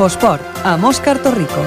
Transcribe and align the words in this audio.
Infosport, 0.00 0.40
amb 0.64 0.86
Òscar 0.88 1.18
Torrico. 1.20 1.60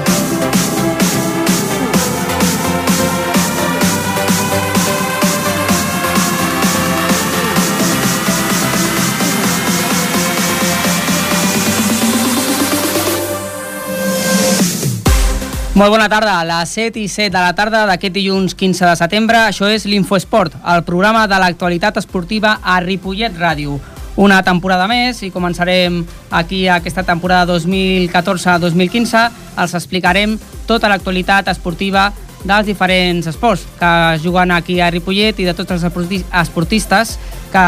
Molt 15.78 15.94
bona 15.94 16.08
tarda, 16.10 16.40
a 16.40 16.42
les 16.42 16.74
7 16.74 16.98
i 16.98 17.06
7 17.06 17.30
de 17.30 17.38
la 17.38 17.54
tarda 17.54 17.86
d'aquest 17.86 18.18
dilluns 18.18 18.58
15 18.58 18.90
de 18.90 18.98
setembre. 18.98 19.46
Això 19.46 19.70
és 19.70 19.86
l'Infoesport, 19.86 20.58
el 20.74 20.82
programa 20.82 21.28
de 21.30 21.38
l'actualitat 21.38 22.02
esportiva 22.02 22.58
a 22.64 22.80
Ripollet 22.82 23.38
Ràdio. 23.38 23.78
Una 24.16 24.42
temporada 24.46 24.86
més 24.86 25.24
i 25.26 25.32
començarem 25.34 26.04
aquí 26.30 26.68
aquesta 26.70 27.02
temporada 27.02 27.56
2014-2015. 27.56 29.24
Els 29.58 29.74
explicarem 29.74 30.36
tota 30.68 30.90
l'actualitat 30.90 31.50
esportiva 31.50 32.12
dels 32.44 32.68
diferents 32.68 33.26
esports 33.26 33.64
que 33.80 33.92
juguen 34.22 34.52
aquí 34.54 34.78
a 34.80 34.90
Ripollet 34.92 35.40
i 35.40 35.48
de 35.48 35.54
tots 35.56 35.74
els 35.74 35.84
esportistes 35.84 37.16
que, 37.50 37.64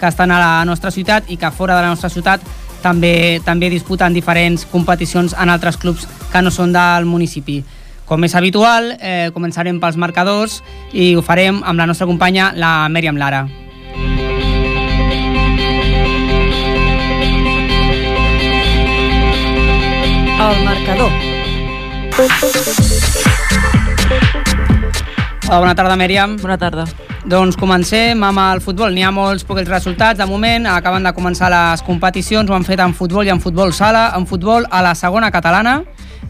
que 0.00 0.08
estan 0.08 0.32
a 0.32 0.38
la 0.40 0.52
nostra 0.64 0.90
ciutat 0.94 1.28
i 1.28 1.36
que 1.36 1.50
fora 1.50 1.76
de 1.76 1.82
la 1.82 1.92
nostra 1.92 2.08
ciutat 2.08 2.40
també, 2.82 3.42
també 3.44 3.68
disputen 3.68 4.14
diferents 4.14 4.64
competicions 4.70 5.34
en 5.36 5.50
altres 5.50 5.76
clubs 5.76 6.06
que 6.32 6.42
no 6.42 6.54
són 6.54 6.72
del 6.72 7.04
municipi. 7.04 7.60
Com 8.06 8.22
és 8.24 8.36
habitual, 8.38 8.92
eh, 9.00 9.28
començarem 9.34 9.80
pels 9.82 9.98
marcadors 9.98 10.60
i 10.94 11.16
ho 11.16 11.26
farem 11.26 11.60
amb 11.66 11.78
la 11.82 11.90
nostra 11.90 12.06
companya, 12.06 12.52
la 12.54 12.88
Mèriam 12.88 13.18
Lara. 13.18 13.44
El 20.46 20.64
marcador. 20.64 21.10
Hola, 25.48 25.58
bona 25.58 25.74
tarda, 25.74 25.96
Mèriam. 25.98 26.36
Bona 26.38 26.54
tarda. 26.54 26.84
Doncs 27.26 27.58
comencem 27.58 28.22
amb 28.22 28.38
el 28.44 28.60
futbol. 28.62 28.94
N'hi 28.94 29.02
ha 29.02 29.10
molts 29.10 29.42
pocs 29.42 29.66
resultats. 29.66 30.20
De 30.20 30.26
moment 30.30 30.68
acaben 30.70 31.02
de 31.02 31.12
començar 31.16 31.50
les 31.50 31.82
competicions. 31.82 32.46
Ho 32.46 32.54
han 32.54 32.66
fet 32.68 32.78
en 32.78 32.94
futbol 32.94 33.26
i 33.26 33.34
en 33.34 33.42
futbol 33.42 33.74
sala. 33.74 34.12
En 34.14 34.28
futbol 34.30 34.68
a 34.70 34.84
la 34.86 34.94
segona 34.94 35.32
catalana. 35.34 35.80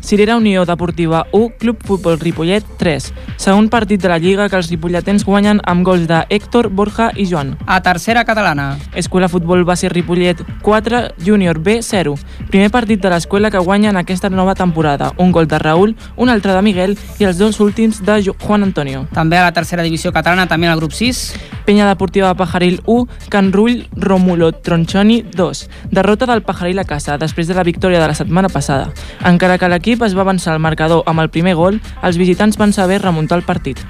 Cirera 0.00 0.36
Unió 0.36 0.64
Deportiva 0.64 1.26
1, 1.32 1.54
Club 1.58 1.78
Futbol 1.84 2.18
Ripollet 2.20 2.64
3. 2.78 3.12
Segon 3.36 3.68
partit 3.68 4.00
de 4.00 4.08
la 4.08 4.18
Lliga 4.18 4.48
que 4.48 4.56
els 4.56 4.70
ripolletens 4.70 5.24
guanyen 5.24 5.60
amb 5.64 5.84
gols 5.86 6.06
de 6.06 6.22
Héctor, 6.30 6.68
Borja 6.68 7.10
i 7.16 7.26
Joan. 7.26 7.56
A 7.66 7.80
tercera 7.82 8.24
catalana. 8.24 8.78
Escola 8.94 9.28
Futbol 9.28 9.64
Base 9.64 9.88
Ripollet 9.88 10.42
4, 10.62 11.02
Júnior 11.24 11.58
B 11.58 11.80
0. 11.82 12.14
Primer 12.50 12.70
partit 12.70 13.02
de 13.02 13.10
l'escola 13.10 13.50
que 13.50 13.58
guanya 13.58 13.90
en 13.90 13.96
aquesta 13.96 14.30
nova 14.30 14.54
temporada. 14.54 15.12
Un 15.16 15.32
gol 15.32 15.48
de 15.48 15.58
Raül, 15.58 15.96
un 16.16 16.28
altre 16.28 16.52
de 16.52 16.62
Miguel 16.62 16.98
i 17.18 17.24
els 17.24 17.38
dos 17.38 17.60
últims 17.60 18.04
de 18.04 18.22
Juan 18.46 18.62
Antonio. 18.62 19.06
També 19.12 19.38
a 19.38 19.44
la 19.48 19.52
tercera 19.52 19.82
divisió 19.82 20.12
catalana, 20.12 20.46
també 20.46 20.68
al 20.68 20.78
grup 20.78 20.92
6. 20.92 21.34
Penya 21.66 21.88
Deportiva 21.88 22.34
Pajaril 22.34 22.80
1, 22.86 23.08
Can 23.28 23.52
Rull, 23.52 23.88
Romulo 23.96 24.52
Tronchoni 24.52 25.22
2. 25.34 25.68
Derrota 25.90 26.26
del 26.26 26.42
Pajaril 26.42 26.78
a 26.78 26.84
casa 26.84 27.18
després 27.18 27.48
de 27.48 27.54
la 27.54 27.64
victòria 27.66 28.00
de 28.00 28.06
la 28.06 28.14
setmana 28.14 28.48
passada. 28.48 28.92
Encara 29.24 29.58
que 29.58 29.68
l'equip 29.76 30.02
es 30.02 30.16
va 30.16 30.24
avançar 30.24 30.54
al 30.54 30.62
marcador 30.64 31.04
amb 31.06 31.20
el 31.20 31.30
primer 31.30 31.54
gol, 31.54 31.80
els 32.02 32.16
visitants 32.16 32.56
van 32.56 32.72
saber 32.72 33.02
remuntar 33.02 33.38
el 33.38 33.44
partit. 33.44 33.82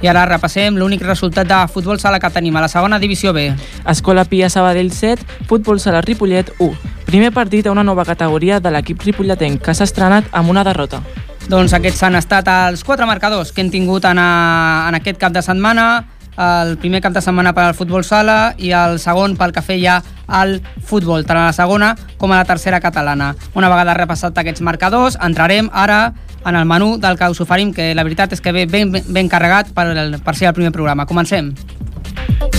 I 0.00 0.08
ara 0.08 0.24
repassem 0.28 0.78
l'únic 0.80 1.02
resultat 1.04 1.48
de 1.48 1.58
futbol 1.68 1.98
sala 2.00 2.20
que 2.20 2.30
tenim 2.32 2.56
a 2.56 2.62
la 2.64 2.70
segona 2.72 2.98
divisió 2.98 3.34
B. 3.36 3.50
Escola 3.88 4.24
Pia 4.24 4.48
Sabadell 4.48 4.92
7, 4.92 5.44
Futbol 5.48 5.80
Sala 5.80 6.00
Ripollet 6.00 6.54
1. 6.58 6.70
Primer 7.04 7.32
partit 7.36 7.66
a 7.66 7.72
una 7.72 7.84
nova 7.84 8.06
categoria 8.08 8.60
de 8.60 8.72
l'equip 8.72 9.02
ripolletenc 9.04 9.60
que 9.64 9.74
s'ha 9.74 9.84
estrenat 9.84 10.30
amb 10.32 10.52
una 10.52 10.64
derrota. 10.64 11.02
Doncs 11.50 11.74
aquests 11.76 12.04
han 12.06 12.16
estat 12.16 12.48
els 12.48 12.84
quatre 12.84 13.08
marcadors 13.08 13.52
que 13.52 13.60
hem 13.60 13.70
tingut 13.72 14.06
en, 14.08 14.20
a, 14.20 14.86
en 14.88 14.96
aquest 15.00 15.20
cap 15.20 15.36
de 15.36 15.42
setmana 15.44 16.06
el 16.40 16.76
primer 16.80 17.02
cap 17.04 17.12
de 17.12 17.20
setmana 17.20 17.52
per 17.56 17.66
al 17.66 17.76
futbol 17.76 18.04
sala 18.06 18.54
i 18.58 18.72
el 18.76 18.98
segon 19.02 19.36
pel 19.36 19.52
que 19.52 19.64
feia 19.64 19.98
al 20.26 20.58
futbol, 20.86 21.26
tant 21.28 21.40
a 21.40 21.48
la 21.50 21.56
segona 21.56 21.92
com 22.18 22.32
a 22.32 22.40
la 22.40 22.48
tercera 22.48 22.80
catalana. 22.80 23.34
Una 23.54 23.68
vegada 23.72 23.96
repassat 23.98 24.38
aquests 24.40 24.64
marcadors, 24.64 25.18
entrarem 25.20 25.68
ara 25.72 26.14
en 26.46 26.56
el 26.56 26.64
menú 26.64 26.96
del 26.98 27.18
que 27.18 27.28
us 27.28 27.40
oferim, 27.44 27.74
que 27.76 27.92
la 27.94 28.06
veritat 28.06 28.32
és 28.32 28.40
que 28.40 28.54
ve 28.56 28.64
ben, 28.66 28.92
ben 28.92 29.28
carregat 29.28 29.74
per, 29.76 29.90
el, 29.92 30.18
per 30.24 30.36
ser 30.36 30.48
el 30.48 30.56
primer 30.56 30.72
programa. 30.72 31.06
Comencem. 31.06 31.52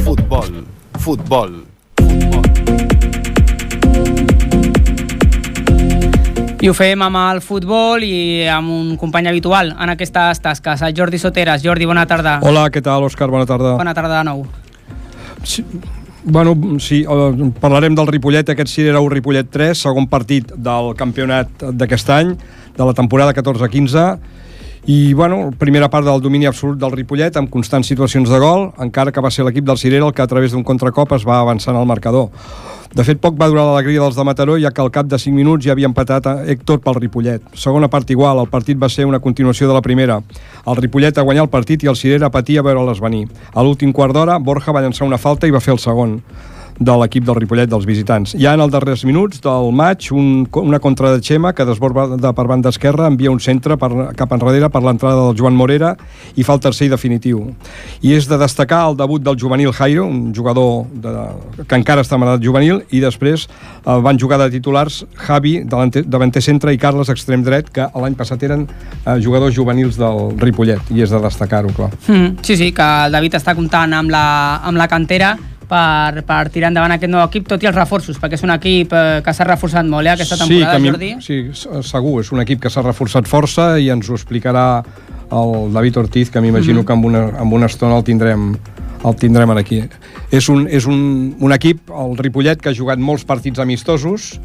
Futbol, 0.04 0.64
futbol, 1.02 1.62
I 6.62 6.70
ho 6.70 6.76
fem 6.78 7.02
amb 7.02 7.18
el 7.18 7.40
futbol 7.42 8.04
i 8.06 8.46
amb 8.46 8.70
un 8.70 8.90
company 9.02 9.26
habitual 9.32 9.72
en 9.74 9.90
aquestes 9.96 10.44
tasques, 10.44 10.84
el 10.86 10.94
Jordi 10.94 11.18
Soteres. 11.18 11.64
Jordi, 11.66 11.88
bona 11.90 12.04
tarda. 12.06 12.36
Hola, 12.46 12.68
què 12.70 12.84
tal, 12.86 13.08
Òscar? 13.08 13.32
Bona 13.34 13.48
tarda. 13.50 13.72
Bona 13.80 13.96
tarda 13.98 14.20
de 14.20 14.28
nou. 14.28 14.44
Sí, 15.42 15.66
bueno, 16.22 16.54
sí, 16.78 17.00
eh, 17.02 17.50
parlarem 17.64 17.98
del 17.98 18.12
Ripollet, 18.14 18.54
aquest 18.54 18.70
sí 18.70 18.86
era 18.86 19.02
un 19.02 19.10
Ripollet 19.10 19.50
3, 19.50 19.82
segon 19.88 20.06
partit 20.06 20.54
del 20.54 20.94
campionat 21.00 21.66
d'aquest 21.74 22.14
any, 22.14 22.36
de 22.78 22.86
la 22.86 22.94
temporada 22.94 23.34
14-15, 23.34 24.06
i 24.86 25.14
bueno, 25.14 25.52
primera 25.58 25.90
part 25.90 26.08
del 26.08 26.22
domini 26.22 26.48
absolut 26.50 26.80
del 26.82 26.92
Ripollet 26.96 27.36
amb 27.38 27.52
constants 27.54 27.86
situacions 27.92 28.30
de 28.30 28.40
gol, 28.42 28.72
encara 28.82 29.12
que 29.14 29.22
va 29.22 29.30
ser 29.30 29.46
l'equip 29.46 29.66
del 29.68 29.78
Cirera 29.78 30.08
el 30.08 30.14
que 30.14 30.24
a 30.24 30.28
través 30.28 30.56
d'un 30.56 30.64
contracop 30.66 31.14
es 31.14 31.26
va 31.28 31.40
avançant 31.40 31.78
al 31.78 31.86
marcador. 31.86 32.32
De 32.92 33.06
fet, 33.08 33.22
poc 33.24 33.38
va 33.40 33.48
durar 33.48 33.64
l'alegria 33.70 34.02
dels 34.02 34.18
de 34.18 34.24
Mataró, 34.28 34.58
ja 34.60 34.74
que 34.76 34.82
al 34.84 34.90
cap 34.92 35.06
de 35.08 35.20
5 35.22 35.32
minuts 35.36 35.64
ja 35.64 35.72
havia 35.72 35.88
empatat 35.88 36.26
a 36.28 36.34
Héctor 36.44 36.82
pel 36.84 36.98
Ripollet. 36.98 37.46
Segona 37.56 37.88
part 37.88 38.10
igual, 38.12 38.42
el 38.42 38.50
partit 38.52 38.82
va 38.82 38.90
ser 38.90 39.06
una 39.06 39.22
continuació 39.24 39.70
de 39.70 39.78
la 39.78 39.84
primera. 39.86 40.20
El 40.66 40.76
Ripollet 40.76 41.18
a 41.18 41.24
guanyar 41.24 41.46
el 41.46 41.54
partit 41.54 41.86
i 41.86 41.88
el 41.88 41.96
Cirera 41.96 42.32
patia 42.34 42.60
a 42.60 42.68
veure-les 42.68 43.00
venir. 43.00 43.28
A 43.54 43.64
l'últim 43.64 43.94
quart 43.94 44.18
d'hora, 44.18 44.40
Borja 44.40 44.74
va 44.76 44.82
llançar 44.82 45.08
una 45.08 45.22
falta 45.22 45.48
i 45.48 45.56
va 45.56 45.64
fer 45.64 45.78
el 45.78 45.80
segon 45.80 46.20
de 46.82 46.96
l'equip 46.98 47.26
del 47.28 47.38
Ripollet 47.38 47.70
dels 47.70 47.86
visitants. 47.86 48.34
Ja 48.42 48.56
en 48.58 48.64
els 48.64 48.74
darrers 48.74 49.04
minuts 49.06 49.42
del 49.44 49.70
maig, 49.78 50.08
un, 50.18 50.48
una 50.58 50.80
contra 50.82 51.12
de 51.14 51.22
Xema 51.22 51.54
que 51.54 51.66
desborda 51.68 52.18
de 52.18 52.32
per 52.34 52.48
banda 52.50 52.72
esquerra, 52.74 53.08
envia 53.12 53.32
un 53.32 53.40
centre 53.40 53.78
per, 53.78 53.92
cap 54.18 54.34
enrere 54.34 54.70
per 54.74 54.82
l'entrada 54.82 55.28
del 55.28 55.38
Joan 55.38 55.58
Morera 55.58 55.94
i 56.36 56.46
fa 56.48 56.58
el 56.58 56.64
tercer 56.64 56.90
i 56.90 56.94
definitiu. 56.94 57.44
I 58.02 58.16
és 58.18 58.28
de 58.30 58.40
destacar 58.42 58.82
el 58.90 58.98
debut 58.98 59.22
del 59.22 59.38
juvenil 59.38 59.74
Jairo, 59.78 60.08
un 60.10 60.34
jugador 60.34 60.88
de, 61.04 61.14
que 61.68 61.78
encara 61.78 62.02
està 62.02 62.18
en 62.18 62.26
edat 62.26 62.42
juvenil, 62.44 62.82
i 62.90 63.04
després 63.04 63.46
eh, 63.46 64.00
van 64.02 64.20
jugar 64.20 64.42
de 64.42 64.50
titulars 64.58 65.04
Javi, 65.28 65.60
davanter 65.70 66.42
centre, 66.42 66.74
i 66.74 66.82
Carles, 66.82 67.14
extrem 67.14 67.46
dret, 67.46 67.70
que 67.70 67.86
l'any 67.94 68.18
passat 68.18 68.42
eren 68.50 68.66
eh, 68.66 69.20
jugadors 69.22 69.54
juvenils 69.54 70.02
del 70.02 70.34
Ripollet, 70.42 70.90
i 70.90 71.06
és 71.06 71.14
de 71.14 71.22
destacar-ho, 71.22 71.70
clar. 71.78 71.92
Mm, 72.08 72.42
sí, 72.42 72.58
sí, 72.58 72.72
que 72.74 72.92
el 73.06 73.14
David 73.14 73.38
està 73.38 73.54
comptant 73.58 73.94
amb 74.02 74.10
la, 74.14 74.26
amb 74.66 74.82
la 74.82 74.90
cantera 74.90 75.36
per, 75.72 76.24
per 76.28 76.42
tirar 76.52 76.72
endavant 76.72 76.92
aquest 76.98 77.12
nou 77.12 77.24
equip, 77.24 77.48
tot 77.48 77.64
i 77.64 77.70
els 77.70 77.78
reforços, 77.78 78.20
perquè 78.20 78.36
és 78.36 78.44
un 78.44 78.52
equip 78.58 78.92
eh, 78.98 79.22
que 79.24 79.34
s'ha 79.36 79.48
reforçat 79.48 79.88
molt 79.88 80.10
eh, 80.10 80.16
aquesta 80.18 80.40
temporada, 80.42 80.76
sí, 80.76 80.84
mi, 80.84 80.92
Jordi. 80.92 81.12
Sí, 81.24 81.38
segur, 81.88 82.18
és 82.26 82.32
un 82.36 82.44
equip 82.44 82.64
que 82.66 82.72
s'ha 82.74 82.84
reforçat 82.84 83.30
força 83.32 83.72
i 83.80 83.88
ens 83.94 84.10
ho 84.12 84.18
explicarà 84.20 84.66
el 85.32 85.72
David 85.72 86.02
Ortiz, 86.04 86.30
que 86.30 86.42
m'imagino 86.44 86.82
mm 86.82 86.84
-hmm. 86.84 86.88
que 86.88 86.94
amb 86.94 87.06
una, 87.06 87.24
amb 87.40 87.54
una 87.54 87.72
estona 87.72 87.98
el 87.98 88.04
tindrem 88.04 88.56
el 89.04 89.16
tindrem 89.16 89.50
aquí. 89.52 89.82
És, 90.30 90.48
un, 90.50 90.68
és 90.68 90.86
un, 90.86 91.36
un 91.40 91.52
equip, 91.52 91.90
el 91.90 92.18
Ripollet, 92.18 92.62
que 92.62 92.70
ha 92.70 92.76
jugat 92.76 93.00
molts 93.00 93.24
partits 93.26 93.60
amistosos 93.60 94.40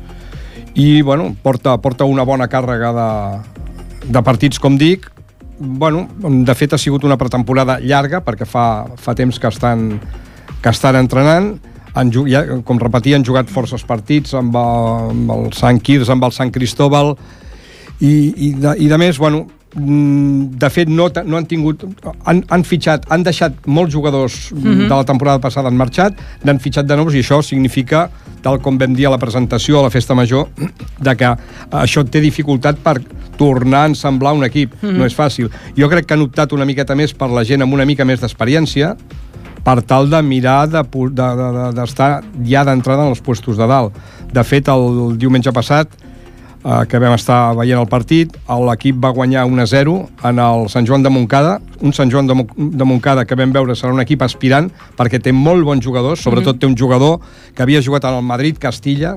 i 0.75 1.03
bueno, 1.03 1.36
porta, 1.42 1.77
porta 1.78 2.04
una 2.04 2.22
bona 2.22 2.48
càrrega 2.48 2.92
de, 2.92 4.09
de 4.09 4.22
partits, 4.22 4.59
com 4.59 4.78
dic, 4.78 5.10
bueno, 5.59 6.09
de 6.21 6.54
fet 6.54 6.72
ha 6.72 6.78
sigut 6.78 7.04
una 7.04 7.16
pretemporada 7.16 7.78
llarga 7.80 8.22
perquè 8.24 8.47
fa, 8.47 8.86
fa 8.97 9.15
temps 9.15 9.39
que 9.39 9.48
estan 9.48 10.01
que 10.62 10.70
estan 10.70 10.97
entrenant 10.97 11.56
han, 11.97 12.12
ja, 12.28 12.44
com 12.64 12.78
repetia, 12.78 13.16
han 13.16 13.24
jugat 13.24 13.50
forces 13.53 13.84
partits 13.88 14.34
amb 14.36 14.56
el, 14.60 15.10
amb 15.14 15.34
el 15.36 15.53
Sant 15.56 15.80
Quirze, 15.80 16.12
amb 16.12 16.26
el 16.28 16.34
Sant 16.36 16.53
Cristóbal 16.53 17.14
i, 18.00 18.12
i, 18.12 18.50
de, 18.53 18.74
i 18.84 18.88
de 18.91 18.98
més, 19.00 19.16
bueno, 19.18 19.47
mm, 19.74 20.58
de 20.60 20.70
fet 20.72 20.92
no, 20.92 21.08
no 21.24 21.41
han 21.41 21.48
tingut 21.48 21.86
han, 22.28 22.42
han 22.53 22.64
fitxat, 22.68 23.08
han 23.12 23.24
deixat 23.24 23.64
molts 23.66 23.94
jugadors 23.94 24.53
mm 24.53 24.62
-hmm. 24.62 24.88
de 24.88 24.94
la 24.94 25.04
temporada 25.04 25.41
passada 25.41 25.68
han 25.68 25.76
marxat 25.76 26.14
n'han 26.44 26.60
fitxat 26.60 26.86
de 26.86 26.97
nous 26.97 27.14
i 27.14 27.20
això 27.20 27.42
significa 27.42 28.10
tal 28.42 28.60
com 28.60 28.78
vam 28.78 28.94
dir 28.94 29.06
a 29.06 29.10
la 29.10 29.18
presentació 29.18 29.80
a 29.80 29.82
la 29.82 29.91
festa 29.91 30.14
major 30.14 30.48
de 31.00 31.16
que 31.16 31.36
això 31.70 32.04
té 32.04 32.20
dificultat 32.20 32.76
per 32.76 33.00
tornar 33.36 33.82
a 33.82 33.86
ensamblar 33.86 34.32
un 34.32 34.44
equip, 34.44 34.72
mm 34.74 34.88
-hmm. 34.88 34.97
no 34.97 35.04
és 35.06 35.16
fàcil 35.16 35.50
jo 35.76 35.88
crec 35.88 36.06
que 36.06 36.14
han 36.14 36.22
optat 36.22 36.53
una 36.53 36.64
miqueta 36.64 36.94
més 36.94 37.14
per 37.14 37.30
la 37.30 37.44
gent 37.44 37.62
amb 37.62 37.72
una 37.72 37.84
mica 37.84 38.04
més 38.04 38.20
d'experiència 38.20 38.97
per 39.66 39.80
tal 39.83 40.07
de 40.07 40.22
mirar 40.22 40.68
d'estar 40.71 41.10
de, 41.10 41.30
de, 41.74 42.41
de, 42.41 42.51
ja 42.51 42.63
d'entrada 42.65 43.03
en 43.03 43.15
els 43.16 43.22
puestos 43.22 43.59
de 43.59 43.66
dalt. 43.66 43.97
De 44.30 44.45
fet, 44.47 44.68
el, 44.71 44.84
el 45.09 45.16
diumenge 45.18 45.51
passat, 45.54 45.91
eh, 46.63 46.83
que 46.86 47.01
vam 47.03 47.16
estar 47.16 47.41
veient 47.59 47.80
el 47.80 47.89
partit, 47.91 48.36
l'equip 48.68 49.01
va 49.03 49.10
guanyar 49.16 49.47
1-0 49.51 49.97
en 50.30 50.42
el 50.45 50.68
Sant 50.71 50.86
Joan 50.86 51.03
de 51.03 51.10
Montcada, 51.10 51.59
un 51.83 51.95
Sant 51.97 52.13
Joan 52.15 52.30
de, 52.30 52.39
de 52.54 52.86
Montcada 52.86 53.27
que 53.27 53.39
vam 53.39 53.54
veure 53.54 53.74
serà 53.74 53.91
un 53.95 54.03
equip 54.04 54.22
aspirant, 54.22 54.71
perquè 54.98 55.18
té 55.22 55.34
molt 55.34 55.66
bons 55.66 55.83
jugadors, 55.83 56.22
sobretot 56.22 56.54
mm 56.54 56.57
-hmm. 56.57 56.60
té 56.60 56.66
un 56.66 56.78
jugador 56.78 57.18
que 57.54 57.63
havia 57.63 57.83
jugat 57.83 58.04
al 58.04 58.22
Madrid, 58.22 58.59
Castilla, 58.59 59.16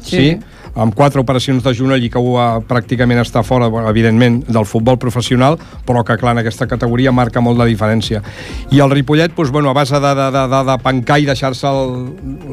sí, 0.00 0.16
sí 0.16 0.28
amb 0.76 0.94
quatre 0.94 1.20
operacions 1.20 1.64
de 1.64 1.72
genoll 1.74 2.04
i 2.04 2.10
que 2.12 2.20
ho 2.20 2.36
ha, 2.38 2.60
pràcticament 2.68 3.22
està 3.22 3.42
fora, 3.46 3.70
evidentment, 3.88 4.42
del 4.44 4.68
futbol 4.68 4.98
professional, 5.00 5.56
però 5.88 6.04
que, 6.04 6.18
clar, 6.20 6.34
en 6.36 6.42
aquesta 6.42 6.68
categoria 6.68 7.14
marca 7.16 7.40
molt 7.40 7.58
la 7.58 7.68
diferència. 7.68 8.20
I 8.70 8.82
el 8.84 8.92
Ripollet, 8.92 9.32
doncs, 9.36 9.52
bueno, 9.54 9.72
a 9.72 9.76
base 9.76 9.96
de, 9.96 10.12
de, 10.20 10.28
de, 10.36 10.44
de, 10.52 10.62
de 10.70 10.76
pencar 10.84 11.18
i 11.20 11.28
deixar-se 11.28 11.72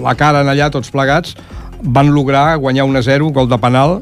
la 0.06 0.16
cara 0.20 0.44
en 0.44 0.54
allà, 0.54 0.72
tots 0.72 0.92
plegats, 0.94 1.36
van 1.84 2.14
lograr 2.16 2.56
guanyar 2.64 2.88
1-0, 2.88 3.32
gol 3.36 3.52
de 3.52 3.60
penal, 3.60 4.00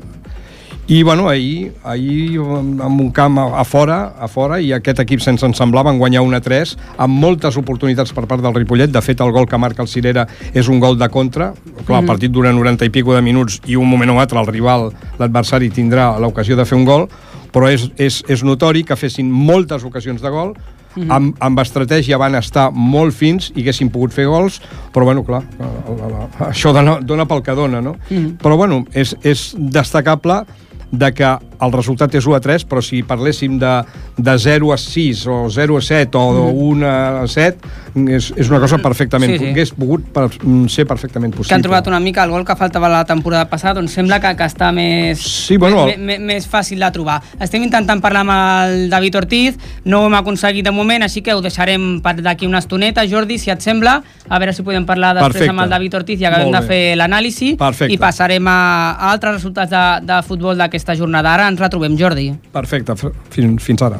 i 0.87 1.03
bueno, 1.03 1.29
ahir, 1.29 1.71
ahir 1.83 2.39
amb 2.39 3.01
un 3.01 3.11
camp 3.11 3.37
a, 3.39 3.45
a 3.61 3.63
fora, 3.63 4.13
a 4.19 4.27
fora 4.27 4.59
i 4.59 4.71
aquest 4.73 4.99
equip 5.03 5.21
sense 5.21 5.45
ensemblar 5.45 5.83
van 5.87 5.99
guanyar 6.01 6.23
1 6.25 6.35
a 6.35 6.41
3 6.41 6.73
amb 7.05 7.21
moltes 7.21 7.57
oportunitats 7.57 8.11
per 8.17 8.25
part 8.27 8.43
del 8.43 8.55
Ripollet 8.57 8.91
de 8.91 9.01
fet 9.01 9.21
el 9.21 9.31
gol 9.31 9.47
que 9.47 9.59
marca 9.61 9.85
el 9.85 9.91
Cirera 9.91 10.27
és 10.53 10.67
un 10.67 10.81
gol 10.81 10.97
de 10.99 11.07
contra 11.09 11.53
clar, 11.85 12.01
el 12.01 12.09
partit 12.09 12.33
dura 12.33 12.51
90 12.51 12.89
i 12.89 12.93
pico 12.93 13.15
de 13.15 13.21
minuts 13.21 13.61
i 13.67 13.77
un 13.77 13.89
moment 13.89 14.11
o 14.11 14.19
altre 14.19 14.41
el 14.41 14.49
rival, 14.49 14.89
l'adversari 15.19 15.69
tindrà 15.69 16.17
l'ocasió 16.19 16.57
de 16.57 16.65
fer 16.65 16.77
un 16.77 16.85
gol 16.85 17.07
però 17.51 17.69
és, 17.71 17.87
és, 17.97 18.23
és 18.27 18.43
notori 18.43 18.83
que 18.83 18.97
fessin 18.97 19.31
moltes 19.31 19.85
ocasions 19.87 20.21
de 20.21 20.29
gol 20.29 20.55
Mm 20.91 21.03
-hmm. 21.03 21.11
amb, 21.15 21.35
amb 21.39 21.59
estratègia 21.59 22.17
van 22.17 22.35
estar 22.35 22.71
molt 22.71 23.13
fins 23.15 23.51
i 23.55 23.61
haguessin 23.61 23.89
pogut 23.89 24.11
fer 24.11 24.25
gols, 24.25 24.61
però 24.91 25.05
bueno, 25.05 25.23
clar, 25.23 25.43
la, 25.59 25.67
la, 25.87 26.07
la, 26.07 26.49
això 26.49 26.73
dona, 26.73 26.99
dona 26.99 27.25
pel 27.25 27.41
que 27.41 27.55
dona, 27.55 27.81
no? 27.81 27.95
Mm 28.09 28.17
-hmm. 28.17 28.37
Però 28.37 28.57
bueno, 28.57 28.85
és, 28.91 29.15
és 29.23 29.55
destacable 29.57 30.43
de 30.91 31.13
que 31.13 31.37
el 31.61 31.73
resultat 31.73 32.15
és 32.17 32.27
1 32.27 32.37
a 32.37 32.41
3, 32.43 32.65
però 32.69 32.81
si 32.85 33.01
parléssim 33.07 33.57
de, 33.61 33.73
de 34.17 34.35
0 34.37 34.71
a 34.73 34.77
6 34.81 35.25
o 35.29 35.37
0 35.53 35.77
a 35.77 35.81
7 35.85 36.17
o 36.17 36.25
de 36.35 36.45
1 36.49 36.75
mm. 36.75 36.83
a 37.21 37.27
7, 37.29 37.71
és, 38.07 38.31
és 38.37 38.49
una 38.49 38.61
cosa 38.63 38.79
perfectament... 38.81 39.35
Sí, 39.35 39.39
sí. 39.41 39.51
Hagués 39.51 39.73
pogut 39.75 40.05
per, 40.15 40.27
ser 40.71 40.85
perfectament 40.89 41.33
possible. 41.35 41.51
Que 41.51 41.59
han 41.59 41.65
trobat 41.65 41.89
una 41.91 41.99
mica 42.03 42.23
el 42.25 42.33
gol 42.33 42.45
que 42.47 42.55
faltava 42.57 42.89
la 42.91 43.03
temporada 43.05 43.47
passada, 43.51 43.79
doncs 43.79 43.95
sembla 43.97 44.21
que, 44.23 44.33
que 44.39 44.47
està 44.47 44.71
més, 44.75 45.21
sí, 45.21 45.57
bueno, 45.61 45.85
més, 45.89 45.99
més, 45.99 46.23
més 46.31 46.47
fàcil 46.49 46.81
de 46.81 46.91
trobar. 46.95 47.19
Estem 47.41 47.65
intentant 47.65 48.01
parlar 48.03 48.23
amb 48.25 48.35
el 48.35 48.89
David 48.91 49.19
Ortiz, 49.21 49.59
no 49.85 50.03
ho 50.03 50.09
hem 50.09 50.17
aconseguit 50.21 50.65
de 50.65 50.73
moment, 50.75 51.05
així 51.05 51.23
que 51.25 51.35
ho 51.35 51.43
deixarem 51.43 51.99
per 52.03 52.17
d'aquí 52.21 52.49
una 52.49 52.61
estoneta. 52.63 53.05
Jordi, 53.09 53.37
si 53.41 53.53
et 53.53 53.63
sembla, 53.63 53.99
a 54.27 54.41
veure 54.41 54.55
si 54.55 54.65
podem 54.65 54.85
parlar 54.87 55.13
després 55.17 55.41
Perfecte. 55.41 55.53
amb 55.53 55.65
el 55.65 55.75
David 55.75 55.99
Ortiz 56.01 56.21
i 56.21 56.29
acabem 56.29 56.51
de 56.55 56.63
fer 56.67 56.81
l'anàlisi 56.99 57.53
i 57.91 57.99
passarem 58.01 58.47
a, 58.47 58.59
a 58.95 59.11
altres 59.11 59.39
resultats 59.39 59.71
de, 59.71 59.85
de 60.07 60.21
futbol 60.27 60.57
d'aquesta 60.57 60.95
jornada. 60.97 61.35
Ara 61.35 61.50
ens 61.51 61.61
retrobem, 61.61 61.97
Jordi. 61.99 62.31
Perfecte, 62.55 62.95
fins, 63.29 63.61
fins 63.63 63.83
ara. 63.85 63.99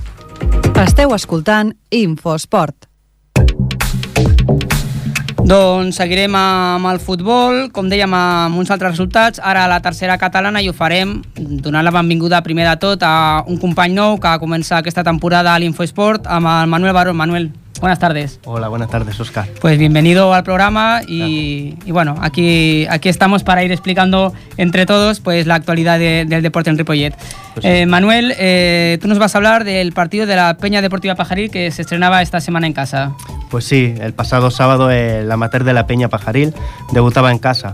Esteu 0.81 1.13
escoltant 1.13 1.75
Infosport. 1.93 2.87
Doncs 5.41 5.97
seguirem 5.97 6.35
amb 6.37 6.87
el 6.87 6.99
futbol, 7.01 7.71
com 7.73 7.89
dèiem, 7.89 8.13
amb 8.13 8.59
uns 8.61 8.69
altres 8.71 8.93
resultats. 8.93 9.41
Ara 9.43 9.65
a 9.65 9.69
la 9.71 9.81
tercera 9.83 10.15
catalana 10.21 10.61
i 10.61 10.69
ho 10.69 10.73
farem 10.73 11.17
donant 11.35 11.83
la 11.83 11.91
benvinguda 11.91 12.43
primer 12.45 12.67
de 12.69 12.75
tot 12.79 13.03
a 13.03 13.41
un 13.49 13.57
company 13.59 13.95
nou 13.97 14.19
que 14.21 14.35
comença 14.39 14.77
aquesta 14.77 15.03
temporada 15.03 15.51
a 15.51 15.59
l'Infosport, 15.59 16.29
amb 16.29 16.47
el 16.47 16.69
Manuel 16.71 16.93
Barón. 16.93 17.17
Manuel, 17.17 17.49
Buenas 17.81 17.97
tardes. 17.97 18.39
Hola, 18.45 18.67
buenas 18.67 18.91
tardes, 18.91 19.19
Oscar. 19.19 19.47
Pues 19.59 19.79
bienvenido 19.79 20.31
al 20.35 20.43
programa 20.43 21.01
y, 21.07 21.79
y 21.83 21.91
bueno, 21.91 22.15
aquí, 22.21 22.85
aquí 22.91 23.09
estamos 23.09 23.43
para 23.43 23.63
ir 23.63 23.71
explicando 23.71 24.33
entre 24.57 24.85
todos 24.85 25.19
pues 25.19 25.47
la 25.47 25.55
actualidad 25.55 25.97
de, 25.97 26.25
del 26.27 26.43
deporte 26.43 26.69
en 26.69 26.77
Ripollet. 26.77 27.15
Pues 27.55 27.63
sí. 27.63 27.67
eh, 27.67 27.85
Manuel, 27.87 28.35
eh, 28.37 28.99
tú 29.01 29.07
nos 29.07 29.17
vas 29.17 29.33
a 29.33 29.39
hablar 29.39 29.63
del 29.63 29.93
partido 29.93 30.27
de 30.27 30.35
la 30.35 30.57
Peña 30.57 30.83
Deportiva 30.83 31.15
Pajaril 31.15 31.49
que 31.49 31.71
se 31.71 31.81
estrenaba 31.81 32.21
esta 32.21 32.39
semana 32.39 32.67
en 32.67 32.73
casa. 32.73 33.13
Pues 33.49 33.65
sí, 33.65 33.95
el 33.99 34.13
pasado 34.13 34.51
sábado 34.51 34.91
el 34.91 35.29
amateur 35.31 35.63
de 35.63 35.73
la 35.73 35.87
Peña 35.87 36.07
Pajaril 36.07 36.53
debutaba 36.91 37.31
en 37.31 37.39
casa. 37.39 37.73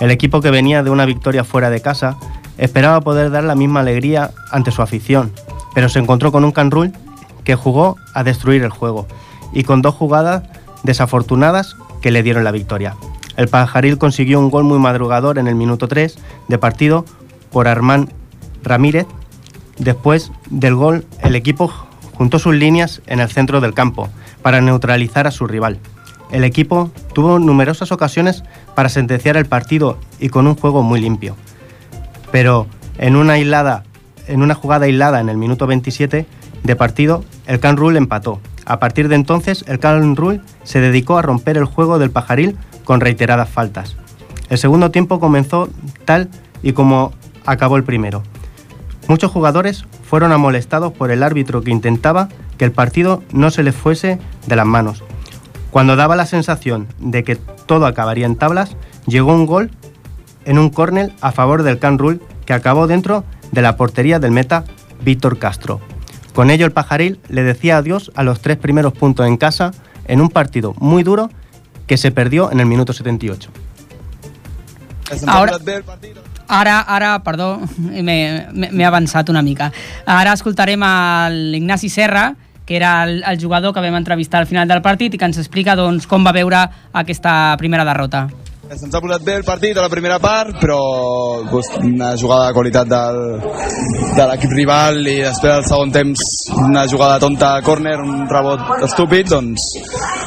El 0.00 0.10
equipo 0.10 0.40
que 0.40 0.50
venía 0.50 0.82
de 0.82 0.90
una 0.90 1.04
victoria 1.04 1.44
fuera 1.44 1.70
de 1.70 1.80
casa 1.80 2.16
esperaba 2.58 3.00
poder 3.02 3.30
dar 3.30 3.44
la 3.44 3.54
misma 3.54 3.80
alegría 3.80 4.32
ante 4.50 4.72
su 4.72 4.82
afición, 4.82 5.32
pero 5.76 5.88
se 5.88 6.00
encontró 6.00 6.32
con 6.32 6.44
un 6.44 6.50
canrul 6.50 6.92
que 7.44 7.54
jugó 7.54 7.96
a 8.14 8.24
destruir 8.24 8.64
el 8.64 8.70
juego 8.70 9.06
y 9.54 9.64
con 9.64 9.80
dos 9.80 9.94
jugadas 9.94 10.42
desafortunadas 10.82 11.76
que 12.02 12.10
le 12.10 12.22
dieron 12.22 12.44
la 12.44 12.50
victoria. 12.50 12.94
El 13.36 13.48
Pajaril 13.48 13.98
consiguió 13.98 14.38
un 14.38 14.50
gol 14.50 14.64
muy 14.64 14.78
madrugador 14.78 15.38
en 15.38 15.48
el 15.48 15.54
minuto 15.54 15.88
3 15.88 16.16
de 16.48 16.58
partido 16.58 17.04
por 17.50 17.66
Armán 17.66 18.12
Ramírez. 18.62 19.06
Después 19.78 20.30
del 20.50 20.74
gol, 20.74 21.06
el 21.20 21.34
equipo 21.34 21.72
juntó 22.12 22.38
sus 22.38 22.54
líneas 22.54 23.02
en 23.06 23.20
el 23.20 23.30
centro 23.30 23.60
del 23.60 23.74
campo 23.74 24.08
para 24.42 24.60
neutralizar 24.60 25.26
a 25.26 25.30
su 25.30 25.46
rival. 25.46 25.80
El 26.30 26.44
equipo 26.44 26.90
tuvo 27.12 27.38
numerosas 27.38 27.92
ocasiones 27.92 28.44
para 28.74 28.88
sentenciar 28.88 29.36
el 29.36 29.46
partido 29.46 29.98
y 30.20 30.28
con 30.28 30.46
un 30.46 30.54
juego 30.54 30.82
muy 30.82 31.00
limpio. 31.00 31.36
Pero 32.30 32.66
en 32.98 33.16
una, 33.16 34.54
jugada 34.54 34.86
aislada 34.86 35.20
en 35.20 35.28
el 35.28 35.36
minuto 35.36 35.66
27 35.66 36.26
de 36.62 36.76
partido, 36.76 37.24
el 37.46 37.60
Can 37.60 37.76
Rule 37.76 37.98
empató 37.98 38.40
a 38.66 38.78
partir 38.78 39.08
de 39.08 39.14
entonces, 39.14 39.64
el 39.68 39.78
Calm 39.78 40.16
Rule 40.16 40.40
se 40.62 40.80
dedicó 40.80 41.18
a 41.18 41.22
romper 41.22 41.56
el 41.56 41.64
juego 41.64 41.98
del 41.98 42.10
pajaril 42.10 42.56
con 42.84 43.00
reiteradas 43.00 43.48
faltas. 43.48 43.96
El 44.48 44.58
segundo 44.58 44.90
tiempo 44.90 45.20
comenzó 45.20 45.68
tal 46.04 46.28
y 46.62 46.72
como 46.72 47.12
acabó 47.46 47.76
el 47.76 47.84
primero. 47.84 48.22
Muchos 49.08 49.30
jugadores 49.30 49.84
fueron 50.08 50.32
amolestados 50.32 50.92
por 50.92 51.10
el 51.10 51.22
árbitro 51.22 51.62
que 51.62 51.70
intentaba 51.70 52.28
que 52.56 52.64
el 52.64 52.72
partido 52.72 53.22
no 53.32 53.50
se 53.50 53.62
les 53.62 53.74
fuese 53.74 54.18
de 54.46 54.56
las 54.56 54.66
manos. 54.66 55.02
Cuando 55.70 55.96
daba 55.96 56.16
la 56.16 56.26
sensación 56.26 56.86
de 56.98 57.24
que 57.24 57.36
todo 57.36 57.86
acabaría 57.86 58.26
en 58.26 58.36
tablas, 58.36 58.76
llegó 59.06 59.34
un 59.34 59.46
gol 59.46 59.70
en 60.44 60.58
un 60.58 60.70
córner 60.70 61.12
a 61.20 61.32
favor 61.32 61.62
del 61.62 61.78
Can 61.78 61.98
Rule 61.98 62.20
que 62.46 62.52
acabó 62.52 62.86
dentro 62.86 63.24
de 63.52 63.62
la 63.62 63.76
portería 63.76 64.18
del 64.18 64.30
meta 64.30 64.64
Víctor 65.02 65.38
Castro. 65.38 65.80
Con 66.34 66.50
ello 66.50 66.66
el 66.66 66.72
pajaril 66.72 67.20
le 67.28 67.44
decía 67.44 67.76
adiós 67.76 68.10
a 68.16 68.24
los 68.24 68.40
tres 68.40 68.56
primeros 68.58 68.92
puntos 68.92 69.26
en 69.26 69.36
casa 69.36 69.72
en 70.06 70.20
un 70.20 70.28
partido 70.28 70.74
muy 70.78 71.02
duro 71.04 71.30
que 71.86 71.96
se 71.96 72.10
perdió 72.10 72.50
en 72.50 72.60
el 72.60 72.66
minuto 72.66 72.92
78. 72.92 73.50
Ahora, 75.26 75.58
ara, 76.48 76.80
ara 76.80 77.22
perdó, 77.22 77.60
m'he 77.78 78.84
avançat 78.84 79.28
una 79.28 79.42
mica. 79.42 79.70
Ara 80.06 80.32
escoltarem 80.32 80.80
l'Ignasi 81.52 81.90
Serra, 81.92 82.34
que 82.64 82.76
era 82.76 83.04
el, 83.04 83.22
el 83.22 83.40
jugador 83.40 83.74
que 83.74 83.84
vam 83.84 83.94
entrevistar 83.94 84.40
al 84.40 84.48
final 84.48 84.66
del 84.68 84.80
partit 84.82 85.14
i 85.14 85.20
que 85.20 85.28
ens 85.28 85.38
explica 85.38 85.76
doncs, 85.76 86.08
com 86.08 86.24
va 86.24 86.32
veure 86.32 86.64
aquesta 86.96 87.54
primera 87.60 87.84
derrota. 87.84 88.26
Se'ns 88.64 88.94
ha 88.96 89.00
posat 89.02 89.22
bé 89.22 89.34
el 89.36 89.44
partit 89.44 89.76
a 89.76 89.82
la 89.84 89.90
primera 89.92 90.16
part, 90.18 90.56
però 90.58 90.78
una 91.84 92.14
jugada 92.16 92.46
de 92.48 92.54
qualitat 92.56 92.88
del, 92.88 93.18
de 94.16 94.26
l'equip 94.30 94.54
rival 94.56 95.00
i 95.04 95.18
després 95.20 95.52
del 95.52 95.66
segon 95.68 95.92
temps 95.92 96.22
una 96.64 96.86
jugada 96.88 97.20
tonta 97.20 97.52
a 97.58 97.62
córner, 97.62 97.98
un 98.00 98.24
rebot 98.30 98.84
estúpid, 98.86 99.28
doncs 99.28 99.68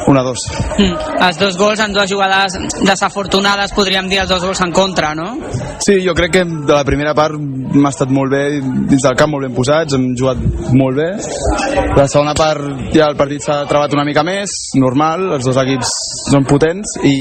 una 0.07 0.23
dos. 0.23 0.45
Mm. 0.77 1.17
Els 1.27 1.39
dos 1.41 1.57
gols 1.57 1.81
en 1.83 1.95
dues 1.97 2.11
jugades 2.11 2.59
desafortunades, 2.85 3.73
podríem 3.75 4.07
dir 4.11 4.21
els 4.21 4.29
dos 4.29 4.45
gols 4.45 4.61
en 4.61 4.71
contra, 4.71 5.15
no? 5.17 5.33
Sí, 5.83 5.97
jo 6.05 6.13
crec 6.15 6.37
que 6.37 6.45
de 6.45 6.73
la 6.73 6.85
primera 6.85 7.15
part 7.17 7.35
m'ha 7.37 7.91
estat 7.91 8.11
molt 8.13 8.31
bé, 8.31 8.43
dins 8.61 9.03
del 9.03 9.17
camp 9.17 9.33
molt 9.33 9.47
ben 9.47 9.55
posats, 9.55 9.97
hem 9.97 10.11
jugat 10.17 10.39
molt 10.77 11.01
bé. 11.01 11.09
La 11.97 12.07
segona 12.07 12.35
part 12.37 12.93
ja 12.93 13.09
el 13.09 13.17
partit 13.19 13.43
s'ha 13.43 13.63
trebat 13.69 13.97
una 13.97 14.05
mica 14.07 14.23
més, 14.27 14.53
normal, 14.79 15.27
els 15.37 15.47
dos 15.47 15.57
equips 15.63 15.91
són 16.29 16.45
potents 16.47 16.97
i, 17.07 17.17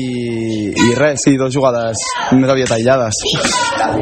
i 0.70 0.94
res, 0.98 1.15
sí, 1.20 1.36
dues 1.38 1.54
jugades 1.54 2.02
més 2.36 2.50
aviat 2.52 2.72
aïllades. 2.76 3.20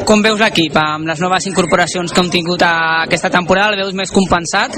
Com 0.09 0.23
veus 0.25 0.41
l'equip 0.41 0.77
amb 0.81 1.09
les 1.09 1.21
noves 1.23 1.47
incorporacions 1.51 2.13
que 2.13 2.23
hem 2.23 2.31
tingut 2.33 2.63
a 2.67 2.75
aquesta 3.05 3.31
temporada? 3.33 3.75
El 3.75 3.85
veus 3.85 3.97
més 3.97 4.13
compensat? 4.15 4.75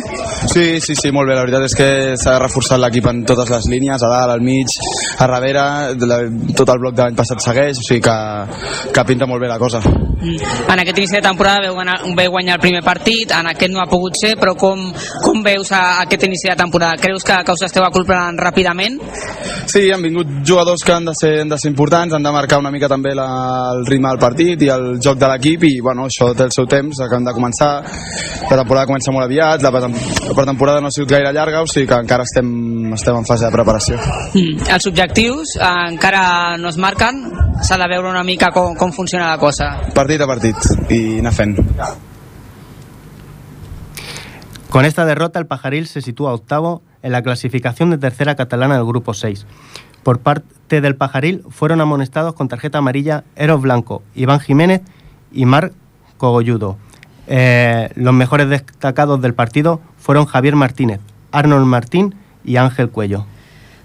Sí, 0.52 0.80
sí, 0.80 0.96
sí, 0.98 1.12
molt 1.14 1.30
bé. 1.30 1.36
La 1.36 1.44
veritat 1.44 1.66
és 1.66 1.76
que 1.76 1.88
s'ha 2.20 2.36
reforçat 2.42 2.80
l'equip 2.82 3.08
en 3.10 3.22
totes 3.28 3.50
les 3.52 3.70
línies, 3.72 4.02
a 4.02 4.10
dalt, 4.12 4.34
al 4.36 4.44
mig, 4.44 4.72
a 5.18 5.28
darrere, 5.30 5.66
la, 6.06 6.20
tot 6.56 6.72
el 6.72 6.82
bloc 6.82 6.96
de 6.96 7.04
l'any 7.04 7.18
passat 7.18 7.42
segueix, 7.42 7.80
o 7.80 7.86
sigui 7.86 8.02
que, 8.04 8.16
que 8.94 9.06
pinta 9.08 9.28
molt 9.28 9.42
bé 9.42 9.50
la 9.50 9.60
cosa. 9.62 9.82
Mm. 9.82 10.38
En 10.72 10.80
aquest 10.80 10.98
inici 10.98 11.18
de 11.18 11.22
temporada 11.24 11.64
veu, 11.66 11.78
anar, 11.80 11.98
veu 12.16 12.32
guanyar 12.32 12.56
el 12.56 12.62
primer 12.62 12.82
partit, 12.84 13.32
en 13.36 13.50
aquest 13.52 13.72
no 13.72 13.82
ha 13.82 13.88
pogut 13.90 14.16
ser, 14.20 14.34
però 14.40 14.56
com, 14.58 14.86
com 15.24 15.42
veus 15.44 15.72
a, 15.76 16.02
aquest 16.06 16.26
inici 16.28 16.50
de 16.50 16.56
temporada? 16.58 17.00
Creus 17.00 17.24
que, 17.26 17.36
que 17.44 17.56
us 17.56 17.66
esteu 17.68 17.84
aculplant 17.84 18.38
ràpidament? 18.40 18.98
Sí, 19.66 19.88
han 19.92 20.04
vingut 20.04 20.30
jugadors 20.46 20.84
que 20.86 20.94
han 20.94 21.08
de 21.08 21.14
ser, 21.18 21.34
han 21.42 21.52
de 21.52 21.58
ser 21.60 21.72
importants, 21.72 22.15
han 22.16 22.24
de 22.24 22.32
marcar 22.32 22.58
una 22.58 22.72
mica 22.74 22.88
també 22.88 23.14
la, 23.14 23.26
el 23.74 23.84
ritme 23.86 24.08
del 24.08 24.20
partit 24.20 24.62
i 24.66 24.70
el 24.72 24.86
joc 25.02 25.18
de 25.20 25.28
l'equip 25.30 25.66
i 25.68 25.74
bueno, 25.84 26.08
això 26.10 26.32
té 26.36 26.46
el 26.46 26.54
seu 26.54 26.66
temps, 26.70 26.98
que 26.98 27.16
han 27.16 27.28
de 27.28 27.34
començar 27.36 27.70
la 27.82 28.58
temporada 28.62 28.86
comença 28.88 29.14
molt 29.14 29.26
aviat 29.26 29.62
la, 29.64 29.72
pretemporada 29.72 30.80
no 30.80 30.90
ha 30.90 30.94
sigut 30.94 31.12
gaire 31.14 31.32
llarga 31.36 31.62
o 31.62 31.70
sigui 31.70 31.86
que 31.90 32.00
encara 32.06 32.26
estem, 32.26 32.48
estem 32.96 33.20
en 33.20 33.28
fase 33.28 33.46
de 33.46 33.52
preparació 33.54 34.00
mm. 34.00 34.66
Els 34.74 34.90
objectius 34.90 35.56
eh, 35.60 35.70
encara 35.92 36.56
no 36.60 36.72
es 36.72 36.80
marquen 36.80 37.22
s'ha 37.62 37.80
de 37.80 37.88
veure 37.94 38.10
una 38.10 38.24
mica 38.26 38.52
com, 38.54 38.74
com 38.76 38.92
funciona 38.92 39.30
la 39.30 39.40
cosa 39.40 39.70
partit 39.94 40.22
a 40.22 40.28
partit 40.30 40.90
i 40.90 41.18
anar 41.22 41.34
fent 41.36 41.56
Con 44.76 44.84
esta 44.84 45.06
derrota 45.06 45.38
el 45.38 45.46
Pajaril 45.46 45.86
se 45.86 46.02
sitúa 46.02 46.34
octavo 46.34 46.82
en 47.02 47.12
la 47.12 47.22
clasificación 47.22 47.88
de 47.88 47.96
tercera 47.96 48.34
catalana 48.34 48.76
del 48.76 48.84
grupo 48.84 49.14
6. 49.14 49.46
Por 50.06 50.20
parte 50.20 50.80
del 50.80 50.94
Pajaril 50.94 51.42
fueron 51.50 51.80
amonestados 51.80 52.32
con 52.34 52.46
tarjeta 52.46 52.78
amarilla 52.78 53.24
Eros 53.34 53.60
Blanco, 53.60 54.04
Iván 54.14 54.38
Jiménez 54.38 54.80
y 55.32 55.46
Marc 55.46 55.72
Cogolludo. 56.16 56.76
Eh, 57.26 57.90
los 57.96 58.14
mejores 58.14 58.48
destacados 58.48 59.20
del 59.20 59.34
partido 59.34 59.80
fueron 59.98 60.26
Javier 60.26 60.54
Martínez, 60.54 61.00
Arnold 61.32 61.66
Martín 61.66 62.14
y 62.44 62.56
Ángel 62.56 62.88
Cuello. 62.88 63.26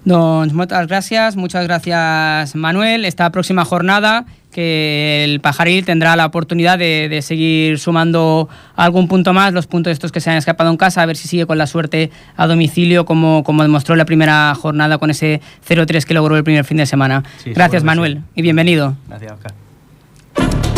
Doncs 0.03 0.53
moltes 0.57 0.87
gràcies, 0.87 1.35
muchas 1.35 1.67
gracias 1.67 2.55
Manuel. 2.55 3.05
Esta 3.05 3.29
próxima 3.29 3.65
jornada 3.65 4.25
que 4.51 5.23
el 5.23 5.39
Pajaril 5.39 5.85
tendrá 5.85 6.15
la 6.15 6.25
oportunidad 6.25 6.79
de, 6.79 7.07
de, 7.07 7.21
seguir 7.21 7.79
sumando 7.79 8.49
algún 8.75 9.07
punto 9.07 9.31
más, 9.31 9.53
los 9.53 9.67
puntos 9.67 9.91
estos 9.91 10.11
que 10.11 10.19
se 10.19 10.29
han 10.29 10.37
escapado 10.37 10.69
en 10.69 10.77
casa, 10.77 11.01
a 11.01 11.05
ver 11.05 11.15
si 11.15 11.27
sigue 11.27 11.45
con 11.45 11.57
la 11.57 11.67
suerte 11.67 12.11
a 12.35 12.47
domicilio 12.47 13.05
como, 13.05 13.43
como 13.43 13.61
demostró 13.61 13.95
la 13.95 14.05
primera 14.05 14.53
jornada 14.55 14.97
con 14.97 15.09
ese 15.09 15.39
0-3 15.67 16.03
que 16.03 16.13
logró 16.13 16.35
el 16.35 16.43
primer 16.43 16.65
fin 16.65 16.77
de 16.77 16.85
semana. 16.85 17.23
Sí, 17.43 17.53
Gracias 17.53 17.83
Manuel 17.83 18.15
sí. 18.15 18.23
y 18.35 18.41
bienvenido. 18.41 18.95
Gracias, 19.07 19.33
Oscar. 19.33 20.70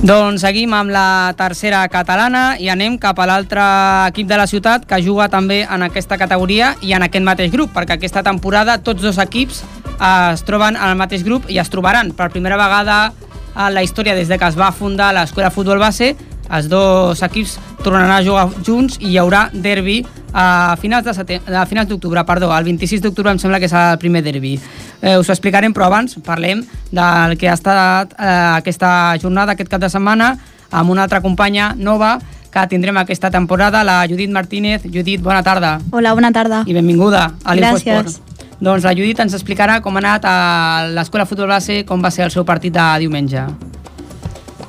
Doncs 0.00 0.40
seguim 0.40 0.72
amb 0.72 0.88
la 0.88 1.34
tercera 1.36 1.82
catalana 1.92 2.54
i 2.56 2.70
anem 2.72 2.94
cap 2.96 3.18
a 3.20 3.26
l'altre 3.28 3.60
equip 4.08 4.30
de 4.30 4.38
la 4.40 4.46
ciutat 4.48 4.86
que 4.88 4.96
juga 5.04 5.26
també 5.28 5.58
en 5.60 5.82
aquesta 5.84 6.16
categoria 6.16 6.70
i 6.80 6.94
en 6.96 7.04
aquest 7.04 7.26
mateix 7.26 7.52
grup, 7.52 7.74
perquè 7.74 7.98
aquesta 7.98 8.22
temporada 8.24 8.78
tots 8.80 9.04
dos 9.04 9.18
equips 9.20 9.60
eh, 9.60 10.32
es 10.32 10.44
troben 10.48 10.78
al 10.80 10.96
mateix 10.96 11.20
grup 11.20 11.50
i 11.52 11.60
es 11.60 11.68
trobaran 11.68 12.14
per 12.16 12.30
primera 12.32 12.56
vegada 12.56 13.12
en 13.52 13.74
la 13.76 13.82
història 13.84 14.16
des 14.16 14.32
de 14.32 14.38
que 14.40 14.48
es 14.48 14.56
va 14.56 14.72
fundar 14.72 15.12
l'Escola 15.12 15.52
Futbol 15.52 15.82
Base 15.84 16.14
els 16.52 16.68
dos 16.68 17.22
equips 17.22 17.58
tornaran 17.84 18.10
a 18.10 18.22
jugar 18.26 18.48
junts 18.66 18.98
i 19.00 19.12
hi 19.12 19.18
haurà 19.18 19.48
derbi 19.52 20.00
a 20.32 20.76
finals 20.80 21.04
de 21.04 21.12
setem- 21.14 21.48
a 21.48 21.64
finals 21.66 21.88
d'octubre, 21.88 22.22
perdó, 22.24 22.50
el 22.56 22.64
26 22.64 23.02
d'octubre 23.02 23.32
em 23.32 23.38
sembla 23.38 23.58
que 23.58 23.68
serà 23.68 23.92
el 23.92 23.98
primer 23.98 24.22
derbi. 24.22 24.58
Eh, 25.02 25.16
us 25.18 25.28
ho 25.28 25.32
explicarem, 25.32 25.72
però 25.74 25.86
abans 25.86 26.14
parlem 26.24 26.62
del 26.92 27.36
que 27.38 27.48
ha 27.48 27.54
estat 27.54 28.12
eh, 28.18 28.26
aquesta 28.58 29.16
jornada, 29.22 29.52
aquest 29.52 29.70
cap 29.70 29.80
de 29.80 29.88
setmana, 29.90 30.36
amb 30.70 30.90
una 30.90 31.02
altra 31.02 31.20
companya 31.20 31.72
nova 31.76 32.18
que 32.50 32.66
tindrem 32.66 32.96
aquesta 32.98 33.30
temporada, 33.30 33.82
la 33.84 34.04
Judit 34.10 34.30
Martínez. 34.30 34.82
Judit, 34.84 35.20
bona 35.22 35.42
tarda 35.42 35.80
Hola, 35.90 36.14
bona 36.14 36.30
tarda. 36.32 36.62
i 36.66 36.74
benvinguda 36.74 37.32
a 37.44 37.54
l'Infosport. 37.54 38.20
Doncs 38.60 38.84
la 38.84 38.92
Judit 38.92 39.18
ens 39.22 39.34
explicarà 39.34 39.80
com 39.80 39.96
ha 39.96 39.98
anat 40.02 40.24
a 40.26 40.86
l'Escola 40.94 41.26
Futbol 41.26 41.48
Base, 41.48 41.84
com 41.86 42.02
va 42.04 42.10
ser 42.10 42.24
el 42.26 42.30
seu 42.30 42.44
partit 42.44 42.74
de 42.74 42.86
diumenge. 43.00 43.46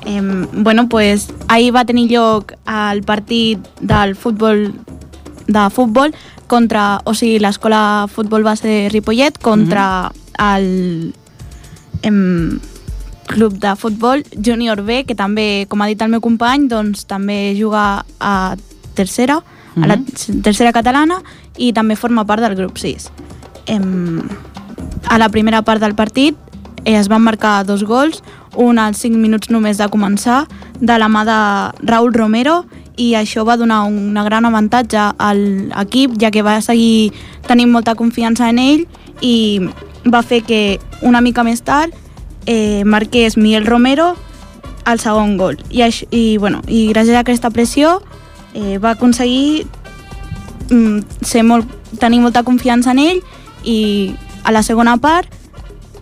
Eh, 0.06 0.20
bueno, 0.54 0.88
pues 0.88 1.28
ahir 1.52 1.72
va 1.74 1.84
tenir 1.84 2.08
lloc 2.10 2.54
el 2.66 3.02
partit 3.04 3.60
del 3.80 4.16
futbol 4.16 4.70
de 5.46 5.64
futbol 5.70 6.14
contra, 6.46 7.00
o 7.04 7.14
sigui, 7.14 7.38
l'escola 7.40 8.06
futbol 8.12 8.44
base 8.44 8.68
de 8.68 8.88
Ripollet 8.92 9.38
contra 9.42 10.12
el 10.38 11.14
em, 12.02 12.60
club 13.26 13.58
de 13.58 13.74
futbol 13.76 14.24
Júnior 14.36 14.82
B, 14.82 15.04
que 15.08 15.16
també, 15.16 15.66
com 15.68 15.82
ha 15.82 15.88
dit 15.90 16.00
el 16.02 16.12
meu 16.12 16.20
company, 16.20 16.68
doncs 16.68 17.06
també 17.08 17.54
juga 17.58 18.04
a 18.20 18.56
tercera, 18.94 19.40
a 19.72 19.88
la 19.88 19.96
tercera 20.44 20.72
catalana 20.76 21.22
i 21.56 21.72
també 21.72 21.96
forma 21.96 22.26
part 22.28 22.44
del 22.44 22.56
grup 22.58 22.76
6. 22.76 23.08
Em, 23.72 24.20
a 25.08 25.18
la 25.18 25.30
primera 25.32 25.62
part 25.62 25.80
del 25.80 25.96
partit 25.96 26.36
eh, 26.84 26.98
es 26.98 27.08
van 27.08 27.24
marcar 27.24 27.62
dos 27.64 27.84
gols, 27.84 28.22
un 28.56 28.78
als 28.78 29.02
5 29.04 29.16
minuts 29.16 29.50
només 29.50 29.78
de 29.78 29.88
començar, 29.88 30.46
de 30.80 30.98
la 30.98 31.08
mà 31.08 31.24
de 31.24 31.38
Raúl 31.88 32.12
Romero, 32.14 32.64
i 32.96 33.14
això 33.16 33.44
va 33.48 33.56
donar 33.56 33.82
un 33.88 34.14
gran 34.14 34.44
avantatge 34.44 34.98
a 34.98 35.32
l'equip, 35.34 36.18
ja 36.20 36.30
que 36.30 36.42
va 36.42 36.60
seguir 36.60 37.12
tenint 37.48 37.70
molta 37.72 37.94
confiança 37.94 38.50
en 38.50 38.58
ell 38.58 38.84
i 39.22 39.60
va 40.04 40.22
fer 40.22 40.42
que 40.44 40.78
una 41.00 41.20
mica 41.20 41.44
més 41.44 41.62
tard 41.62 41.94
eh, 42.46 42.84
marqués 42.84 43.36
Miguel 43.36 43.66
Romero 43.66 44.14
el 44.86 44.98
segon 45.00 45.36
gol. 45.38 45.58
I, 45.70 45.82
això, 45.86 46.06
i, 46.10 46.36
bueno, 46.38 46.60
i 46.66 46.88
gràcies 46.90 47.16
a 47.16 47.22
aquesta 47.22 47.50
pressió 47.54 48.00
eh, 48.54 48.78
va 48.82 48.96
aconseguir 48.96 49.64
mm, 50.70 51.22
ser 51.22 51.44
molt, 51.46 51.70
tenir 52.02 52.20
molta 52.20 52.42
confiança 52.42 52.92
en 52.92 52.98
ell 53.02 53.22
i 53.64 54.12
a 54.42 54.52
la 54.52 54.64
segona 54.66 54.96
part 54.98 55.30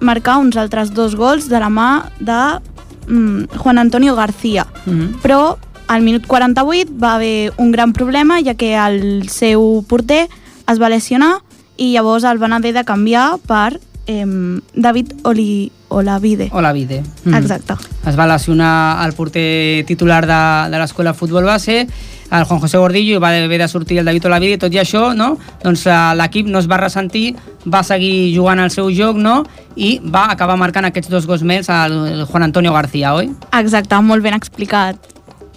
marcar 0.00 0.38
uns 0.38 0.57
altres 0.57 0.95
dos 0.95 1.14
gols 1.16 1.49
de 1.49 1.61
la 1.61 1.69
mà 1.69 2.11
de 2.19 2.61
mm, 3.09 3.57
Juan 3.57 3.78
Antonio 3.78 4.16
García. 4.16 4.66
Mm 4.87 4.92
-hmm. 4.92 5.21
Però 5.23 5.57
al 5.87 6.02
minut 6.02 6.26
48 6.26 6.92
va 7.02 7.14
haver 7.14 7.52
un 7.57 7.73
gran 7.73 7.92
problema 7.92 8.40
ja 8.42 8.54
que 8.54 8.76
el 8.76 9.28
seu 9.28 9.85
porter 9.88 10.28
es 10.71 10.78
va 10.80 10.88
lesionar 10.88 11.42
i 11.76 11.92
llavors 11.92 12.25
el 12.25 12.38
van 12.38 12.52
haver 12.52 12.73
de 12.73 12.85
canviar 12.85 13.38
per 13.47 13.80
eh, 14.07 14.26
David 14.75 15.12
Oli, 15.25 15.73
Olavide. 15.88 16.49
Olavide. 16.52 17.02
Mm. 17.25 17.35
Exacte. 17.35 17.75
Es 18.07 18.19
va 18.19 18.26
lesionar 18.26 19.04
el 19.07 19.12
porter 19.14 19.85
titular 19.87 20.26
de, 20.26 20.71
de 20.71 20.78
l'escola 20.78 21.14
Futbol 21.14 21.45
Base, 21.45 21.87
el 22.30 22.44
Juan 22.44 22.60
José 22.60 22.78
Gordillo, 22.78 23.16
i 23.16 23.22
va 23.22 23.32
haver 23.34 23.58
de 23.60 23.68
sortir 23.68 23.99
el 24.00 24.08
David 24.08 24.26
Olavide, 24.30 24.58
i 24.58 24.60
tot 24.62 24.75
i 24.75 24.80
això, 24.82 25.10
no? 25.16 25.32
doncs 25.62 25.87
eh, 25.87 25.96
l'equip 26.18 26.46
no 26.50 26.60
es 26.62 26.68
va 26.70 26.78
ressentir, 26.80 27.34
va 27.66 27.82
seguir 27.87 28.30
jugant 28.37 28.62
el 28.62 28.70
seu 28.70 28.90
joc, 28.94 29.18
no? 29.18 29.40
i 29.76 29.99
va 30.04 30.28
acabar 30.30 30.58
marcant 30.60 30.87
aquests 30.88 31.10
dos 31.10 31.26
gols 31.26 31.42
més 31.42 31.70
al 31.70 32.25
Juan 32.30 32.46
Antonio 32.46 32.72
García, 32.76 33.14
oi? 33.18 33.32
Exacte, 33.58 33.99
molt 34.04 34.22
ben 34.22 34.37
explicat, 34.38 35.10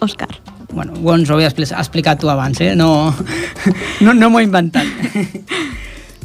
Òscar. 0.04 0.32
Bueno, 0.74 0.96
ho 0.98 1.14
ens 1.14 1.30
ho 1.30 1.38
expli- 1.38 1.70
explicat 1.70 2.20
tu 2.20 2.30
abans, 2.30 2.60
eh? 2.60 2.74
No, 2.76 3.14
no, 4.02 4.14
no 4.14 4.30
m'ho 4.30 4.42
he 4.42 4.50
inventat. 4.50 4.90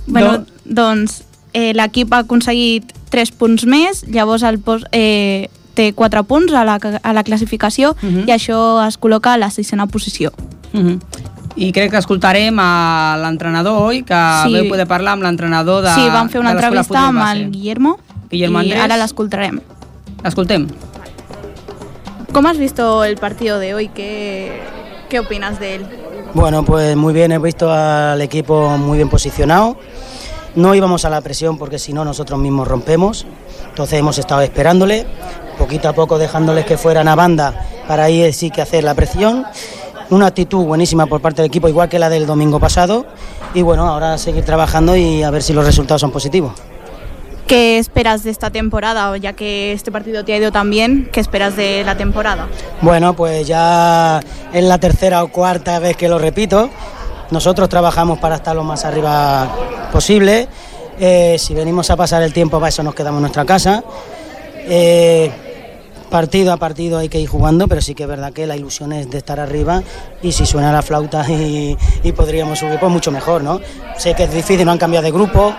Bueno, 0.08 0.46
doncs 0.64 1.18
eh, 1.52 1.74
l'equip 1.76 2.14
ha 2.16 2.22
aconseguit 2.24 2.94
3 3.12 3.32
punts 3.36 3.66
més, 3.68 4.06
llavors 4.08 4.44
el 4.48 4.56
eh, 4.92 5.50
té 5.78 5.92
4 5.94 6.24
punts 6.26 6.52
a 6.58 6.64
la, 6.66 6.78
a 7.02 7.12
la 7.14 7.22
classificació 7.22 7.94
Mhm. 8.02 8.26
i 8.26 8.32
això 8.34 8.58
es 8.88 8.98
col·loca 8.98 9.34
a 9.34 9.38
la 9.38 9.50
sisena 9.50 9.86
posició. 9.86 10.32
Uh 10.74 10.80
-huh. 10.80 10.98
I 11.56 11.72
crec 11.72 11.90
que 11.90 11.98
escoltarem 11.98 12.56
a 12.60 13.16
l'entrenador, 13.22 13.82
oi? 13.82 14.02
Que 14.02 14.14
Sí. 14.44 14.52
veu 14.52 14.68
poder 14.68 14.86
parlar 14.86 15.12
amb 15.14 15.22
l'entrenador 15.22 15.82
de 15.82 15.90
sí, 15.94 16.08
vam 16.12 16.28
fer 16.28 16.40
una 16.40 16.52
entrevista 16.52 17.08
amb 17.08 17.20
el 17.32 17.50
Guillermo, 17.50 17.98
Guillermo 18.30 18.58
Andrés. 18.58 18.80
ahora 18.80 18.96
la 18.96 19.04
escoltarem. 19.04 19.60
Escoltem. 20.24 20.68
¿Cómo 22.32 22.48
has 22.48 22.58
visto 22.58 23.04
el 23.04 23.16
partido 23.16 23.58
de 23.58 23.74
hoy? 23.74 23.88
¿Qué, 23.88 24.60
qué 25.08 25.18
opinas 25.20 25.58
de 25.58 25.76
él? 25.76 25.86
Bueno, 26.34 26.62
pues 26.64 26.94
muy 26.96 27.12
bien, 27.14 27.32
he 27.32 27.38
visto 27.38 27.72
al 27.72 28.20
equipo 28.20 28.76
muy 28.78 28.98
bien 28.98 29.08
posicionado. 29.08 29.76
No 30.54 30.74
íbamos 30.74 31.04
a 31.04 31.10
la 31.10 31.20
presión 31.20 31.58
porque 31.58 31.78
si 31.78 31.92
no 31.92 32.04
nosotros 32.04 32.38
mismos 32.38 32.66
rompemos. 32.68 33.26
Entonces 33.68 33.98
hemos 33.98 34.18
estado 34.18 34.40
esperándole, 34.40 35.06
poquito 35.58 35.88
a 35.88 35.92
poco 35.92 36.18
dejándoles 36.18 36.64
que 36.64 36.76
fueran 36.76 37.08
a 37.08 37.14
banda 37.14 37.66
para 37.86 38.04
ahí 38.04 38.32
sí 38.32 38.50
que 38.50 38.62
hacer 38.62 38.84
la 38.84 38.94
presión. 38.94 39.44
Una 40.10 40.26
actitud 40.26 40.64
buenísima 40.64 41.06
por 41.06 41.20
parte 41.20 41.42
del 41.42 41.48
equipo, 41.48 41.68
igual 41.68 41.88
que 41.88 41.98
la 41.98 42.08
del 42.08 42.26
domingo 42.26 42.58
pasado. 42.58 43.06
Y 43.54 43.62
bueno, 43.62 43.86
ahora 43.86 44.16
seguir 44.18 44.44
trabajando 44.44 44.96
y 44.96 45.22
a 45.22 45.30
ver 45.30 45.42
si 45.42 45.52
los 45.52 45.64
resultados 45.64 46.00
son 46.00 46.10
positivos. 46.10 46.52
¿Qué 47.46 47.78
esperas 47.78 48.24
de 48.24 48.30
esta 48.30 48.50
temporada? 48.50 49.16
Ya 49.16 49.32
que 49.32 49.72
este 49.72 49.90
partido 49.90 50.22
te 50.22 50.34
ha 50.34 50.36
ido 50.36 50.52
tan 50.52 50.68
bien, 50.68 51.08
¿qué 51.10 51.20
esperas 51.20 51.56
de 51.56 51.82
la 51.82 51.96
temporada? 51.96 52.46
Bueno, 52.82 53.14
pues 53.14 53.46
ya 53.46 54.20
es 54.52 54.64
la 54.64 54.76
tercera 54.76 55.24
o 55.24 55.28
cuarta 55.28 55.78
vez 55.78 55.96
que 55.96 56.08
lo 56.08 56.18
repito. 56.18 56.68
Nosotros 57.30 57.68
trabajamos 57.68 58.18
para 58.18 58.36
estar 58.36 58.56
lo 58.56 58.64
más 58.64 58.84
arriba 58.84 59.48
posible. 59.92 60.48
Eh, 60.98 61.36
si 61.38 61.54
venimos 61.54 61.90
a 61.90 61.96
pasar 61.96 62.22
el 62.22 62.32
tiempo, 62.32 62.58
para 62.58 62.68
eso 62.68 62.82
nos 62.82 62.94
quedamos 62.94 63.18
en 63.18 63.22
nuestra 63.22 63.44
casa. 63.44 63.84
Eh, 64.66 65.30
partido 66.10 66.52
a 66.52 66.56
partido 66.56 66.98
hay 66.98 67.08
que 67.08 67.20
ir 67.20 67.28
jugando, 67.28 67.68
pero 67.68 67.80
sí 67.80 67.94
que 67.94 68.04
es 68.04 68.08
verdad 68.08 68.32
que 68.32 68.46
la 68.46 68.56
ilusión 68.56 68.92
es 68.92 69.10
de 69.10 69.18
estar 69.18 69.38
arriba 69.38 69.82
y 70.22 70.32
si 70.32 70.46
suena 70.46 70.72
la 70.72 70.82
flauta 70.82 71.24
y, 71.30 71.76
y 72.02 72.12
podríamos 72.12 72.58
subir, 72.58 72.78
pues 72.80 72.90
mucho 72.90 73.10
mejor, 73.10 73.42
¿no? 73.42 73.60
Sé 73.96 74.14
que 74.14 74.24
es 74.24 74.32
difícil, 74.32 74.64
no 74.64 74.72
han 74.72 74.78
cambiado 74.78 75.04
de 75.04 75.12
grupo, 75.12 75.54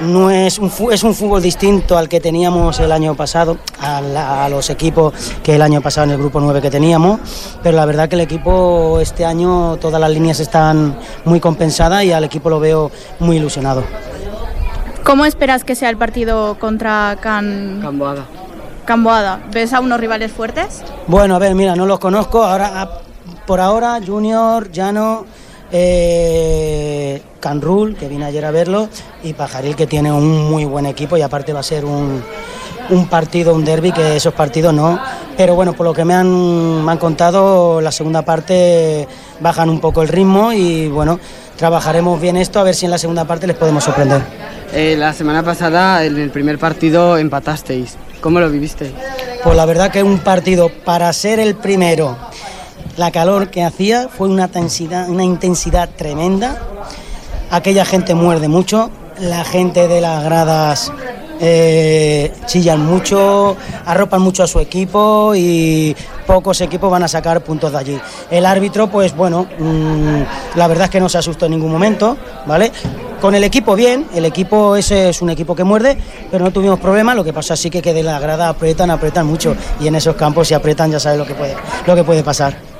no 0.00 0.30
es 0.30 0.58
un, 0.58 0.70
es 0.92 1.02
un 1.02 1.14
fútbol 1.14 1.42
distinto 1.42 1.98
al 1.98 2.08
que 2.08 2.20
teníamos 2.20 2.78
el 2.80 2.92
año 2.92 3.14
pasado, 3.14 3.58
a, 3.80 4.00
la- 4.00 4.44
a 4.44 4.48
los 4.48 4.70
equipos 4.70 5.12
que 5.42 5.56
el 5.56 5.62
año 5.62 5.80
pasado 5.80 6.04
en 6.06 6.10
el 6.12 6.18
grupo 6.18 6.40
9 6.40 6.60
que 6.62 6.70
teníamos, 6.70 7.20
pero 7.62 7.76
la 7.76 7.84
verdad 7.84 8.08
que 8.08 8.14
el 8.14 8.20
equipo 8.22 9.00
este 9.00 9.24
año 9.24 9.76
todas 9.76 10.00
las 10.00 10.10
líneas 10.10 10.38
están 10.40 10.96
muy 11.24 11.40
compensadas 11.40 12.04
y 12.04 12.12
al 12.12 12.24
equipo 12.24 12.48
lo 12.50 12.60
veo 12.60 12.90
muy 13.18 13.36
ilusionado. 13.36 13.82
¿Cómo 15.04 15.24
esperas 15.24 15.64
que 15.64 15.74
sea 15.74 15.88
el 15.90 15.96
partido 15.96 16.56
contra 16.58 17.16
Can... 17.20 17.80
Camboada. 17.82 18.26
Camboada? 18.84 19.40
¿Ves 19.52 19.72
a 19.72 19.80
unos 19.80 19.98
rivales 20.00 20.30
fuertes? 20.32 20.82
Bueno, 21.06 21.34
a 21.34 21.38
ver, 21.38 21.54
mira, 21.54 21.74
no 21.76 21.86
los 21.86 21.98
conozco. 21.98 22.42
Ahora, 22.44 22.88
por 23.46 23.60
ahora, 23.60 24.00
Junior, 24.06 24.70
Llano, 24.70 25.24
eh, 25.72 27.22
Canrul, 27.40 27.96
que 27.96 28.08
vine 28.08 28.24
ayer 28.24 28.44
a 28.44 28.50
verlo, 28.50 28.88
y 29.22 29.32
Pajaril, 29.32 29.76
que 29.76 29.86
tiene 29.86 30.12
un 30.12 30.50
muy 30.50 30.64
buen 30.64 30.86
equipo 30.86 31.16
y 31.16 31.22
aparte 31.22 31.52
va 31.52 31.60
a 31.60 31.64
ser 31.64 31.84
un, 31.84 32.22
un 32.90 33.06
partido, 33.08 33.54
un 33.54 33.64
derby, 33.64 33.92
que 33.92 34.16
esos 34.16 34.34
partidos 34.34 34.74
no. 34.74 34.98
Pero 35.36 35.54
bueno, 35.54 35.72
por 35.72 35.86
lo 35.86 35.94
que 35.94 36.04
me 36.04 36.14
han, 36.14 36.84
me 36.84 36.92
han 36.92 36.98
contado, 36.98 37.80
la 37.80 37.92
segunda 37.92 38.22
parte 38.22 39.06
bajan 39.40 39.70
un 39.70 39.80
poco 39.80 40.02
el 40.02 40.08
ritmo 40.08 40.52
y 40.52 40.88
bueno, 40.88 41.20
trabajaremos 41.56 42.20
bien 42.20 42.36
esto 42.36 42.58
a 42.58 42.64
ver 42.64 42.74
si 42.74 42.86
en 42.86 42.90
la 42.90 42.98
segunda 42.98 43.24
parte 43.24 43.46
les 43.46 43.56
podemos 43.56 43.84
sorprender. 43.84 44.22
Eh, 44.72 44.96
la 44.98 45.12
semana 45.12 45.42
pasada, 45.42 46.04
en 46.04 46.18
el 46.18 46.30
primer 46.30 46.58
partido, 46.58 47.16
empatasteis. 47.16 47.96
¿Cómo 48.20 48.40
lo 48.40 48.50
viviste? 48.50 48.92
Pues 49.44 49.56
la 49.56 49.64
verdad 49.64 49.92
que 49.92 50.02
un 50.02 50.18
partido 50.18 50.70
para 50.84 51.12
ser 51.12 51.38
el 51.38 51.54
primero, 51.54 52.16
la 52.98 53.12
calor 53.12 53.48
que 53.48 53.62
hacía 53.62 54.08
fue 54.08 54.28
una 54.28 54.46
intensidad, 54.46 55.08
una 55.08 55.22
intensidad 55.22 55.88
tremenda. 55.88 56.58
Aquella 57.50 57.84
gente 57.84 58.14
muerde 58.14 58.48
mucho, 58.48 58.90
la 59.20 59.44
gente 59.44 59.86
de 59.86 60.00
las 60.00 60.24
gradas 60.24 60.92
eh, 61.40 62.32
chillan 62.46 62.84
mucho, 62.84 63.56
arropan 63.86 64.20
mucho 64.20 64.42
a 64.42 64.48
su 64.48 64.58
equipo 64.58 65.32
y 65.36 65.94
pocos 66.26 66.60
equipos 66.60 66.90
van 66.90 67.04
a 67.04 67.08
sacar 67.08 67.40
puntos 67.42 67.70
de 67.70 67.78
allí. 67.78 68.00
El 68.32 68.44
árbitro, 68.44 68.88
pues 68.88 69.14
bueno, 69.14 69.46
mm, 69.58 70.56
la 70.56 70.66
verdad 70.66 70.86
es 70.86 70.90
que 70.90 71.00
no 71.00 71.08
se 71.08 71.18
asustó 71.18 71.46
en 71.46 71.52
ningún 71.52 71.70
momento, 71.70 72.16
¿vale? 72.46 72.72
Con 73.20 73.32
el 73.36 73.44
equipo 73.44 73.76
bien, 73.76 74.06
el 74.12 74.24
equipo 74.24 74.74
ese 74.76 75.10
es 75.10 75.22
un 75.22 75.30
equipo 75.30 75.54
que 75.54 75.62
muerde, 75.62 75.96
pero 76.32 76.44
no 76.44 76.50
tuvimos 76.50 76.80
problema, 76.80 77.14
lo 77.14 77.22
que 77.22 77.32
pasa 77.32 77.56
sí 77.56 77.70
que, 77.70 77.80
de 77.80 78.02
la 78.02 78.18
grada 78.18 78.48
apretan, 78.48 78.90
apretan 78.90 79.26
mucho 79.26 79.54
y 79.80 79.86
en 79.86 79.94
esos 79.94 80.16
campos 80.16 80.48
si 80.48 80.54
apretan 80.54 80.90
ya 80.90 80.98
sabes 80.98 81.18
lo 81.18 81.26
que 81.26 81.34
puede, 81.34 81.56
lo 81.86 81.94
que 81.94 82.02
puede 82.02 82.24
pasar. 82.24 82.77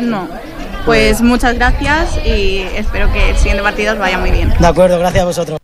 No. 0.00 0.28
Pues 0.84 1.22
muchas 1.22 1.54
gracias 1.54 2.18
y 2.26 2.58
espero 2.76 3.10
que 3.12 3.30
el 3.30 3.36
siguiente 3.36 3.62
partido 3.62 3.94
os 3.94 3.98
vaya 3.98 4.18
muy 4.18 4.30
bien. 4.30 4.52
De 4.58 4.66
acuerdo, 4.66 4.98
gracias 4.98 5.22
a 5.22 5.26
vosotros. 5.26 5.58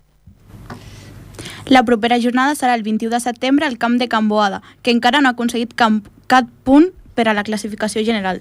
La 1.67 1.85
propera 1.85 2.17
jornada 2.21 2.55
serà 2.57 2.75
el 2.75 2.83
21 2.83 3.15
de 3.15 3.21
setembre 3.21 3.67
al 3.67 3.79
camp 3.79 3.99
de 4.01 4.09
Can 4.09 4.29
Boada, 4.29 4.61
que 4.83 4.91
encara 4.91 5.21
no 5.21 5.29
ha 5.29 5.33
aconseguit 5.33 5.75
camp, 5.75 6.07
cap 6.27 6.49
punt 6.65 6.89
per 7.15 7.29
a 7.29 7.35
la 7.35 7.45
classificació 7.45 8.03
general. 8.05 8.41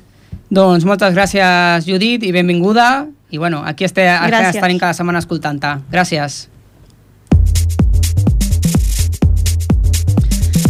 Doncs 0.50 0.86
moltes 0.86 1.14
gràcies, 1.14 1.86
Judit, 1.86 2.24
i 2.26 2.32
benvinguda. 2.34 3.06
I 3.30 3.38
bueno, 3.38 3.62
aquí, 3.64 3.86
este, 3.86 4.08
Gràcies. 4.08 4.56
estarem 4.56 4.80
cada 4.80 4.96
setmana 4.98 5.20
escoltant-te. 5.22 5.76
Gràcies. 5.92 6.48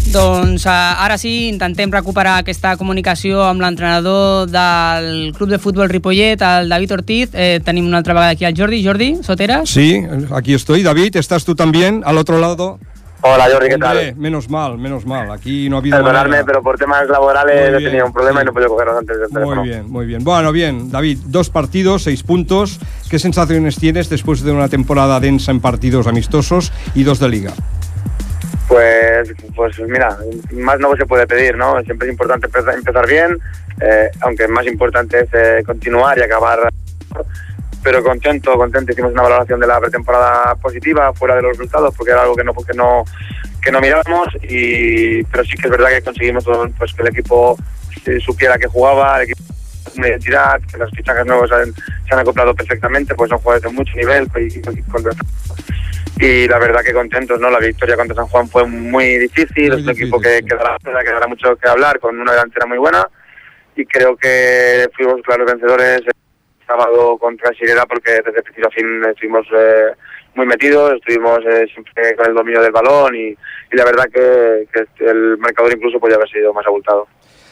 Doncs 0.09 0.65
uh, 0.65 0.69
ara 1.05 1.19
sí, 1.21 1.51
intentem 1.51 1.91
recuperar 1.93 2.39
aquesta 2.41 2.71
comunicació 2.79 3.43
amb 3.45 3.61
l'entrenador 3.61 4.47
del 4.49 5.29
club 5.37 5.51
de 5.53 5.59
futbol 5.61 5.89
Ripollet, 5.91 6.41
el 6.41 6.69
David 6.71 6.93
Ortiz. 6.97 7.29
Eh, 7.33 7.59
tenim 7.63 7.85
una 7.85 7.99
altra 8.01 8.15
vegada 8.17 8.31
aquí 8.33 8.43
al 8.45 8.55
Jordi. 8.57 8.83
Jordi, 8.83 9.09
Soteras? 9.21 9.69
Sí, 9.69 10.01
aquí 10.33 10.55
estoy. 10.55 10.81
David, 10.81 11.17
¿estás 11.17 11.45
tú 11.45 11.53
también 11.53 12.01
al 12.05 12.17
otro 12.17 12.39
lado? 12.39 12.79
Hola 13.21 13.47
Jordi, 13.51 13.67
¿qué 13.67 13.75
Hombre, 13.75 14.05
tal? 14.11 14.15
menos 14.15 14.49
mal, 14.49 14.77
menos 14.79 15.05
mal. 15.05 15.29
Aquí 15.29 15.69
no 15.69 15.75
ha 15.75 15.79
habido 15.79 15.97
Perdonadme, 15.97 16.29
manera. 16.29 16.45
pero 16.45 16.63
por 16.63 16.77
temas 16.79 17.07
laborales 17.07 17.53
Muy 17.55 17.65
he 17.67 17.77
bien, 17.77 17.83
tenido 17.91 18.05
un 18.07 18.13
problema 18.13 18.39
sí. 18.39 18.43
y 18.43 18.45
no 18.45 18.51
he 18.51 18.53
podido 18.53 18.69
cogerlos 18.71 18.97
antes 18.97 19.19
del 19.19 19.29
teléfono. 19.29 19.61
Muy 19.61 19.69
bien, 19.69 19.91
muy 19.91 20.05
bien. 20.07 20.23
Bueno, 20.23 20.51
bien, 20.53 20.89
David, 20.89 21.19
dos 21.25 21.49
partidos, 21.51 22.03
seis 22.03 22.23
puntos. 22.23 22.79
¿Qué 23.09 23.19
sensaciones 23.19 23.75
tienes 23.75 24.09
después 24.09 24.41
de 24.41 24.53
una 24.53 24.69
temporada 24.69 25.19
densa 25.19 25.51
en 25.51 25.59
partidos 25.59 26.07
amistosos 26.07 26.71
y 26.95 27.03
dos 27.03 27.19
de 27.19 27.27
liga? 27.29 27.53
Pues, 28.69 29.33
pues 29.55 29.79
mira, 29.79 30.15
más 30.51 30.79
no 30.79 30.95
se 30.95 31.07
puede 31.07 31.25
pedir, 31.25 31.57
¿no? 31.57 31.81
Siempre 31.81 32.07
es 32.07 32.11
importante 32.11 32.45
empezar, 32.45 33.07
bien, 33.07 33.35
eh, 33.81 34.11
aunque 34.21 34.47
más 34.47 34.65
importante 34.67 35.21
es 35.21 35.29
eh, 35.33 35.63
continuar 35.65 36.19
y 36.19 36.21
acabar. 36.21 36.69
Pero 37.81 38.03
contento, 38.03 38.53
contento. 38.55 38.91
Hicimos 38.91 39.11
una 39.11 39.23
valoración 39.23 39.59
de 39.59 39.65
la 39.65 39.79
pretemporada 39.79 40.53
positiva, 40.55 41.11
fuera 41.13 41.35
de 41.35 41.41
los 41.41 41.57
resultados, 41.57 41.95
porque 41.97 42.11
era 42.11 42.21
algo 42.21 42.35
que 42.35 42.43
no, 42.43 42.53
que 42.53 42.73
no, 42.75 43.03
que 43.59 43.71
no 43.71 43.81
mirábamos. 43.81 44.27
Y, 44.43 45.23
pero 45.23 45.43
sí 45.45 45.55
que 45.57 45.67
es 45.67 45.71
verdad 45.71 45.89
que 45.89 46.03
conseguimos 46.03 46.45
pues, 46.77 46.93
que 46.93 47.01
el 47.01 47.07
equipo 47.07 47.57
supiera 48.23 48.59
que 48.59 48.67
jugaba, 48.67 49.17
el 49.17 49.23
equipo 49.23 49.41
una 49.97 50.09
identidad, 50.09 50.61
que 50.71 50.77
los 50.77 50.91
fichajes 50.91 51.25
nuevos 51.25 51.49
se 51.49 52.13
han 52.13 52.19
acoplado 52.19 52.53
perfectamente, 52.53 53.15
pues 53.15 53.29
son 53.29 53.39
jugadores 53.39 53.63
de 53.63 53.75
mucho 53.75 53.95
nivel 53.95 54.27
pues, 54.29 54.55
y, 54.55 54.59
y- 54.59 54.83
y 56.19 56.47
la 56.47 56.59
verdad 56.59 56.83
que 56.83 56.93
contentos, 56.93 57.39
¿no? 57.39 57.49
La 57.49 57.59
victoria 57.59 57.95
contra 57.95 58.15
San 58.15 58.27
Juan 58.27 58.47
fue 58.47 58.67
muy 58.67 59.17
difícil, 59.17 59.73
es 59.73 59.83
un 59.83 59.89
equipo 59.89 60.19
que, 60.19 60.41
que, 60.41 60.55
dará, 60.55 60.77
que 60.79 61.11
dará 61.11 61.27
mucho 61.27 61.55
que 61.55 61.69
hablar, 61.69 61.99
con 61.99 62.19
una 62.19 62.33
delantera 62.33 62.65
muy 62.65 62.77
buena 62.77 63.07
y 63.75 63.85
creo 63.85 64.17
que 64.17 64.89
fuimos 64.95 65.21
claros 65.21 65.49
vencedores 65.49 66.01
el 66.05 66.13
sábado 66.67 67.17
contra 67.17 67.53
Sirera 67.53 67.85
porque 67.85 68.11
desde 68.11 68.43
principio 68.43 68.67
a 68.67 68.71
fin 68.71 68.85
estuvimos 69.09 69.47
eh, 69.55 69.93
muy 70.35 70.45
metidos, 70.45 70.93
estuvimos 70.93 71.39
eh, 71.45 71.65
siempre 71.73 72.15
con 72.17 72.27
el 72.27 72.33
dominio 72.33 72.61
del 72.61 72.73
balón 72.73 73.15
y, 73.15 73.29
y 73.29 73.75
la 73.77 73.85
verdad 73.85 74.05
que, 74.13 74.67
que 74.73 75.05
el 75.05 75.37
marcador 75.37 75.71
incluso 75.73 75.99
podía 75.99 76.17
haber 76.17 76.29
sido 76.29 76.53
más 76.53 76.67
abultado. 76.67 77.07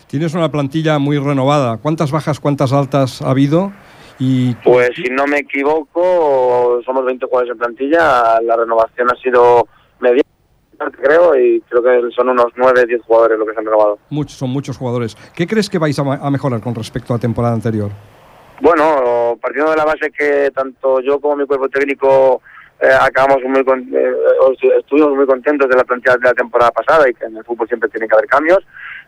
Tienes 0.08 0.34
una 0.34 0.52
plantilla 0.52 1.00
muy 1.00 1.18
renovada. 1.20 1.78
¿Cuántas 1.78 2.12
bajas, 2.12 2.40
cuántas 2.40 2.72
altas 2.74 3.22
ha 3.22 3.30
habido? 3.30 3.72
Y 4.20 4.56
Pues 4.56 4.90
si 4.96 5.10
no 5.12 5.28
me 5.28 5.40
equivoco, 5.40 6.82
somos 6.84 7.06
20 7.06 7.26
jugadores 7.26 7.52
en 7.52 7.58
plantilla, 7.60 8.42
la 8.42 8.56
renovación 8.56 9.08
ha 9.12 9.16
sido 9.22 9.68
media, 10.00 10.24
creo, 11.02 11.36
y 11.36 11.62
creo 11.70 11.84
que 11.84 12.16
son 12.16 12.30
unos 12.30 12.48
9, 12.56 12.86
10 12.88 13.02
jugadores 13.04 13.38
lo 13.38 13.46
que 13.46 13.54
se 13.54 13.60
han 13.60 13.66
renovado. 13.66 14.00
muchos, 14.10 14.38
son 14.38 14.50
muchos 14.50 14.78
jugadores. 14.78 15.16
¿Qué 15.36 15.46
crees 15.46 15.70
que 15.70 15.78
vais 15.78 15.98
a, 16.00 16.30
mejorar 16.32 16.62
con 16.62 16.74
respecto 16.74 17.14
a 17.14 17.18
la 17.18 17.22
temporada 17.22 17.54
anterior? 17.54 17.92
Bueno, 18.60 19.38
partiendo 19.40 19.70
de 19.72 19.78
la 19.78 19.86
base 19.86 20.10
que 20.12 20.50
tanto 20.52 21.00
yo 21.02 21.20
como 21.20 21.36
mi 21.36 21.46
cuerpo 21.46 21.70
técnico 21.70 22.42
eh, 22.80 22.90
acabamos 23.00 23.44
muy 23.48 23.64
con- 23.64 23.88
eh, 23.94 24.12
estuvimos 24.80 25.16
muy 25.16 25.28
contentos 25.28 25.70
de 25.70 25.76
la 25.76 25.84
plantilla 25.84 26.16
de 26.18 26.24
la 26.28 26.34
temporada 26.34 26.72
pasada 26.72 27.08
y 27.10 27.14
que 27.14 27.26
en 27.26 27.38
el 27.38 27.44
fútbol 27.44 27.68
siempre 27.68 27.90
tiene 27.90 28.08
que 28.08 28.16
haber 28.16 28.28
cambios. 28.28 28.60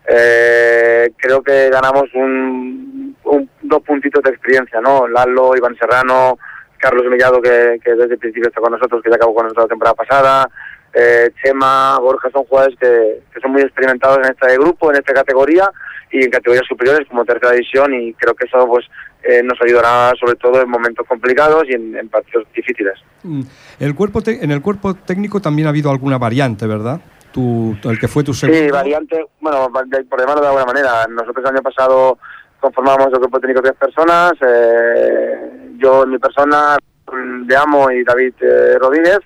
Eh, 0.07 1.11
creo 1.17 1.41
que 1.41 1.69
ganamos 1.69 2.03
un, 2.13 3.08
un- 3.29 3.49
dos 3.61 3.81
puntitos 3.83 4.21
de 4.23 4.29
experiencia, 4.31 4.81
¿no? 4.81 5.07
Lalo, 5.07 5.55
Iván 5.55 5.75
Serrano, 5.77 6.37
Carlos 6.77 7.05
Mellado, 7.09 7.41
que, 7.41 7.79
que 7.83 7.91
desde 7.95 8.13
el 8.13 8.19
principio 8.19 8.49
está 8.49 8.61
con 8.61 8.71
nosotros, 8.71 9.01
que 9.03 9.09
ya 9.09 9.15
acabó 9.15 9.33
con 9.35 9.43
nosotros 9.43 9.65
la 9.65 9.69
temporada 9.69 9.95
pasada, 9.95 10.49
eh, 10.93 11.29
Chema, 11.43 11.99
Borja, 11.99 12.29
son 12.31 12.45
jugadores 12.45 12.77
que, 12.79 13.21
que 13.33 13.39
son 13.39 13.51
muy 13.51 13.61
experimentados 13.61 14.17
en 14.19 14.25
este 14.31 14.57
grupo, 14.57 14.89
en 14.91 14.97
esta 14.97 15.13
categoría 15.13 15.69
y 16.11 16.23
en 16.23 16.31
categorías 16.31 16.65
superiores 16.67 17.07
como 17.07 17.23
tercera 17.25 17.51
división 17.51 17.93
y 17.93 18.13
creo 18.15 18.33
que 18.33 18.45
eso 18.47 18.65
pues 18.67 18.85
eh, 19.21 19.43
nos 19.43 19.61
ayudará 19.61 20.11
sobre 20.19 20.35
todo 20.37 20.59
en 20.61 20.67
momentos 20.69 21.05
complicados 21.07 21.65
y 21.67 21.73
en, 21.73 21.95
en 21.95 22.09
partidos 22.09 22.47
difíciles. 22.55 22.95
Mm, 23.21 23.41
El 23.79 23.93
cuerpo 23.93 24.21
te- 24.23 24.43
en 24.43 24.49
el 24.49 24.61
cuerpo 24.63 24.95
técnico 24.95 25.39
también 25.41 25.67
ha 25.67 25.69
habido 25.69 25.91
alguna 25.91 26.17
variante, 26.17 26.65
¿verdad? 26.65 26.99
Tu, 27.31 27.77
el 27.83 27.99
que 27.99 28.07
fue 28.07 28.23
tu 28.23 28.33
segundo. 28.33 28.59
Sí, 28.59 28.71
variante, 28.71 29.23
bueno, 29.39 29.69
por 30.09 30.19
llamarlo 30.19 30.41
de 30.41 30.47
alguna 30.47 30.65
manera. 30.65 31.05
Nosotros 31.07 31.45
el 31.45 31.51
año 31.55 31.61
pasado 31.61 32.17
conformamos 32.59 33.07
el 33.07 33.19
grupo 33.19 33.39
técnico 33.39 33.61
de 33.61 33.69
10 33.69 33.79
personas, 33.79 34.33
eh, 34.41 35.73
yo 35.77 36.03
en 36.03 36.11
mi 36.11 36.17
persona, 36.17 36.77
Raúl 37.05 37.47
de 37.47 37.55
Amo 37.55 37.91
y 37.91 38.03
David 38.03 38.33
eh, 38.41 38.77
Rodríguez. 38.79 39.19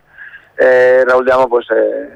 Eh, 0.58 1.04
Raúl 1.08 1.26
de 1.26 1.34
Amo, 1.34 1.50
pues 1.50 1.66
eh, 1.72 2.10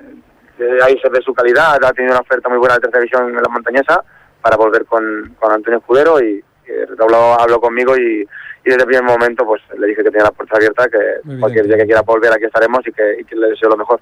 eh, 0.60 0.78
ahí 0.84 0.98
se 1.00 1.10
ve 1.10 1.20
su 1.24 1.34
calidad, 1.34 1.84
ha 1.84 1.94
tenido 1.94 2.14
una 2.14 2.22
oferta 2.22 2.50
muy 2.50 2.58
buena 2.58 2.76
de 2.76 2.82
tercera 2.82 3.02
división 3.02 3.30
en 3.30 3.36
la 3.36 3.50
montañesa 3.50 4.04
para 4.42 4.56
volver 4.56 4.86
con, 4.86 5.36
con 5.40 5.52
Antonio 5.52 5.80
Escudero 5.80 6.22
y 6.22 6.44
Raúl 6.98 7.16
habló 7.16 7.60
conmigo 7.60 7.96
y, 7.98 8.22
y 8.22 8.70
desde 8.70 8.82
el 8.82 8.88
primer 8.88 9.04
momento 9.04 9.46
pues 9.46 9.62
le 9.78 9.88
dije 9.88 10.04
que 10.04 10.12
tenía 10.12 10.26
la 10.26 10.32
puerta 10.32 10.58
abierta, 10.58 10.88
que 10.90 11.38
cualquier 11.40 11.66
día 11.66 11.78
que 11.78 11.86
quiera 11.86 12.02
volver 12.02 12.32
aquí 12.32 12.46
estaremos 12.46 12.86
y 12.86 12.92
que, 12.92 13.22
y 13.22 13.24
que 13.24 13.36
le 13.36 13.50
deseo 13.50 13.70
lo 13.70 13.78
mejor. 13.78 14.00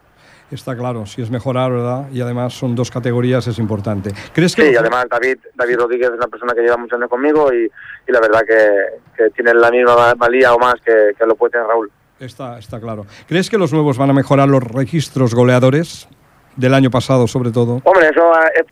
Está 0.52 0.76
claro, 0.78 1.06
si 1.08 1.22
es 1.24 1.30
mejorar, 1.32 1.72
¿verdad? 1.72 2.06
Y 2.12 2.22
además 2.22 2.54
son 2.54 2.76
dos 2.76 2.92
categorías, 2.92 3.48
es 3.48 3.58
importante. 3.58 4.12
¿Crees 4.32 4.56
que 4.56 4.62
Sí, 4.62 4.68
y 4.70 4.72
los- 4.74 4.82
además 4.82 5.08
David, 5.10 5.38
David 5.56 5.76
Rodríguez 5.78 6.10
es 6.10 6.16
una 6.18 6.28
persona 6.28 6.54
que 6.54 6.62
lleva 6.62 6.78
muchos 6.78 6.98
años 6.98 7.10
conmigo 7.10 7.52
y, 7.52 7.66
y 7.66 8.12
la 8.12 8.20
verdad 8.20 8.42
que, 8.48 8.70
que 9.18 9.30
tiene 9.32 9.54
la 9.56 9.72
misma 9.72 10.14
valía 10.14 10.54
o 10.54 10.60
más 10.60 10.76
que, 10.86 11.14
que 11.18 11.26
lo 11.26 11.36
puede 11.36 11.52
tener 11.54 11.66
Raúl. 11.68 11.92
Está, 12.20 12.60
está 12.60 12.80
claro. 12.80 13.06
¿Crees 13.28 13.50
que 13.50 13.58
los 13.58 13.74
nuevos 13.74 13.98
van 13.98 14.12
a 14.12 14.14
mejorar 14.14 14.48
los 14.48 14.64
registros 14.64 15.34
goleadores 15.34 16.08
del 16.56 16.74
año 16.76 16.92
pasado, 16.92 17.28
sobre 17.28 17.52
todo? 17.52 17.82
Hombre, 17.84 18.10
eso 18.10 18.32
eh, 18.56 18.66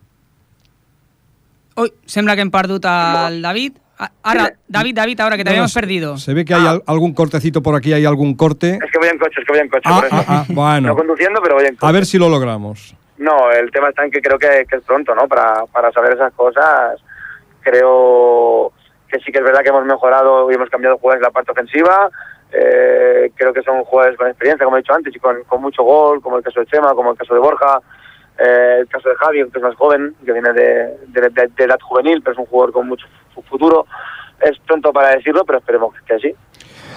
Ui, 1.75 1.91
sembla 2.05 2.35
que 2.35 2.41
hem 2.45 2.51
perdut 2.51 2.85
el 2.85 3.41
David. 3.41 3.73
A- 4.03 4.11
Ara, 4.31 4.53
David, 4.67 4.95
David, 4.95 5.19
ahora 5.21 5.37
que 5.37 5.43
te 5.43 5.49
No, 5.49 5.51
habíamos 5.51 5.71
se- 5.73 5.79
perdido. 5.79 6.17
Se 6.17 6.33
ve 6.33 6.43
que 6.45 6.53
hay 6.53 6.65
al- 6.65 6.83
algún 6.87 7.13
cortecito 7.13 7.61
por 7.61 7.75
aquí, 7.75 7.93
hay 7.93 8.05
algún 8.05 8.35
corte. 8.35 8.79
Es 8.83 8.91
que 8.91 8.99
voy 8.99 9.07
en 9.09 9.17
coche, 9.17 9.39
es 9.39 9.45
que 9.45 9.51
voy 9.53 9.61
en 9.61 9.69
coche. 9.69 9.81
Ah, 9.85 9.95
por 9.95 10.05
eso. 10.05 10.15
ah, 10.15 10.23
ah, 10.27 10.45
bueno. 10.49 10.87
No 10.89 10.95
conduciendo, 10.95 11.41
pero 11.41 11.55
voy 11.55 11.65
en 11.65 11.75
coche. 11.75 11.87
A 11.87 11.91
ver 11.91 12.05
si 12.05 12.17
lo 12.17 12.29
logramos. 12.29 12.95
No, 13.17 13.51
el 13.51 13.71
tema 13.71 13.89
está 13.89 14.03
en 14.03 14.11
que 14.11 14.21
creo 14.21 14.37
que, 14.37 14.65
que 14.69 14.75
es 14.77 14.81
pronto, 14.83 15.13
¿no? 15.15 15.27
Para, 15.27 15.65
para 15.71 15.91
saber 15.91 16.13
esas 16.13 16.33
cosas. 16.33 16.99
Creo 17.61 18.71
que 19.09 19.19
sí 19.19 19.31
que 19.31 19.39
es 19.39 19.43
verdad 19.43 19.61
que 19.61 19.69
hemos 19.69 19.85
mejorado 19.85 20.51
y 20.51 20.55
hemos 20.55 20.69
cambiado 20.69 20.97
jugadores 20.97 21.21
en 21.21 21.27
la 21.27 21.31
parte 21.31 21.51
ofensiva. 21.51 22.09
Eh, 22.51 23.31
creo 23.35 23.53
que 23.53 23.61
son 23.63 23.83
jugadores 23.83 24.17
con 24.17 24.27
experiencia, 24.27 24.65
como 24.65 24.77
he 24.77 24.81
dicho 24.81 24.93
antes, 24.93 25.15
y 25.15 25.19
con, 25.19 25.43
con 25.45 25.61
mucho 25.61 25.83
gol, 25.83 26.21
como 26.21 26.37
el 26.37 26.43
caso 26.43 26.59
de 26.59 26.65
Chema, 26.67 26.93
como 26.93 27.11
el 27.11 27.17
caso 27.17 27.33
de 27.33 27.39
Borja. 27.39 27.79
Eh, 28.37 28.77
el 28.81 28.87
caso 28.87 29.09
de 29.09 29.15
Javi, 29.15 29.43
que 29.49 29.57
es 29.59 29.63
más 29.63 29.75
joven, 29.75 30.15
que 30.25 30.33
viene 30.33 30.51
de, 30.53 30.97
de- 31.07 31.29
de- 31.29 31.47
de 31.55 31.63
edad 31.63 31.79
juvenil, 31.81 32.21
pero 32.21 32.33
es 32.33 32.39
un 32.39 32.45
jugador 32.47 32.73
con 32.73 32.87
mucho 32.87 33.05
futuro. 33.41 33.85
Es 34.41 34.57
pronto 34.67 34.91
para 34.91 35.15
decirlo, 35.15 35.43
pero 35.45 35.59
esperemos 35.59 35.93
que 36.05 36.19
sí. 36.19 36.33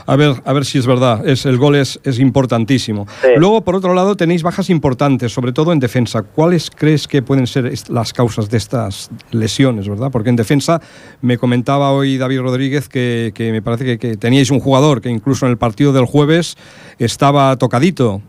A 0.08 0.14
ver, 0.14 0.34
a 0.44 0.52
ver 0.52 0.64
si 0.64 0.78
es 0.78 0.86
verdad. 0.86 1.26
Es, 1.26 1.46
el 1.46 1.56
gol 1.58 1.74
es, 1.74 1.98
es 2.04 2.20
importantísimo. 2.20 3.06
Sí. 3.22 3.28
Luego, 3.36 3.62
por 3.62 3.74
otro 3.74 3.92
lado, 3.92 4.14
tenéis 4.16 4.42
bajas 4.44 4.70
importantes, 4.70 5.32
sobre 5.32 5.52
todo 5.52 5.72
en 5.72 5.80
defensa. 5.80 6.22
¿Cuáles 6.22 6.70
crees 6.70 7.08
que 7.08 7.22
pueden 7.22 7.46
ser 7.48 7.72
las 7.88 8.12
causas 8.12 8.48
de 8.48 8.56
estas 8.56 9.10
lesiones, 9.32 9.88
verdad? 9.88 10.10
Porque 10.12 10.28
en 10.30 10.36
defensa 10.36 10.80
me 11.22 11.38
comentaba 11.38 11.90
hoy 11.90 12.18
David 12.18 12.40
Rodríguez 12.40 12.88
que, 12.88 13.32
que 13.34 13.50
me 13.50 13.62
parece 13.62 13.84
que, 13.84 13.98
que 13.98 14.16
teníais 14.16 14.50
un 14.50 14.60
jugador 14.60 15.00
que 15.00 15.08
incluso 15.08 15.46
en 15.46 15.50
el 15.52 15.58
partido 15.58 15.92
del 15.92 16.04
jueves 16.06 16.56
estaba 16.98 17.56
tocadito. 17.56 18.22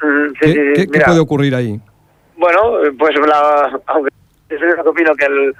Sí, 0.00 0.06
¿Qué, 0.40 0.74
sí, 0.76 0.86
qué- 0.90 1.00
puede 1.00 1.18
ocurrir 1.20 1.54
ahí? 1.54 1.78
Bueno, 2.38 2.60
pues 2.98 3.14
la, 3.26 3.78
aunque 3.86 4.10
yo 4.50 4.90
opino 4.90 5.12
que, 5.14 5.26
el, 5.26 5.54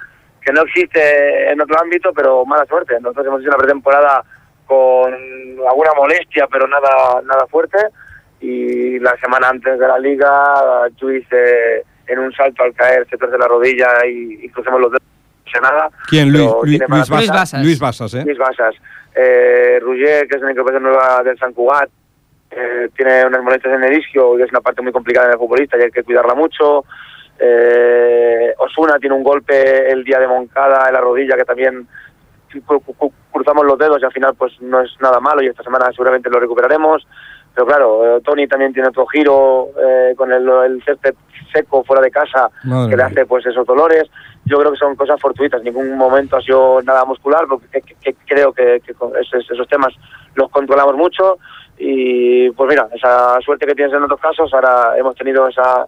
que 0.49 0.53
no 0.53 0.63
existe 0.63 1.51
en 1.51 1.61
otro 1.61 1.79
ámbito, 1.79 2.11
pero 2.11 2.43
mala 2.43 2.65
suerte. 2.65 2.95
Nosotros 2.99 3.27
hemos 3.27 3.41
hecho 3.41 3.49
una 3.49 3.57
pretemporada 3.57 4.23
con 4.65 5.13
alguna 5.13 5.91
molestia, 5.95 6.47
pero 6.51 6.67
nada 6.67 7.21
nada 7.23 7.45
fuerte. 7.47 7.77
Y 8.41 8.97
la 8.97 9.15
semana 9.17 9.49
antes 9.49 9.77
de 9.77 9.87
la 9.87 9.99
liga, 9.99 10.89
Luis 10.99 11.23
eh, 11.31 11.83
en 12.07 12.19
un 12.19 12.33
salto 12.33 12.63
al 12.63 12.73
caer 12.73 13.05
se 13.07 13.17
torce 13.17 13.37
la 13.37 13.47
rodilla 13.47 14.03
y, 14.07 14.39
y 14.45 14.49
crucemos 14.49 14.81
los 14.81 14.91
dedos, 14.91 15.61
nada. 15.61 15.89
¿Quién? 16.07 16.31
Luis, 16.31 16.49
Luis, 16.63 16.81
Luis. 16.87 17.09
Basas. 17.09 17.53
Luis 17.63 17.79
Basas, 17.79 18.13
¿eh? 18.15 18.23
Luis 18.25 18.37
Basas. 18.39 18.73
Eh, 19.13 19.79
que 19.83 20.35
es 20.35 20.41
una 20.41 20.51
incorporación 20.51 20.83
nueva 20.83 21.21
del 21.23 21.37
San 21.37 21.53
Cugat, 21.53 21.89
eh, 22.49 22.89
tiene 22.95 23.25
unas 23.25 23.43
molestias 23.43 23.75
en 23.75 23.83
el 23.83 23.99
isquio 23.99 24.39
y 24.39 24.41
es 24.41 24.49
una 24.49 24.61
parte 24.61 24.81
muy 24.81 24.91
complicada 24.91 25.27
en 25.27 25.33
el 25.33 25.39
futbolista 25.39 25.77
y 25.77 25.83
hay 25.83 25.91
que 25.91 26.03
cuidarla 26.03 26.33
mucho. 26.33 26.85
Eh, 27.39 28.53
Osuna 28.57 28.99
tiene 28.99 29.15
un 29.15 29.23
golpe 29.23 29.89
el 29.91 30.03
día 30.03 30.19
de 30.19 30.27
Moncada 30.27 30.87
en 30.87 30.93
la 30.93 31.01
rodilla 31.01 31.35
que 31.37 31.45
también 31.45 31.87
cru- 32.51 32.83
cru- 32.83 33.11
cruzamos 33.31 33.65
los 33.65 33.77
dedos 33.77 34.01
y 34.01 34.05
al 34.05 34.11
final 34.11 34.35
pues 34.35 34.59
no 34.61 34.81
es 34.81 34.91
nada 34.99 35.19
malo 35.19 35.41
y 35.41 35.47
esta 35.47 35.63
semana 35.63 35.89
seguramente 35.91 36.29
lo 36.29 36.39
recuperaremos. 36.39 37.07
Pero 37.55 37.65
claro, 37.65 38.17
eh, 38.17 38.21
Tony 38.23 38.47
también 38.47 38.73
tiene 38.73 38.89
otro 38.89 39.05
giro 39.07 39.69
eh, 39.81 40.13
con 40.15 40.31
el, 40.31 40.47
el 40.47 40.83
césped 40.83 41.15
seco 41.51 41.83
fuera 41.83 42.01
de 42.01 42.11
casa 42.11 42.49
Madre 42.63 42.91
que 42.91 42.97
le 42.97 43.03
hace 43.03 43.25
pues 43.25 43.45
esos 43.45 43.65
dolores. 43.65 44.03
Yo 44.45 44.57
creo 44.59 44.71
que 44.71 44.77
son 44.77 44.95
cosas 44.95 45.19
fortuitas, 45.19 45.59
en 45.59 45.65
ningún 45.65 45.97
momento 45.97 46.37
ha 46.37 46.41
sido 46.41 46.81
nada 46.83 47.05
muscular, 47.05 47.45
porque 47.49 47.81
que- 47.81 47.95
que- 47.95 48.15
creo 48.27 48.53
que, 48.53 48.81
que 48.85 48.91
esos, 49.21 49.49
esos 49.49 49.67
temas 49.67 49.93
los 50.35 50.49
controlamos 50.51 50.95
mucho 50.95 51.37
y 51.77 52.49
pues 52.51 52.69
mira, 52.69 52.87
esa 52.93 53.39
suerte 53.41 53.65
que 53.65 53.73
tienes 53.75 53.93
en 53.95 54.03
otros 54.03 54.19
casos, 54.19 54.53
ahora 54.53 54.93
hemos 54.97 55.15
tenido 55.15 55.47
esa 55.47 55.85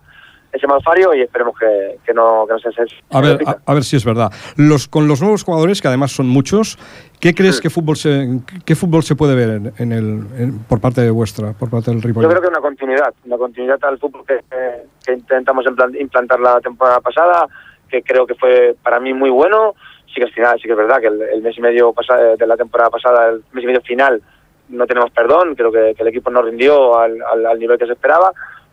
ese 0.53 0.67
malfario 0.67 1.13
y 1.13 1.21
esperemos 1.21 1.57
que, 1.57 1.97
que 2.05 2.13
no 2.13 2.45
que 2.47 2.53
no 2.53 2.59
se, 2.59 2.71
se- 2.71 2.95
A 3.09 3.21
ver, 3.21 3.39
a, 3.45 3.57
a 3.65 3.73
ver 3.73 3.83
si 3.83 3.95
es 3.95 4.03
verdad. 4.05 4.31
Los, 4.57 4.87
con 4.87 5.07
los 5.07 5.21
nuevos 5.21 5.43
jugadores, 5.43 5.81
que 5.81 5.87
además 5.87 6.11
son 6.11 6.27
muchos, 6.27 6.77
¿qué 7.19 7.33
crees 7.33 7.61
que 7.61 7.69
fútbol 7.69 7.95
se, 7.95 8.27
qué 8.65 8.75
fútbol 8.75 9.03
se 9.03 9.15
puede 9.15 9.35
ver 9.35 9.49
en, 9.49 9.73
en 9.77 9.91
el, 9.91 10.27
en- 10.37 10.59
por 10.63 10.79
parte 10.81 11.01
de 11.01 11.09
vuestra, 11.11 11.53
por 11.53 11.69
parte 11.69 11.91
del 11.91 12.01
Ripollet? 12.01 12.27
Yo 12.27 12.29
creo 12.29 12.41
que 12.41 12.47
una 12.49 12.59
continuidad, 12.61 13.13
una 13.25 13.37
continuidad 13.37 13.79
al 13.83 13.97
fútbol 13.97 14.23
que, 14.27 14.39
que 15.05 15.13
intentamos 15.13 15.65
implan- 15.65 15.99
implantar 15.99 16.39
la 16.39 16.59
temporada 16.59 16.99
pasada, 16.99 17.47
que 17.89 18.01
creo 18.03 18.25
que 18.27 18.35
fue 18.35 18.75
para 18.83 18.99
mí 18.99 19.13
muy 19.13 19.29
bueno. 19.29 19.75
Sí 20.13 20.15
que 20.19 20.25
es 20.25 20.33
final, 20.33 20.57
sí 20.57 20.63
que 20.63 20.71
es 20.71 20.77
verdad 20.77 20.99
que 20.99 21.07
el, 21.07 21.21
el 21.21 21.41
mes 21.41 21.57
y 21.57 21.61
medio 21.61 21.93
pasa- 21.93 22.17
de 22.37 22.45
la 22.47 22.57
temporada 22.57 22.89
pasada, 22.89 23.29
el 23.29 23.43
mes 23.53 23.63
y 23.63 23.67
medio 23.67 23.81
final, 23.81 24.21
no 24.67 24.85
tenemos 24.85 25.09
perdón, 25.11 25.55
creo 25.55 25.71
que, 25.71 25.93
que 25.95 26.01
el 26.01 26.09
equipo 26.09 26.29
no 26.29 26.41
rindió 26.41 26.97
al, 26.99 27.17
al- 27.21 27.45
al 27.45 27.57
nivel 27.59 27.77
que 27.77 27.85
se 27.85 27.93
esperaba, 27.93 28.31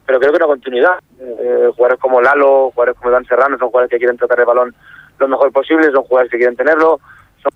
pero 0.09 0.19
creo 0.19 0.33
que 0.33 0.37
una 0.39 0.47
continuidad. 0.47 0.99
Eh, 1.21 1.69
jugadores 1.77 2.01
como 2.01 2.23
Lalo, 2.23 2.71
jugadores 2.71 2.97
como 2.99 3.11
Dan 3.11 3.27
Serrano, 3.27 3.59
son 3.59 3.69
jugadores 3.69 3.91
que 3.91 3.99
quieren 3.99 4.17
tocar 4.17 4.41
el 4.41 4.47
balón 4.47 4.75
lo 5.19 5.29
mejor 5.29 5.53
posible, 5.53 5.91
son 5.93 6.03
jugadores 6.05 6.31
que 6.31 6.39
quieren 6.39 6.57
tenerlo, 6.57 6.99
son 7.43 7.53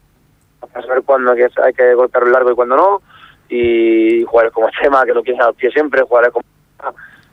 para 0.71 0.87
saber 0.87 1.03
cuándo 1.05 1.33
hay 1.33 1.39
que- 1.39 1.73
que 1.75 1.95
golpearlo 1.95 2.31
largo 2.31 2.51
y 2.51 2.55
cuándo 2.55 2.77
no, 2.77 3.01
y 3.49 4.23
jugadores 4.25 4.53
como 4.53 4.69
Chema, 4.83 5.05
que 5.05 5.15
lo 5.15 5.23
quieren 5.23 5.41
al 5.43 5.55
pie 5.55 5.71
siempre, 5.71 6.03
jugadores 6.03 6.33
como 6.33 6.45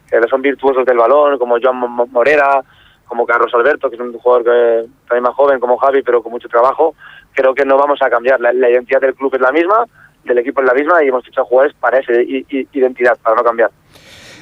que 0.09 0.21
son 0.29 0.41
virtuosos 0.41 0.85
del 0.85 0.97
balón, 0.97 1.37
como 1.37 1.57
Joan 1.61 1.75
Mo- 1.77 2.07
Morera, 2.07 2.63
como 3.07 3.25
Carlos 3.25 3.51
Alberto, 3.53 3.89
que 3.89 3.95
es 3.95 4.01
un 4.01 4.13
jugador 4.17 4.43
que 4.45 4.89
también 5.07 5.23
más 5.23 5.35
joven, 5.35 5.59
como 5.59 5.77
Javi, 5.77 6.01
pero 6.03 6.21
con 6.23 6.31
mucho 6.31 6.47
trabajo. 6.47 6.95
Creo 7.33 7.53
que 7.53 7.65
no 7.65 7.77
vamos 7.77 7.99
a 8.01 8.09
cambiar. 8.09 8.39
La, 8.39 8.53
la 8.53 8.69
identidad 8.69 9.01
del 9.01 9.15
club 9.15 9.33
es 9.35 9.41
la 9.41 9.51
misma, 9.51 9.85
del 10.23 10.37
equipo 10.39 10.61
es 10.61 10.67
la 10.67 10.73
misma, 10.75 11.03
y 11.03 11.07
hemos 11.07 11.25
fichado 11.25 11.45
jugadores 11.47 11.75
para 11.79 11.97
esa 11.99 12.13
identidad, 12.13 13.17
para 13.23 13.35
no 13.35 13.43
cambiar. 13.43 13.71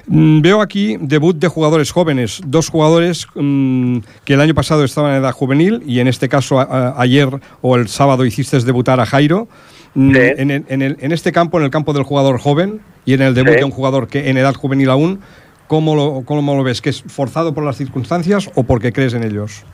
Mm, 0.07 0.41
Veo 0.41 0.61
aquí 0.61 0.97
debut 1.01 1.35
de 1.37 1.47
jugadores 1.49 1.91
jóvenes, 1.91 2.41
dos 2.45 2.69
jugadores 2.69 3.27
mm, 3.35 3.97
que 4.23 4.33
el 4.35 4.41
año 4.41 4.53
pasado 4.53 4.83
estaban 4.85 5.11
en 5.11 5.17
edad 5.21 5.33
juvenil 5.33 5.83
y 5.85 5.99
en 5.99 6.07
este 6.07 6.29
caso 6.29 6.59
a- 6.59 6.63
a- 6.63 7.01
ayer 7.01 7.27
o 7.61 7.75
el 7.75 7.89
sábado 7.89 8.23
hiciste 8.25 8.57
debutar 8.61 8.99
a 9.01 9.05
Jairo. 9.05 9.47
Mm, 9.95 10.13
Sí. 10.13 10.19
En, 10.37 10.51
en 10.51 10.81
el- 10.81 10.97
en 11.01 11.11
este 11.11 11.31
campo, 11.33 11.57
en 11.57 11.65
el 11.65 11.71
campo 11.71 11.91
del 11.91 12.03
jugador 12.03 12.39
joven 12.39 12.79
y 13.05 13.13
en 13.15 13.21
el 13.21 13.33
debut 13.33 13.53
Sí. 13.53 13.57
de 13.59 13.65
un 13.65 13.71
jugador 13.71 14.07
que 14.07 14.29
en 14.29 14.37
edad 14.37 14.53
juvenil 14.53 14.89
aún, 14.89 15.19
¿cómo 15.67 15.93
lo, 15.95 16.21
¿cómo 16.25 16.55
lo 16.55 16.63
ves? 16.63 16.81
¿Que 16.81 16.91
es 16.91 17.01
forzado 17.03 17.53
por 17.53 17.65
las 17.65 17.75
circunstancias 17.75 18.49
o 18.55 18.63
porque 18.63 18.93
crees 18.93 19.13
en 19.13 19.23
ellos? 19.23 19.65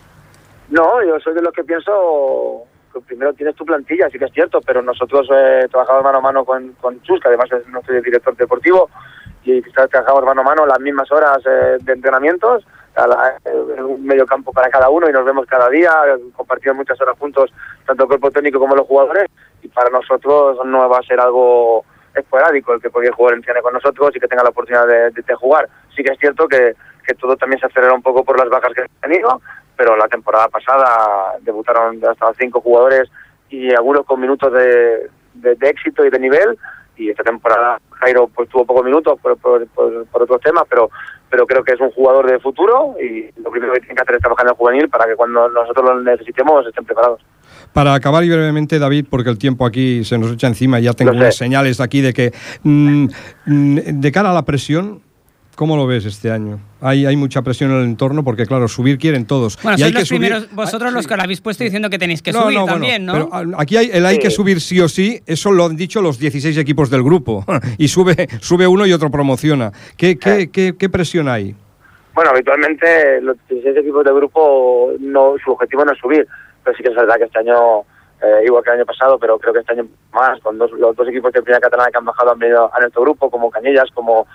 No, 0.70 1.04
yo 1.06 1.20
soy 1.20 1.36
de 1.36 1.42
los 1.44 1.54
que 1.54 1.64
pienso 1.64 2.64
que 2.92 3.02
primero 3.02 3.34
tienes 3.34 3.56
tu 3.56 3.66
plantilla, 3.66 4.10
sí 4.12 4.18
que 4.18 4.26
es 4.26 4.32
cierto, 4.34 4.62
pero 4.62 4.82
nosotros 4.82 5.28
eh, 5.36 5.68
trabajamos 5.70 6.04
mano 6.04 6.18
a 6.18 6.22
mano 6.22 6.46
con, 6.46 6.72
con 6.82 7.00
Chus, 7.04 7.20
que 7.20 7.28
además 7.28 7.50
es 7.52 7.68
nuestro 7.68 8.02
director 8.02 8.36
deportivo, 8.36 8.90
y 9.44 9.62
quizás 9.62 9.90
trabajamos 9.90 10.24
mano 10.26 10.42
a 10.42 10.44
mano 10.44 10.66
las 10.66 10.80
mismas 10.80 11.12
horas 11.12 11.40
eh, 11.46 11.78
de 11.82 11.94
entrenamientos, 11.94 12.66
en 13.46 13.84
un 13.84 14.06
medio 14.06 14.26
campo 14.26 14.52
para 14.54 14.70
cada 14.70 14.90
uno 14.90 15.10
y 15.10 15.12
nos 15.12 15.26
vemos 15.26 15.48
cada 15.48 15.68
día, 15.70 15.92
compartimos 16.36 16.78
muchas 16.78 17.00
horas 17.02 17.18
juntos, 17.18 17.52
tanto 17.86 18.04
el 18.04 18.08
cuerpo 18.08 18.32
técnico 18.32 18.60
como 18.60 18.76
los 18.76 18.88
jugadores, 18.88 19.30
y 19.62 19.68
para 19.68 19.90
nosotros 19.90 20.60
no 20.66 20.88
va 20.88 21.00
a 21.00 21.04
ser 21.04 21.20
algo 21.20 21.84
esporádico 22.14 22.74
el 22.74 22.82
que 22.82 22.92
podía 22.92 23.12
jugar 23.12 23.34
en 23.34 23.44
Ciane 23.44 23.62
con 23.62 23.74
nosotros 23.74 24.12
y 24.16 24.20
que 24.20 24.28
tenga 24.28 24.44
la 24.44 24.50
oportunidad 24.50 24.88
de, 24.88 25.36
jugar. 25.36 25.68
Sí 25.96 26.04
que 26.04 26.12
es 26.14 26.20
cierto 26.20 26.48
que, 26.48 26.76
que 27.06 27.16
todo 27.16 27.36
también 27.36 27.60
se 27.60 27.66
acelera 27.66 27.94
un 27.94 28.04
poco 28.04 28.24
por 28.24 28.38
las 28.38 28.50
bajas 28.50 28.72
que 28.74 28.82
han 28.82 29.10
tenido, 29.12 29.42
pero 29.76 29.98
la 29.98 30.08
temporada 30.08 30.48
pasada 30.48 31.34
debutaron 31.42 32.00
hasta 32.06 32.32
cinco 32.36 32.62
jugadores 32.62 33.10
y 33.50 33.74
algunos 33.74 34.06
con 34.06 34.22
minutos 34.22 34.54
de- 34.54 35.10
de 35.34 35.68
éxito 35.68 36.06
y 36.06 36.12
de 36.12 36.20
nivel 36.20 36.58
y 36.98 37.10
esta 37.10 37.24
temporada 37.24 37.80
Jairo 37.92 38.28
pues 38.34 38.50
tuvo 38.50 38.66
pocos 38.66 38.84
minutos 38.86 39.20
por, 39.22 39.38
por, 39.38 39.66
por- 39.68 40.06
por 40.06 40.24
otros 40.24 40.42
temas 40.42 40.64
pero 40.70 40.90
pero 41.30 41.48
creo 41.48 41.64
que 41.64 41.74
es 41.74 41.80
un 41.80 41.90
jugador 41.92 42.30
de 42.30 42.40
futuro 42.40 42.96
y 43.02 43.30
lo 43.42 43.50
primero 43.50 43.74
que 43.74 43.80
tienen 43.80 43.96
que 43.96 44.04
hacer 44.04 44.16
es 44.16 44.22
trabajar 44.22 44.46
en 44.46 44.52
el 44.52 44.56
juvenil 44.56 44.90
para 44.90 45.06
que 45.08 45.16
cuando 45.16 45.50
nosotros 45.50 45.84
lo 45.90 46.02
necesitemos 46.04 46.66
estén 46.68 46.86
preparados. 46.86 47.22
Para 47.74 47.96
acabar 47.96 48.24
y 48.24 48.30
brevemente, 48.30 48.78
David, 48.78 49.08
porque 49.10 49.32
el 49.32 49.40
tiempo 49.40 49.66
aquí 49.66 50.04
se 50.04 50.20
nos 50.20 50.32
echa 50.32 50.46
encima 50.46 50.80
y 50.80 50.84
ya 50.84 50.94
tengo 50.94 51.12
unas 51.12 51.36
señales 51.36 51.80
aquí 51.82 52.02
de 52.02 52.14
que 52.14 52.32
mm, 52.62 53.08
mm, 53.48 53.76
de 54.00 54.12
cara 54.12 54.30
a 54.30 54.34
la 54.34 54.46
presión, 54.46 55.02
¿cómo 55.56 55.76
lo 55.78 55.86
ves 55.88 56.06
este 56.06 56.32
año? 56.32 56.60
Hay, 56.82 57.06
hay 57.06 57.16
mucha 57.16 57.42
presión 57.42 57.72
en 57.72 57.78
el 57.78 57.84
entorno 57.86 58.24
porque, 58.24 58.46
claro, 58.46 58.68
subir 58.68 58.98
quieren 58.98 59.26
todos. 59.26 59.58
Bueno, 59.62 59.78
y 59.78 59.80
sois 59.80 59.88
hay 59.88 59.94
que 59.94 60.00
los 60.00 60.10
subir- 60.12 60.18
primeros, 60.20 60.52
vosotros 60.54 60.94
los 60.94 61.08
que 61.08 61.16
lo 61.16 61.24
habéis 61.24 61.42
puesto 61.42 61.64
diciendo 61.64 61.90
que 61.90 61.98
tenéis 62.00 62.22
que 62.22 62.32
No, 62.32 62.44
subir 62.44 62.56
no, 62.56 62.62
bueno, 62.62 62.74
también, 62.74 63.06
¿no? 63.06 63.14
pero, 63.14 63.30
ah, 63.32 63.44
aquí 63.58 63.78
hay, 63.78 63.90
el 63.94 64.06
hay 64.06 64.20
que 64.20 64.30
subir 64.32 64.60
sí 64.62 64.80
o 64.82 64.88
sí, 64.90 65.22
eso 65.26 65.52
lo 65.52 65.66
han 65.66 65.76
dicho 65.76 66.02
los 66.02 66.20
16 66.20 66.58
equipos 66.58 66.90
del 66.90 67.04
grupo. 67.04 67.46
y 67.78 67.88
sube, 67.88 68.28
sube 68.42 68.68
uno 68.68 68.86
y 68.86 68.94
otro 68.94 69.10
promociona. 69.12 69.72
¿Qué, 69.98 70.18
qué, 70.18 70.50
qué, 70.52 70.76
qué 70.78 70.90
presión 70.90 71.28
hay? 71.30 71.56
Bueno, 72.16 72.30
habitualmente 72.32 73.22
los 73.22 73.38
16 73.50 73.78
equipos 73.78 74.04
de 74.06 74.14
grupo, 74.14 74.92
no, 75.00 75.34
su 75.44 75.52
objetivo 75.52 75.84
no 75.86 75.94
es 75.94 76.00
subir, 76.00 76.28
pero 76.64 76.76
sí 76.78 76.84
que 76.84 76.90
es 76.90 76.96
verdad 76.96 77.16
que 77.18 77.24
este 77.24 77.40
año, 77.40 77.80
eh, 78.22 78.46
igual 78.46 78.64
que 78.64 78.70
el 78.70 78.76
año 78.78 78.86
pasado, 78.86 79.18
pero 79.18 79.40
creo 79.40 79.52
que 79.52 79.60
este 79.62 79.74
año 79.74 79.88
más, 80.14 80.40
con 80.42 80.58
dos, 80.60 80.70
los 80.74 80.96
dos 80.96 81.08
equipos 81.08 81.34
de 81.34 81.42
primera 81.42 81.60
catalana 81.60 81.90
que 81.92 81.98
han 81.98 82.06
bajado 82.06 82.32
han 82.32 82.38
venido 82.40 82.70
a 82.72 82.80
nuestro 82.80 83.02
grupo, 83.02 83.32
como 83.32 83.50
Cañellas, 83.50 83.90
como, 83.96 84.28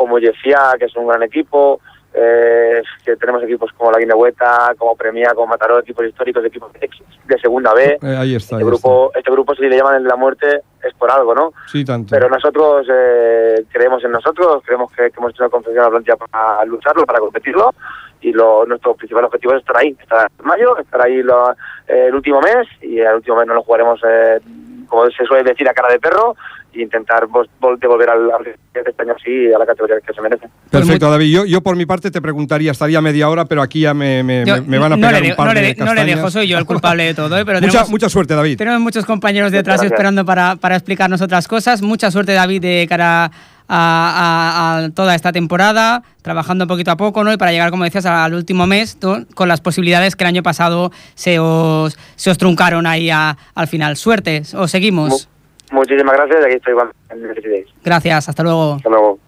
como 0.00 0.18
Yefia, 0.18 0.76
que 0.78 0.86
es 0.86 0.96
un 0.96 1.06
gran 1.06 1.22
equipo, 1.22 1.78
eh, 2.14 2.80
que 3.04 3.16
tenemos 3.16 3.42
equipos 3.42 3.70
como 3.76 3.92
la 3.92 3.98
Guinehueta, 3.98 4.72
como 4.78 4.96
Premia, 4.96 5.32
como 5.34 5.48
Mataró, 5.48 5.78
equipos 5.78 6.06
históricos, 6.06 6.42
equipos 6.42 6.72
de, 6.72 6.88
de 7.26 7.38
segunda 7.38 7.74
B. 7.74 7.98
Eh, 8.02 8.16
ahí 8.16 8.34
está. 8.34 8.56
Este 8.56 8.64
ahí 8.64 8.64
grupo, 8.64 9.12
este 9.14 9.30
grupo, 9.30 9.54
si 9.54 9.62
le 9.68 9.76
llaman 9.76 9.96
el 9.96 10.04
de 10.04 10.08
la 10.08 10.16
muerte, 10.16 10.62
es 10.82 10.94
por 10.94 11.10
algo, 11.10 11.34
¿no? 11.34 11.52
Sí, 11.66 11.84
tanto. 11.84 12.08
Pero 12.14 12.30
nosotros 12.30 12.86
eh, 12.90 13.62
creemos 13.70 14.02
en 14.02 14.12
nosotros, 14.12 14.62
creemos 14.64 14.90
que, 14.92 15.10
que 15.10 15.18
hemos 15.18 15.32
hecho 15.32 15.42
una 15.44 15.50
confección 15.50 15.84
de 15.84 15.90
la 15.90 15.90
plantilla 15.90 16.16
para 16.16 16.64
lucharlo, 16.64 17.04
para 17.04 17.18
competirlo, 17.20 17.74
y 18.22 18.32
lo, 18.32 18.64
nuestro 18.64 18.94
principal 18.94 19.26
objetivo 19.26 19.52
es 19.52 19.60
estar 19.60 19.76
ahí, 19.76 19.94
estar 20.00 20.30
en 20.38 20.46
mayo, 20.46 20.78
estar 20.78 21.02
ahí 21.04 21.22
lo- 21.22 21.52
eh, 21.86 22.06
el 22.08 22.14
último 22.14 22.40
mes, 22.40 22.66
y 22.80 23.00
el 23.00 23.16
último 23.16 23.36
mes 23.36 23.46
no 23.46 23.54
lo 23.54 23.62
jugaremos, 23.62 24.00
eh, 24.08 24.40
como 24.88 25.08
se 25.10 25.24
suele 25.26 25.44
decir, 25.50 25.68
a 25.68 25.74
cara 25.74 25.92
de 25.92 26.00
perro, 26.00 26.34
e 26.72 26.82
intentar 26.82 27.26
vol- 27.26 27.48
vol- 27.60 27.78
devolver 27.78 28.08
al, 28.10 28.30
al 28.30 28.46
este 28.46 29.02
año 29.02 29.14
sí 29.24 29.52
a 29.54 29.58
la 29.58 29.66
categoría 29.66 29.96
que 30.06 30.12
se 30.12 30.20
merece. 30.20 30.48
Perfecto, 30.70 31.10
David. 31.10 31.32
Yo, 31.34 31.44
yo 31.44 31.60
por 31.62 31.76
mi 31.76 31.86
parte 31.86 32.10
te 32.10 32.20
preguntaría, 32.22 32.72
estaría 32.72 33.00
media 33.00 33.28
hora, 33.28 33.44
pero 33.44 33.62
aquí 33.62 33.80
ya 33.80 33.94
me, 33.94 34.22
me- 34.22 34.44
Yo 34.46 34.56
me- 34.56 34.60
me 34.62 34.78
van 34.78 34.92
a 34.92 34.96
no 34.96 35.00
pegar 35.08 35.14
le 35.20 35.26
de- 35.26 35.30
un 35.32 35.36
par 35.36 35.46
no 35.48 35.54
le 35.54 35.60
de 35.60 35.74
de- 35.74 35.84
no 35.84 35.94
le 35.94 36.04
dejo, 36.04 36.30
soy 36.30 36.48
yo 36.48 36.58
el 36.58 36.64
culpable 36.66 37.04
de 37.04 37.14
todo, 37.14 37.36
¿eh? 37.38 37.44
pero 37.44 37.58
Mucha, 37.60 37.70
tenemos, 37.72 37.90
mucha 37.90 38.08
suerte, 38.08 38.34
David. 38.34 38.56
tenemos 38.58 38.80
muchos 38.80 39.04
compañeros 39.04 39.52
detrás 39.52 39.82
esperando 39.82 40.24
para, 40.24 40.56
para 40.56 40.76
explicarnos 40.76 41.20
otras 41.20 41.46
cosas. 41.48 41.82
Mucha 41.82 42.10
suerte, 42.10 42.32
David, 42.32 42.60
de 42.62 42.86
cara 42.88 43.30
a, 43.72 44.80
a- 44.80 44.84
a 44.84 44.90
toda 44.90 45.14
esta 45.14 45.30
temporada, 45.32 46.02
trabajando 46.22 46.66
poquito 46.66 46.90
a 46.90 46.96
poco, 46.96 47.22
¿no? 47.22 47.32
Y 47.32 47.36
para 47.36 47.52
llegar, 47.52 47.70
como 47.70 47.84
decías, 47.84 48.04
al 48.06 48.34
último 48.34 48.66
mes, 48.66 48.98
¿no? 49.00 49.24
con 49.34 49.48
las 49.48 49.60
posibilidades 49.60 50.16
que 50.16 50.24
el 50.24 50.28
año 50.28 50.42
pasado 50.42 50.90
se 51.14 51.38
os, 51.38 51.96
se 52.16 52.30
os 52.30 52.38
truncaron 52.38 52.86
ahí 52.86 53.10
a- 53.10 53.36
al 53.54 53.66
final. 53.68 53.96
Suerte, 53.96 54.42
os 54.54 54.70
seguimos. 54.70 55.28
Muchísimas 55.70 56.16
gracias 56.16 56.40
y 56.42 56.44
aquí 56.46 56.56
estoy 56.56 56.74
cuando 56.74 56.94
necesitéis. 57.14 57.66
Gracias, 57.84 58.28
hasta 58.28 58.42
luego. 58.42 58.74
Hasta 58.74 58.88
luego. 58.90 59.18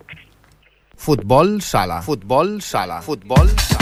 Futbol 0.97 1.61
sala. 1.63 2.03
Futbol 2.03 2.63
sala. 2.63 3.03
Futbol 3.03 3.49
sala. 3.49 3.82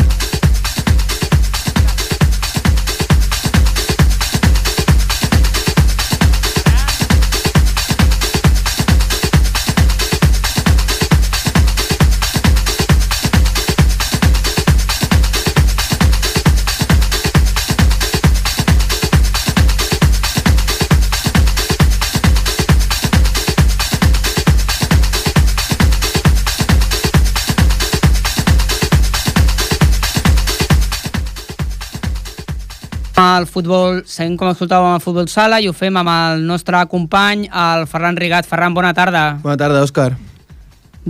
El 33.21 33.45
futbol, 33.45 33.99
seguim 34.09 34.37
com 34.41 34.49
escoltàvem 34.49 34.95
amb 34.95 34.97
el 34.97 35.05
futbol 35.05 35.27
sala 35.29 35.59
i 35.61 35.67
ho 35.69 35.75
fem 35.77 35.97
amb 36.01 36.09
el 36.09 36.45
nostre 36.49 36.79
company, 36.89 37.43
el 37.53 37.85
Ferran 37.91 38.17
Rigat. 38.17 38.49
Ferran, 38.49 38.73
bona 38.73 38.95
tarda. 38.97 39.25
Bona 39.43 39.59
tarda, 39.61 39.83
Òscar. 39.85 40.15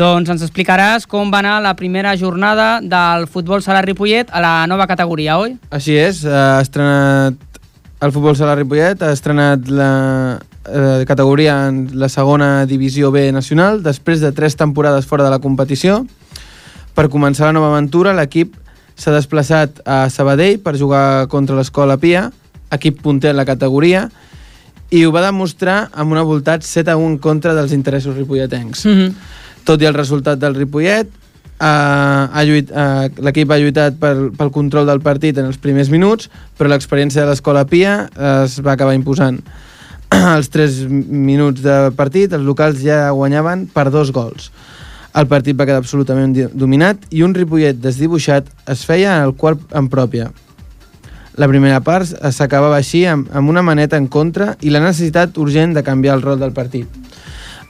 Doncs 0.01 0.31
ens 0.33 0.43
explicaràs 0.47 1.07
com 1.11 1.31
va 1.31 1.39
anar 1.43 1.59
la 1.63 1.75
primera 1.79 2.17
jornada 2.19 2.81
del 2.83 3.29
futbol 3.31 3.63
sala 3.63 3.83
Ripollet 3.87 4.31
a 4.33 4.43
la 4.43 4.55
nova 4.71 4.89
categoria, 4.91 5.37
oi? 5.39 5.55
Així 5.71 5.95
és, 5.99 6.25
ha 6.27 6.61
estrenat 6.65 7.61
el 8.01 8.15
futbol 8.15 8.39
sala 8.39 8.57
Ripollet, 8.59 9.03
ha 9.03 9.13
estrenat 9.15 9.71
la 9.71 9.91
eh, 10.67 11.05
categoria 11.07 11.61
en 11.69 11.85
la 12.01 12.09
segona 12.11 12.65
divisió 12.67 13.13
B 13.15 13.29
nacional, 13.35 13.85
després 13.87 14.25
de 14.25 14.33
tres 14.33 14.59
temporades 14.59 15.07
fora 15.07 15.27
de 15.27 15.35
la 15.35 15.43
competició. 15.43 16.01
Per 16.95 17.07
començar 17.11 17.47
la 17.51 17.55
nova 17.59 17.71
aventura, 17.71 18.17
l'equip 18.17 18.57
s'ha 19.01 19.15
desplaçat 19.15 19.81
a 19.89 20.05
Sabadell 20.13 20.61
per 20.61 20.77
jugar 20.77 21.27
contra 21.33 21.57
l'Escola 21.57 21.97
Pia, 22.01 22.29
equip 22.71 23.01
punter 23.03 23.33
en 23.33 23.41
la 23.41 23.49
categoria, 23.49 24.11
i 24.91 25.05
ho 25.07 25.13
va 25.15 25.23
demostrar 25.25 25.89
amb 25.93 26.13
una 26.13 26.27
voltat 26.27 26.67
7 26.67 26.93
a 26.93 26.99
1 26.99 27.15
en 27.15 27.17
contra 27.23 27.55
dels 27.57 27.73
interessos 27.73 28.17
ripolletencs. 28.17 28.85
Mm 28.85 28.99
-hmm. 28.99 29.15
Tot 29.65 29.83
i 29.83 29.87
el 29.87 29.95
resultat 29.95 30.39
del 30.39 30.55
Ripollet, 30.55 31.07
eh, 31.07 31.65
ha 32.33 32.45
lluit, 32.45 32.71
eh, 32.71 33.11
l'equip 33.21 33.51
ha 33.51 33.59
lluitat 33.59 33.99
per, 34.01 34.15
pel 34.37 34.51
control 34.51 34.87
del 34.87 35.01
partit 35.01 35.39
en 35.39 35.47
els 35.47 35.59
primers 35.59 35.91
minuts, 35.91 36.31
però 36.59 36.69
l'experiència 36.69 37.23
de 37.23 37.29
l'Escola 37.29 37.65
Pia 37.65 38.09
es 38.45 38.61
va 38.61 38.73
acabar 38.73 38.95
imposant. 38.95 39.41
Als 40.11 40.49
3 40.49 40.89
minuts 40.89 41.63
de 41.63 41.93
partit, 41.97 42.33
els 42.33 42.45
locals 42.45 42.81
ja 42.83 43.11
guanyaven 43.11 43.69
per 43.73 43.91
dos 43.91 44.11
gols. 44.11 44.51
El 45.11 45.27
partit 45.27 45.59
va 45.59 45.67
quedar 45.67 45.81
absolutament 45.83 46.37
dominat 46.55 47.03
i 47.11 47.25
un 47.27 47.35
Ripollet 47.35 47.81
desdibuixat 47.83 48.47
es 48.71 48.85
feia 48.87 49.17
el 49.25 49.35
quart 49.35 49.75
en 49.75 49.89
pròpia. 49.91 50.29
La 51.35 51.49
primera 51.51 51.81
part 51.83 52.07
s'acabava 52.35 52.77
així 52.79 53.03
amb, 53.09 53.31
amb 53.35 53.51
una 53.51 53.63
maneta 53.67 53.99
en 53.99 54.07
contra 54.07 54.55
i 54.63 54.71
la 54.71 54.83
necessitat 54.85 55.39
urgent 55.39 55.75
de 55.75 55.83
canviar 55.83 56.15
el 56.19 56.23
rol 56.23 56.39
del 56.39 56.55
partit. 56.55 56.87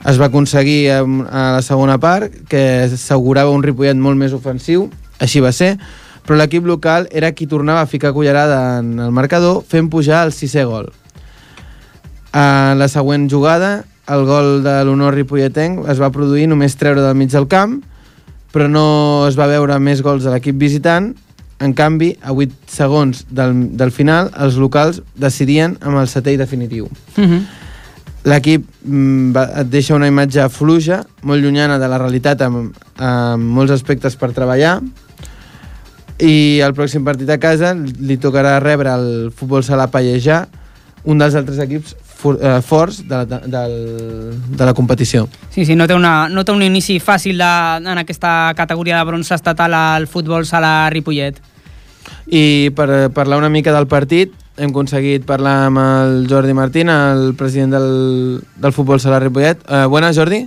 Es 0.05 0.17
va 0.21 0.27
aconseguir 0.29 0.89
a 0.91 1.01
la 1.05 1.61
segona 1.61 1.97
part, 2.01 2.33
que 2.49 2.89
assegurava 2.89 3.53
un 3.53 3.65
Ripollet 3.65 3.97
molt 3.97 4.17
més 4.17 4.33
ofensiu, 4.33 4.89
així 5.21 5.41
va 5.41 5.53
ser, 5.53 5.75
però 6.25 6.37
l'equip 6.37 6.65
local 6.65 7.07
era 7.11 7.31
qui 7.33 7.47
tornava 7.49 7.81
a 7.81 7.89
ficar 7.89 8.13
cullerada 8.13 8.79
en 8.79 8.99
el 8.99 9.13
marcador 9.13 9.63
fent 9.65 9.89
pujar 9.93 10.25
el 10.27 10.33
sisè 10.33 10.65
gol. 10.65 10.91
A 12.33 12.73
la 12.77 12.87
següent 12.89 13.29
jugada, 13.29 13.83
el 14.09 14.25
gol 14.25 14.63
de 14.65 14.75
l'honor 14.85 15.15
ripolletenc 15.15 15.85
es 15.91 16.01
va 16.01 16.11
produir 16.13 16.47
només 16.49 16.77
treure 16.79 17.03
del 17.03 17.17
mig 17.17 17.31
del 17.31 17.47
camp, 17.51 17.81
però 18.51 18.67
no 18.67 19.27
es 19.27 19.37
va 19.39 19.49
veure 19.51 19.77
més 19.79 20.01
gols 20.01 20.25
de 20.25 20.33
l'equip 20.33 20.57
visitant. 20.59 21.13
En 21.61 21.75
canvi, 21.77 22.15
a 22.25 22.33
8 22.33 22.71
segons 22.73 23.25
del, 23.29 23.53
del 23.77 23.91
final, 23.93 24.31
els 24.41 24.57
locals 24.57 25.01
decidien 25.13 25.77
amb 25.81 26.01
el 26.01 26.09
setè 26.09 26.33
i 26.33 26.37
definitiu. 26.37 26.89
Mm 27.17 27.23
-hmm. 27.23 27.41
L'equip 28.23 28.65
mm, 28.83 29.37
et 29.37 29.69
deixa 29.69 29.95
una 29.95 30.07
imatge 30.07 30.49
fluja, 30.49 31.03
molt 31.21 31.41
llunyana 31.41 31.77
de 31.79 31.87
la 31.87 31.97
realitat 31.97 32.41
amb, 32.41 32.73
amb 32.97 33.43
molts 33.43 33.71
aspectes 33.71 34.15
per 34.15 34.31
treballar 34.31 34.81
i 36.21 36.61
el 36.61 36.75
pròxim 36.77 37.05
partit 37.05 37.29
a 37.33 37.39
casa 37.41 37.73
li 37.73 38.17
tocarà 38.21 38.59
rebre 38.61 38.93
el 38.93 39.31
futbol 39.33 39.63
sala 39.65 39.87
Pallejà, 39.89 40.43
un 41.09 41.17
dels 41.17 41.35
altres 41.35 41.57
equips 41.63 41.95
for, 42.21 42.37
eh, 42.39 42.61
forts 42.61 43.01
de 43.07 43.15
la, 43.15 43.25
del, 43.25 44.37
de 44.57 44.65
la 44.65 44.73
competició. 44.73 45.27
Sí, 45.49 45.65
sí, 45.65 45.75
no 45.75 45.87
té, 45.89 45.95
una, 45.97 46.29
no 46.29 46.45
té 46.45 46.53
un 46.53 46.61
inici 46.61 46.99
fàcil 47.01 47.41
de, 47.41 47.53
en 47.81 47.97
aquesta 47.97 48.53
categoria 48.57 48.99
de 48.99 49.07
bronze 49.09 49.33
estatal 49.33 49.73
al 49.73 50.05
futbol 50.07 50.45
sala 50.45 50.89
Ripollet. 50.93 51.41
I 52.29 52.69
per 52.77 52.87
eh, 52.93 53.09
parlar 53.09 53.41
una 53.41 53.49
mica 53.49 53.73
del 53.73 53.89
partit, 53.89 54.35
hem 54.61 54.69
aconseguit 54.69 55.25
parlar 55.25 55.55
amb 55.71 55.81
el 55.81 56.27
Jordi 56.29 56.53
Martín, 56.53 56.91
el 56.93 57.33
president 57.39 57.73
del, 57.73 58.41
del 58.61 58.73
futbol 58.75 59.01
sala 59.01 59.19
Ripollet. 59.19 59.65
Uh, 59.65 59.87
buenas, 59.89 60.17
Jordi. 60.17 60.45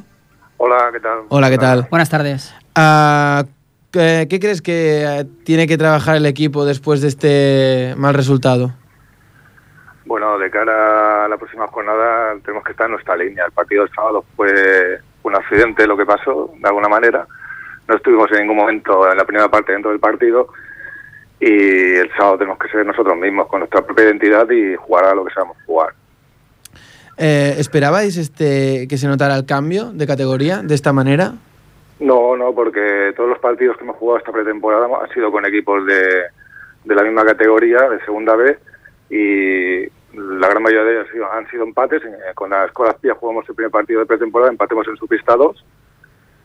Hola, 0.56 0.88
¿qué 0.92 1.00
tal? 1.00 1.26
Hola, 1.28 1.50
¿qué 1.50 1.58
tal? 1.58 1.88
Buenas 1.90 2.08
tardes. 2.08 2.54
Ah, 2.76 3.44
¿qué, 3.90 4.26
qué 4.30 4.38
crees 4.38 4.62
que 4.62 5.02
eh, 5.02 5.24
tiene 5.44 5.66
que 5.66 5.76
trabajar 5.76 6.16
el 6.16 6.26
equipo 6.26 6.64
después 6.64 7.00
de 7.00 7.08
este 7.08 7.94
mal 7.96 8.14
resultado? 8.14 8.72
Bueno, 10.06 10.38
de 10.38 10.50
cara 10.50 11.24
a 11.24 11.28
la 11.28 11.38
próxima 11.38 11.66
jornada 11.68 12.36
tenemos 12.44 12.62
que 12.64 12.72
estar 12.72 12.86
en 12.86 12.92
nuestra 12.92 13.16
línea. 13.16 13.46
El 13.46 13.52
partido 13.52 13.84
del 13.84 13.94
sábado 13.94 14.24
fue 14.36 15.00
un 15.22 15.34
accidente 15.34 15.86
lo 15.86 15.96
que 15.96 16.04
pasó, 16.04 16.52
de 16.58 16.68
alguna 16.68 16.88
manera. 16.88 17.26
No 17.88 17.96
estuvimos 17.96 18.30
en 18.32 18.40
ningún 18.40 18.56
momento 18.56 19.10
en 19.10 19.16
la 19.16 19.24
primera 19.24 19.50
parte 19.50 19.72
dentro 19.72 19.90
del 19.90 20.00
partido 20.00 20.48
y 21.40 21.96
el 21.96 22.10
sábado 22.16 22.38
tenemos 22.38 22.58
que 22.58 22.68
ser 22.68 22.84
nosotros 22.86 23.16
mismos, 23.16 23.46
con 23.48 23.60
nuestra 23.60 23.82
propia 23.82 24.04
identidad 24.04 24.48
y 24.50 24.76
jugar 24.76 25.04
a 25.06 25.14
lo 25.14 25.24
que 25.24 25.32
sabemos 25.32 25.56
jugar. 25.66 25.94
Eh, 27.16 27.54
¿Esperabais 27.58 28.16
este, 28.16 28.86
que 28.88 28.96
se 28.98 29.06
notara 29.06 29.36
el 29.36 29.46
cambio 29.46 29.92
de 29.92 30.06
categoría 30.06 30.62
de 30.62 30.74
esta 30.74 30.92
manera? 30.92 31.34
No, 32.00 32.36
no, 32.36 32.52
porque 32.54 33.12
todos 33.16 33.30
los 33.30 33.38
partidos 33.38 33.76
que 33.76 33.84
hemos 33.84 33.96
jugado 33.96 34.18
esta 34.18 34.32
pretemporada 34.32 34.86
han 34.86 35.08
sido 35.10 35.30
con 35.30 35.44
equipos 35.46 35.86
de, 35.86 36.24
de 36.84 36.94
la 36.94 37.02
misma 37.02 37.24
categoría, 37.24 37.88
de 37.88 38.04
segunda 38.04 38.34
B, 38.34 38.58
y 39.10 39.86
la 40.16 40.48
gran 40.48 40.62
mayoría 40.62 40.84
de 40.84 40.92
ellos 40.92 41.06
han 41.06 41.12
sido, 41.12 41.32
han 41.32 41.50
sido 41.50 41.64
empates. 41.64 42.02
Eh, 42.04 42.10
Con 42.34 42.50
la 42.50 42.64
Escuela 42.66 42.94
Pía 42.94 43.14
jugamos 43.14 43.48
el 43.48 43.54
primer 43.54 43.70
partido 43.70 44.00
de 44.00 44.06
pretemporada, 44.06 44.50
empatemos 44.50 44.86
en 44.88 44.96
su 44.96 45.06
pista 45.06 45.34
2, 45.36 45.64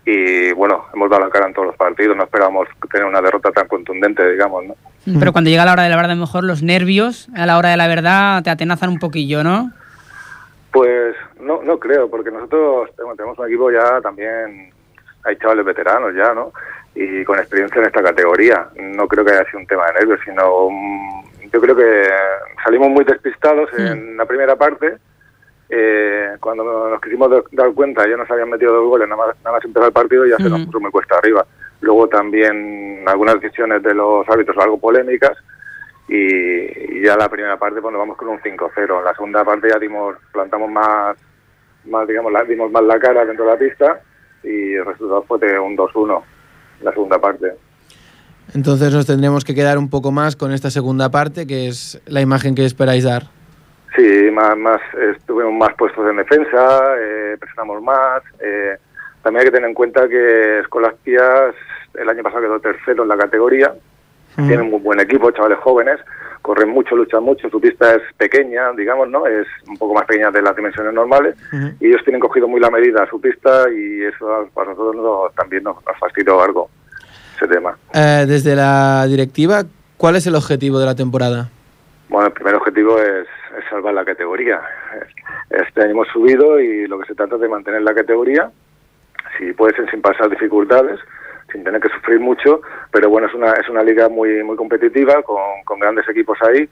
y 0.05 0.51
bueno, 0.53 0.86
hemos 0.93 1.10
dado 1.10 1.23
la 1.25 1.29
cara 1.29 1.47
en 1.47 1.53
todos 1.53 1.67
los 1.67 1.75
partidos, 1.77 2.15
no 2.17 2.23
esperábamos 2.23 2.67
tener 2.91 3.05
una 3.05 3.21
derrota 3.21 3.51
tan 3.51 3.67
contundente, 3.67 4.27
digamos, 4.32 4.65
¿no? 4.65 4.75
Pero 5.19 5.32
cuando 5.32 5.49
llega 5.49 5.65
la 5.65 5.73
hora 5.73 5.84
de 5.84 5.89
la 5.89 5.95
verdad, 5.95 6.12
a 6.12 6.15
lo 6.15 6.21
mejor 6.21 6.43
los 6.43 6.63
nervios 6.63 7.29
a 7.36 7.45
la 7.45 7.58
hora 7.58 7.69
de 7.69 7.77
la 7.77 7.88
verdad 7.88 8.41
te 8.43 8.49
atenazan 8.49 8.89
un 8.89 8.99
poquillo, 8.99 9.43
¿no? 9.43 9.71
Pues 10.71 11.15
no, 11.39 11.62
no 11.63 11.79
creo, 11.79 12.10
porque 12.10 12.32
nosotros 12.32 12.89
tenemos, 12.95 13.17
tenemos 13.17 13.39
un 13.39 13.47
equipo 13.47 13.71
ya 13.71 13.99
también, 14.01 14.71
hay 15.23 15.36
chavales 15.38 15.65
veteranos 15.65 16.13
ya, 16.15 16.34
¿no? 16.34 16.51
Y 16.95 17.23
con 17.23 17.39
experiencia 17.39 17.79
en 17.79 17.88
esta 17.88 18.03
categoría. 18.03 18.67
No 18.79 19.08
creo 19.08 19.23
que 19.25 19.32
haya 19.32 19.45
sido 19.45 19.60
un 19.60 19.67
tema 19.67 19.86
de 19.88 19.93
nervios, 19.93 20.19
sino 20.25 20.65
un- 20.65 21.29
yo 21.52 21.62
creo 21.62 21.76
que 21.76 22.04
salimos 22.64 22.90
muy 22.90 23.04
despistados 23.04 23.70
en 23.78 24.18
la 24.18 24.26
primera 24.26 24.56
parte. 24.56 24.98
Eh, 25.70 26.36
cuando 26.40 26.90
nos 26.90 27.00
quisimos 27.02 27.30
dar- 27.52 27.74
cuenta, 27.74 28.08
ya 28.08 28.18
nos 28.18 28.30
habían 28.32 28.50
metido 28.50 28.74
dos 28.74 28.88
goles, 28.88 29.08
nada 29.08 29.28
más, 29.28 29.36
nada 29.44 29.56
más 29.58 29.66
empezar 29.66 29.88
el 29.88 29.94
partido 29.94 30.26
y 30.26 30.32
ya 30.32 30.38
se 30.38 30.44
nos 30.50 30.54
Ujú. 30.62 30.66
puso 30.66 30.80
muy 30.80 30.92
cuesta 30.92 31.18
arriba. 31.18 31.46
Luego 31.82 32.08
también 32.08 33.04
algunas 33.08 33.40
decisiones 33.40 33.84
de 33.84 33.94
los 33.94 34.28
árbitros 34.28 34.58
algo 34.58 34.80
polémicas 34.80 35.38
y, 36.08 36.98
y 36.98 37.02
ya 37.06 37.16
la 37.16 37.30
primera 37.30 37.58
parte 37.58 37.82
pues 37.82 37.92
nos 37.94 38.00
vamos 38.00 38.18
con 38.18 38.30
un 38.30 38.40
5-0. 38.40 39.00
En 39.00 39.06
la 39.06 39.14
segunda 39.14 39.44
parte 39.46 39.70
ya 39.72 39.78
dimos, 39.78 40.16
plantamos 40.32 40.70
más, 40.72 41.16
más 41.86 42.08
digamos, 42.08 42.32
la, 42.32 42.44
dimos 42.44 42.72
más 42.72 42.84
la 42.84 43.00
cara 43.00 43.24
dentro 43.26 43.46
de 43.46 43.52
la 43.52 43.58
pista 43.60 44.02
y 44.44 44.74
el 44.74 44.86
resultado 44.86 45.22
fue 45.24 45.38
de 45.40 45.60
un 45.60 45.78
2-1 45.78 46.24
en 46.80 46.86
la 46.86 46.92
segunda 46.92 47.20
parte. 47.20 47.54
Entonces 48.56 48.94
nos 48.94 49.06
tendremos 49.06 49.44
que 49.46 49.54
quedar 49.56 49.78
un 49.78 49.90
poco 49.90 50.12
más 50.12 50.36
con 50.36 50.52
esta 50.52 50.70
segunda 50.72 51.10
parte, 51.10 51.46
que 51.46 51.68
es 51.68 52.02
la 52.08 52.22
imagen 52.22 52.56
que 52.56 52.66
esperáis 52.66 53.04
dar. 53.04 53.24
Sí, 53.96 54.30
más, 54.32 54.58
más 54.58 54.80
estuvimos 55.18 55.54
más 55.54 55.74
puestos 55.76 56.08
en 56.10 56.18
defensa, 56.18 56.80
eh, 57.00 57.36
presionamos 57.40 57.82
más. 57.84 58.22
eh, 58.40 58.78
también 59.24 59.42
hay 59.42 59.46
que 59.48 59.52
tener 59.52 59.68
en 59.70 59.76
cuenta 59.76 60.08
que 60.08 60.60
Escolas 60.60 60.94
Pías 61.04 61.54
el 61.96 62.08
año 62.08 62.24
pasado 62.24 62.42
quedó 62.42 62.60
tercero 62.60 63.04
en 63.04 63.10
la 63.10 63.18
categoría. 63.18 63.74
Tienen 64.36 64.74
un 64.74 64.82
buen 64.82 65.02
equipo, 65.02 65.30
chavales 65.32 65.58
jóvenes, 65.60 66.00
corren 66.42 66.70
mucho, 66.70 66.96
luchan 66.96 67.24
mucho. 67.24 67.50
Su 67.50 67.60
pista 67.60 67.96
es 67.96 68.02
pequeña, 68.16 68.72
digamos, 68.72 69.10
¿no? 69.10 69.26
Es 69.28 69.46
un 69.68 69.76
poco 69.78 69.94
más 69.96 70.06
pequeña 70.06 70.32
de 70.32 70.42
las 70.42 70.56
dimensiones 70.56 70.94
normales. 70.94 71.36
Y 71.82 71.88
ellos 71.88 72.02
tienen 72.06 72.22
cogido 72.22 72.48
muy 72.48 72.62
la 72.62 72.70
medida 72.70 73.04
a 73.04 73.10
su 73.10 73.20
pista 73.20 73.66
y 73.70 74.04
eso 74.04 74.48
para 74.54 74.70
nosotros 74.72 74.96
nos- 74.96 75.36
también 75.36 75.64
nos, 75.64 75.76
nos 75.86 75.98
fastidió 76.00 76.42
algo 76.42 76.70
ese 77.39 77.47
tema. 77.47 77.78
Eh, 77.93 78.25
desde 78.28 78.56
la 78.56 79.06
directiva, 79.08 79.63
¿cuál 79.97 80.15
es 80.15 80.28
el 80.28 80.36
objetivo 80.36 80.80
de 80.80 80.86
la 80.86 80.95
temporada? 80.95 81.49
Bueno, 82.10 82.28
el 82.28 82.34
primer 82.34 82.56
objetivo 82.56 82.99
es, 82.99 83.28
es 83.58 83.69
salvar 83.69 83.93
la 83.93 84.04
categoría. 84.04 84.60
Este 85.49 85.82
año 85.82 85.91
hemos 85.91 86.08
subido 86.10 86.60
y 86.60 86.88
lo 86.88 86.99
que 86.99 87.08
se 87.08 87.15
trata 87.15 87.36
es 87.36 87.41
de 87.41 87.47
mantener 87.47 87.82
la 87.82 87.93
categoría, 87.93 88.52
si 89.38 89.54
puede 89.54 89.75
ser 89.75 89.89
sin 89.89 90.02
pasar 90.02 90.30
dificultades, 90.30 90.99
sin 91.52 91.63
tener 91.63 91.82
que 91.82 91.89
sufrir 91.89 92.19
mucho, 92.19 92.62
pero 92.91 93.10
bueno, 93.10 93.28
es 93.28 93.34
una, 93.34 93.52
es 93.54 93.67
una 93.69 93.84
liga 93.84 94.10
muy, 94.10 94.43
muy 94.43 94.56
competitiva, 94.56 95.21
con, 95.23 95.63
con 95.65 95.80
grandes 95.80 96.08
equipos 96.10 96.38
ahí, 96.41 96.69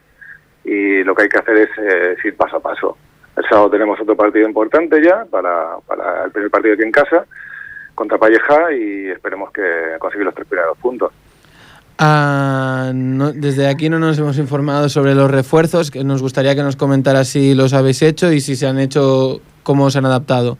y 0.63 1.03
lo 1.03 1.15
que 1.15 1.23
hay 1.23 1.29
que 1.29 1.39
hacer 1.39 1.57
es 1.57 1.69
eh, 1.77 2.17
ir 2.23 2.35
paso 2.35 2.57
a 2.57 2.59
paso. 2.59 2.97
El 3.35 3.43
sábado 3.47 3.69
tenemos 3.69 3.99
otro 3.99 4.15
partido 4.15 4.47
importante 4.47 5.01
ya, 5.03 5.25
para, 5.25 5.77
para 5.85 6.25
el 6.25 6.31
primer 6.31 6.51
partido 6.51 6.73
aquí 6.73 6.83
en 6.83 6.91
casa, 6.91 7.25
contra 7.97 8.19
Palleja, 8.19 8.71
y 8.73 9.07
esperemos 9.09 9.51
que 9.51 9.63
conseguir 9.97 10.23
los 10.23 10.35
tres 10.35 10.47
primeros 10.47 10.77
puntos. 10.77 11.11
Ah, 11.97 12.91
no- 12.93 13.31
desde 13.33 13.67
aquí 13.67 13.89
no 13.89 13.97
nos 13.97 14.19
hemos 14.19 14.37
informado 14.37 14.87
sobre 14.87 15.15
los 15.15 15.31
refuerzos, 15.31 15.89
que 15.89 16.03
nos 16.03 16.21
gustaría 16.21 16.53
que 16.53 16.61
nos 16.61 16.75
comentara 16.75 17.23
si 17.23 17.55
los 17.55 17.73
habéis 17.73 18.03
hecho 18.03 18.31
y 18.31 18.39
si 18.39 18.55
se 18.55 18.67
han 18.67 18.77
hecho, 18.77 19.41
cómo 19.63 19.89
se 19.89 19.97
han 19.97 20.05
adaptado. 20.05 20.59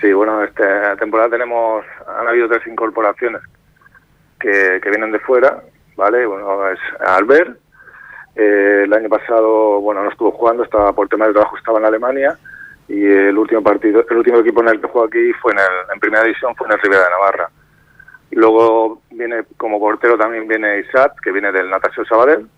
Sí, 0.00 0.12
bueno, 0.12 0.42
esta 0.42 0.96
temporada 0.96 1.30
tenemos, 1.30 1.84
han 2.18 2.26
habido 2.26 2.48
tres 2.48 2.66
incorporaciones 2.66 3.42
que, 4.40 4.80
que 4.82 4.90
vienen 4.90 5.12
de 5.12 5.20
fuera, 5.20 5.62
¿vale? 5.96 6.26
Bueno, 6.26 6.68
es 6.68 6.80
Albert, 7.06 7.56
eh, 8.34 8.82
el 8.86 8.92
año 8.92 9.08
pasado, 9.08 9.80
bueno, 9.80 10.02
no 10.02 10.10
estuvo 10.10 10.32
jugando, 10.32 10.64
estaba 10.64 10.92
por 10.92 11.06
tema 11.06 11.28
de 11.28 11.32
trabajo, 11.32 11.56
estaba 11.58 11.78
en 11.78 11.84
Alemania, 11.84 12.36
y 12.90 13.06
el 13.06 13.38
último 13.38 13.62
partido, 13.62 14.04
el 14.10 14.16
último 14.16 14.38
equipo 14.38 14.62
en 14.62 14.68
el 14.68 14.80
que 14.80 14.88
jugó 14.88 15.04
aquí 15.04 15.32
fue 15.34 15.52
en, 15.52 15.60
el, 15.60 15.94
en 15.94 16.00
primera 16.00 16.24
división, 16.24 16.56
fue 16.56 16.66
en 16.66 16.72
el 16.72 16.80
Rivera 16.80 17.04
de 17.04 17.10
Navarra. 17.10 17.50
Luego 18.32 19.02
viene 19.12 19.44
como 19.56 19.78
portero 19.78 20.18
también 20.18 20.48
viene 20.48 20.80
Isaac, 20.80 21.12
que 21.22 21.30
viene 21.30 21.52
del 21.52 21.70
Natasio 21.70 22.04
Sabadell, 22.04 22.48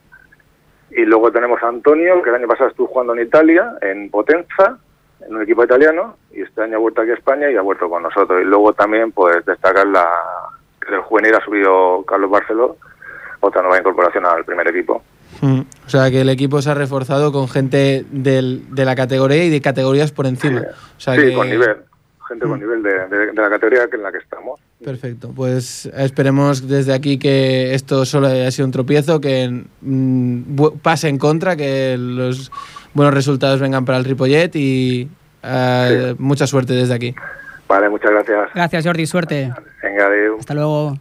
y 0.90 1.04
luego 1.04 1.30
tenemos 1.30 1.62
a 1.62 1.68
Antonio, 1.68 2.22
que 2.22 2.30
el 2.30 2.36
año 2.36 2.48
pasado 2.48 2.70
estuvo 2.70 2.86
jugando 2.86 3.14
en 3.14 3.26
Italia, 3.26 3.74
en 3.82 4.08
Potenza, 4.08 4.78
en 5.20 5.36
un 5.36 5.42
equipo 5.42 5.64
italiano, 5.64 6.16
y 6.30 6.40
este 6.40 6.62
año 6.62 6.76
ha 6.76 6.80
vuelto 6.80 7.02
aquí 7.02 7.10
a 7.10 7.14
España 7.14 7.50
y 7.50 7.56
ha 7.56 7.62
vuelto 7.62 7.90
con 7.90 8.02
nosotros. 8.02 8.40
Y 8.40 8.44
luego 8.44 8.72
también, 8.72 9.12
pues, 9.12 9.44
destacar 9.44 9.86
la 9.86 10.08
que 10.80 10.92
del 10.92 11.00
juvenil 11.02 11.34
ha 11.34 11.44
subido 11.44 12.04
Carlos 12.06 12.30
Barceló, 12.30 12.76
otra 13.40 13.60
nueva 13.60 13.78
incorporación 13.78 14.24
al 14.24 14.46
primer 14.46 14.66
equipo. 14.68 15.02
Mm. 15.42 15.60
O 15.86 15.88
sea, 15.90 16.10
que 16.10 16.20
el 16.22 16.28
equipo 16.30 16.62
se 16.62 16.70
ha 16.70 16.74
reforzado 16.74 17.30
con 17.32 17.48
gente 17.48 18.06
del- 18.10 18.62
de 18.74 18.84
la 18.84 18.94
categoría 18.94 19.44
y 19.44 19.50
de 19.50 19.60
categorías 19.60 20.10
por 20.12 20.26
encima. 20.26 20.62
O 20.96 21.00
sea 21.00 21.14
sí, 21.16 21.20
que- 21.22 21.34
con 21.34 21.50
nivel, 21.50 21.76
gente 22.28 22.46
con 22.46 22.58
nivel 22.60 22.82
de, 22.82 22.90
de- 23.08 23.26
de 23.32 23.32
la 23.42 23.50
categoría 23.50 23.88
en 23.92 24.02
la 24.02 24.10
que 24.12 24.18
estamos. 24.18 24.60
Perfecto, 24.84 25.32
pues 25.34 25.86
esperemos 25.96 26.66
desde 26.68 26.92
aquí 26.94 27.18
que 27.18 27.74
esto 27.74 28.04
solo 28.04 28.28
haya 28.28 28.50
sido 28.50 28.66
un 28.66 28.72
tropiezo, 28.72 29.20
que 29.20 29.64
mm, 29.80 30.42
pase 30.82 31.08
en 31.08 31.18
contra, 31.18 31.54
que 31.56 31.96
los 31.98 32.50
buenos 32.94 33.14
resultados 33.14 33.60
vengan 33.60 33.84
para 33.84 33.98
el 33.98 34.04
Ripollet 34.04 34.54
y 34.56 35.08
eh, 35.42 36.14
mucha 36.18 36.46
suerte 36.46 36.72
desde 36.72 36.94
aquí. 36.94 37.14
Vale, 37.68 37.88
muchas 37.88 38.10
gracias. 38.10 38.50
Gracias, 38.54 38.84
Jordi, 38.86 39.06
suerte. 39.06 39.52
Venga. 39.82 40.08
Hasta 40.38 40.54
luego. 40.54 40.98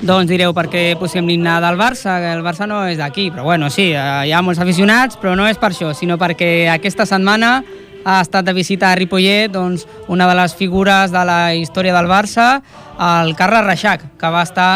Doncs 0.00 0.30
direu 0.30 0.54
per 0.56 0.64
què 0.72 0.94
posem 0.96 1.26
l'himne 1.28 1.58
del 1.60 1.76
Barça, 1.76 2.14
que 2.22 2.30
el 2.32 2.40
Barça 2.40 2.64
no 2.64 2.78
és 2.88 2.96
d'aquí, 2.96 3.26
però 3.34 3.44
bueno, 3.44 3.68
sí, 3.68 3.90
eh, 3.92 4.04
hi 4.30 4.32
ha 4.32 4.40
molts 4.40 4.60
aficionats, 4.62 5.18
però 5.20 5.34
no 5.36 5.44
és 5.44 5.58
per 5.60 5.74
això, 5.74 5.90
sinó 5.92 6.16
perquè 6.16 6.70
aquesta 6.72 7.04
setmana 7.04 7.58
ha 8.04 8.20
estat 8.24 8.46
de 8.46 8.54
visita 8.56 8.88
a 8.88 8.96
Ripollet 8.96 9.52
doncs, 9.52 9.84
una 10.08 10.24
de 10.26 10.38
les 10.38 10.54
figures 10.56 11.12
de 11.12 11.24
la 11.28 11.54
història 11.54 11.92
del 11.92 12.08
Barça, 12.08 12.62
el 12.96 13.34
Carles 13.36 13.66
Reixac, 13.66 14.06
que 14.16 14.30
va 14.32 14.44
estar 14.48 14.70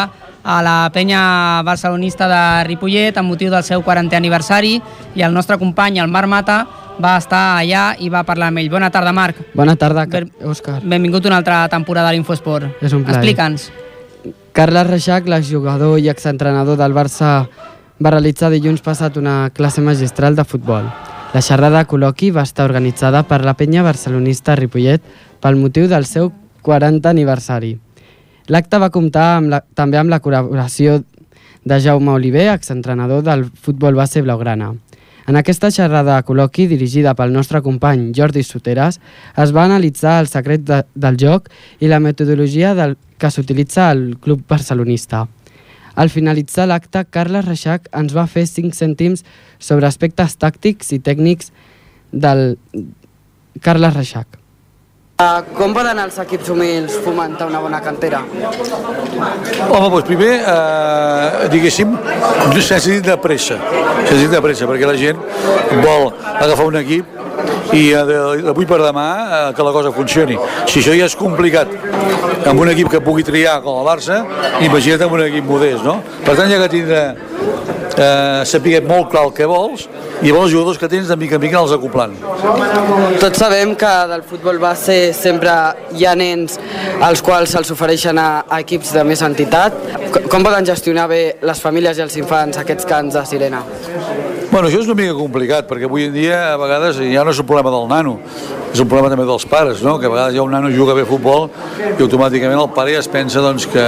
a 0.45 0.59
la 0.61 0.91
penya 0.93 1.63
barcelonista 1.65 2.27
de 2.29 2.41
Ripollet 2.67 3.17
amb 3.17 3.33
motiu 3.33 3.49
del 3.49 3.65
seu 3.65 3.81
40è 3.81 4.19
aniversari 4.19 4.75
i 5.15 5.25
el 5.25 5.33
nostre 5.33 5.57
company, 5.57 5.97
el 6.03 6.13
Marc 6.13 6.29
Mata, 6.29 6.59
va 7.01 7.15
estar 7.17 7.57
allà 7.63 7.95
i 7.97 8.11
va 8.13 8.21
parlar 8.23 8.51
amb 8.53 8.61
ell. 8.61 8.69
Bona 8.69 8.91
tarda, 8.93 9.11
Marc. 9.11 9.41
Bona 9.57 9.73
tarda, 9.75 10.05
Òscar. 10.45 10.77
Benvingut 10.83 11.25
una 11.25 11.41
altra 11.41 11.65
temporada 11.67 12.13
a 12.13 12.15
l'Infosport. 12.15 12.77
És 12.79 12.93
un 12.93 13.03
plaer. 13.03 13.17
Explica'ns. 13.17 13.71
Carles 14.55 14.87
Reixac, 14.87 15.25
l'exjugador 15.27 15.97
i 15.99 16.05
exentrenador 16.07 16.77
del 16.79 16.93
Barça, 16.95 17.43
va 17.99 18.11
realitzar 18.13 18.47
dilluns 18.53 18.79
passat 18.79 19.17
una 19.19 19.49
classe 19.51 19.81
magistral 19.83 20.37
de 20.37 20.45
futbol. 20.47 20.87
La 21.33 21.41
xerrada 21.43 21.81
col·loqui 21.83 22.29
va 22.31 22.45
estar 22.47 22.63
organitzada 22.63 23.25
per 23.27 23.41
la 23.43 23.57
penya 23.59 23.83
barcelonista 23.83 24.55
Ripollet 24.55 25.03
pel 25.43 25.59
motiu 25.59 25.89
del 25.91 26.07
seu 26.07 26.31
40 26.63 27.11
aniversari. 27.11 27.73
L'acte 28.47 28.79
va 28.79 28.93
comptar 28.95 29.25
amb 29.41 29.51
la, 29.51 29.59
també 29.75 29.99
amb 29.99 30.15
la 30.15 30.21
col·laboració 30.23 31.01
de 31.65 31.81
Jaume 31.83 32.15
Oliver, 32.15 32.47
exentrenador 32.53 33.27
del 33.27 33.49
futbol 33.51 33.99
base 33.99 34.23
blaugrana. 34.23 34.71
En 35.25 35.39
aquesta 35.39 35.71
xerrada 35.73 36.19
col·loqui 36.25 36.67
dirigida 36.69 37.15
pel 37.17 37.31
nostre 37.33 37.61
company 37.65 38.11
Jordi 38.13 38.43
Soteres 38.45 38.99
es 39.41 39.53
va 39.55 39.63
analitzar 39.65 40.19
el 40.21 40.29
secret 40.29 40.61
de, 40.67 40.83
del 40.93 41.17
joc 41.17 41.49
i 41.81 41.89
la 41.89 41.99
metodologia 41.99 42.75
del, 42.77 42.93
que 43.17 43.31
s'utilitza 43.33 43.89
al 43.89 44.19
club 44.21 44.43
barcelonista. 44.47 45.25
Al 45.95 46.11
finalitzar 46.13 46.67
l'acte, 46.69 47.05
Carles 47.09 47.47
Reixac 47.47 47.89
ens 47.95 48.13
va 48.13 48.27
fer 48.29 48.45
5 48.51 48.77
cèntims 48.77 49.25
sobre 49.57 49.89
aspectes 49.89 50.37
tàctics 50.37 50.93
i 50.93 50.99
tècnics 51.01 51.53
del 52.11 52.59
Carles 53.65 53.95
Reixac. 53.95 54.44
Uh, 55.15 55.37
com 55.55 55.71
poden 55.71 55.95
els 56.03 56.17
equips 56.19 56.49
humils 56.51 56.95
fomentar 56.99 57.45
una 57.47 57.61
bona 57.63 57.77
cantera? 57.79 58.17
Home, 58.19 59.85
doncs 59.93 60.09
primer, 60.09 60.31
eh, 60.43 61.45
diguéssim, 61.53 61.93
sense 62.59 62.89
dir 62.89 62.99
de 63.05 63.15
pressa, 63.23 63.55
sense 64.01 64.17
dir 64.19 64.27
de 64.33 64.41
pressa, 64.43 64.67
perquè 64.67 64.89
la 64.89 64.97
gent 64.99 65.21
vol 65.85 66.09
agafar 66.33 66.65
un 66.67 66.75
equip 66.81 67.15
i 67.79 67.85
eh, 67.95 68.03
d'avui 68.43 68.67
per 68.67 68.81
demà 68.83 69.07
eh, 69.21 69.39
que 69.55 69.63
la 69.63 69.71
cosa 69.77 69.93
funcioni. 69.95 70.35
Si 70.67 70.81
això 70.83 70.91
ja 70.99 71.07
és 71.07 71.15
complicat 71.15 71.71
amb 72.51 72.59
un 72.59 72.73
equip 72.75 72.91
que 72.91 72.99
pugui 73.07 73.23
triar 73.23 73.61
com 73.63 73.79
el 73.79 73.87
Barça, 73.87 74.19
imagina't 74.67 75.07
amb 75.07 75.15
un 75.15 75.23
equip 75.29 75.47
modest, 75.47 75.87
no? 75.87 76.01
Per 76.27 76.35
tant, 76.35 76.51
ja 76.51 76.59
que 76.59 76.73
tindre 76.75 77.05
eh, 77.99 78.43
saber 78.45 78.81
molt 78.85 79.09
clar 79.11 79.25
el 79.27 79.33
que 79.35 79.47
vols 79.49 79.87
i 80.21 80.29
llavors 80.29 80.47
els 80.47 80.53
jugadors 80.53 80.79
que 80.79 80.89
tens 80.91 81.09
de 81.11 81.17
mica 81.19 81.37
en 81.37 81.43
mica 81.43 81.59
els 81.59 81.73
acoplant. 81.75 82.15
Tots 83.21 83.39
sabem 83.39 83.75
que 83.79 83.93
del 84.11 84.23
futbol 84.27 84.59
base 84.61 85.13
sempre 85.17 85.53
hi 85.95 86.05
ha 86.07 86.15
nens 86.15 86.59
als 87.03 87.23
quals 87.25 87.55
se'ls 87.55 87.73
ofereixen 87.75 88.19
a, 88.21 88.45
a 88.47 88.61
equips 88.63 88.93
de 88.95 89.03
més 89.07 89.21
entitat. 89.25 89.75
Com, 90.13 90.29
com 90.31 90.47
poden 90.47 90.67
gestionar 90.67 91.09
bé 91.11 91.23
les 91.45 91.61
famílies 91.61 91.99
i 91.99 92.05
els 92.05 92.15
infants 92.21 92.61
aquests 92.61 92.87
cants 92.89 93.17
de 93.17 93.25
sirena? 93.27 93.63
Bueno, 94.51 94.69
això 94.69 94.79
és 94.79 94.87
una 94.87 94.95
mica 94.95 95.15
complicat, 95.17 95.65
perquè 95.67 95.89
avui 95.89 96.05
en 96.07 96.13
dia 96.15 96.37
a 96.53 96.59
vegades 96.61 97.01
ja 97.01 97.25
no 97.27 97.33
és 97.33 97.41
un 97.41 97.47
problema 97.49 97.73
del 97.73 97.89
nano, 97.91 98.13
és 98.71 98.79
un 98.79 98.87
problema 98.87 99.09
també 99.11 99.25
dels 99.27 99.43
pares, 99.51 99.81
no? 99.83 99.97
que 99.99 100.07
a 100.07 100.13
vegades 100.13 100.37
ja 100.37 100.45
un 100.45 100.53
nano 100.55 100.71
juga 100.71 100.95
bé 100.95 101.03
a 101.03 101.09
futbol 101.09 101.49
i 101.81 101.99
automàticament 101.99 102.61
el 102.61 102.71
pare 102.75 102.93
ja 102.95 103.01
es 103.03 103.09
pensa 103.11 103.43
doncs, 103.43 103.67
que, 103.67 103.83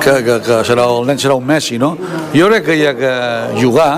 que, 0.00 0.14
que, 0.24 0.38
que 0.46 0.60
serà, 0.66 0.86
el 0.88 1.06
nen 1.08 1.20
serà 1.20 1.36
un 1.38 1.46
Messi, 1.46 1.78
no? 1.78 1.94
Jo 2.34 2.48
crec 2.50 2.66
que 2.70 2.76
hi 2.78 2.86
ha 2.88 2.94
que 2.98 3.12
jugar, 3.60 3.92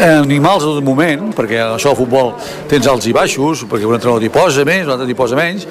animals 0.00 0.64
en 0.64 0.74
tot 0.76 0.84
moment, 0.84 1.30
perquè 1.36 1.60
això 1.64 1.92
al 1.92 1.98
futbol 1.98 2.32
tens 2.70 2.86
alts 2.90 3.06
i 3.08 3.14
baixos, 3.16 3.64
perquè 3.70 3.86
un 3.88 3.96
entrenador 3.96 4.22
t'hi 4.22 4.30
posa 4.32 4.64
més, 4.66 4.84
un 4.86 4.94
altre 4.94 5.06
t'hi 5.08 5.16
posa 5.18 5.38
menys, 5.38 5.66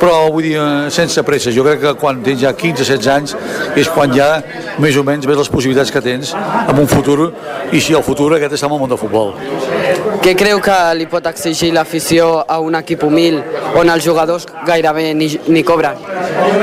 però 0.00 0.30
vull 0.32 0.46
dir, 0.46 0.56
eh, 0.56 0.90
sense 0.90 1.22
pressa. 1.26 1.52
Jo 1.54 1.64
crec 1.66 1.80
que 1.80 1.94
quan 2.00 2.22
tens 2.22 2.40
ja 2.42 2.52
15-16 2.52 3.10
anys 3.14 3.36
és 3.76 3.88
quan 3.88 4.12
ja 4.16 4.42
més 4.78 4.96
o 4.96 5.04
menys 5.04 5.26
ves 5.26 5.38
les 5.38 5.52
possibilitats 5.52 5.90
que 5.90 6.00
tens 6.00 6.34
en 6.34 6.78
un 6.78 6.88
futur, 6.88 7.32
i 7.72 7.80
si 7.80 7.94
el 7.94 8.02
futur 8.02 8.32
aquest 8.34 8.56
està 8.56 8.66
en 8.66 8.74
el 8.74 8.80
món 8.80 8.90
del 8.90 8.98
futbol. 8.98 9.34
Què 10.20 10.34
creu 10.36 10.60
que 10.60 10.76
li 10.98 11.06
pot 11.06 11.26
exigir 11.26 11.72
l'afició 11.72 12.44
a 12.46 12.58
un 12.60 12.74
equip 12.74 13.04
humil 13.04 13.40
on 13.78 13.88
els 13.88 14.04
jugadors 14.04 14.46
gairebé 14.66 15.14
ni, 15.14 15.30
ni 15.48 15.62
cobren? 15.62 15.96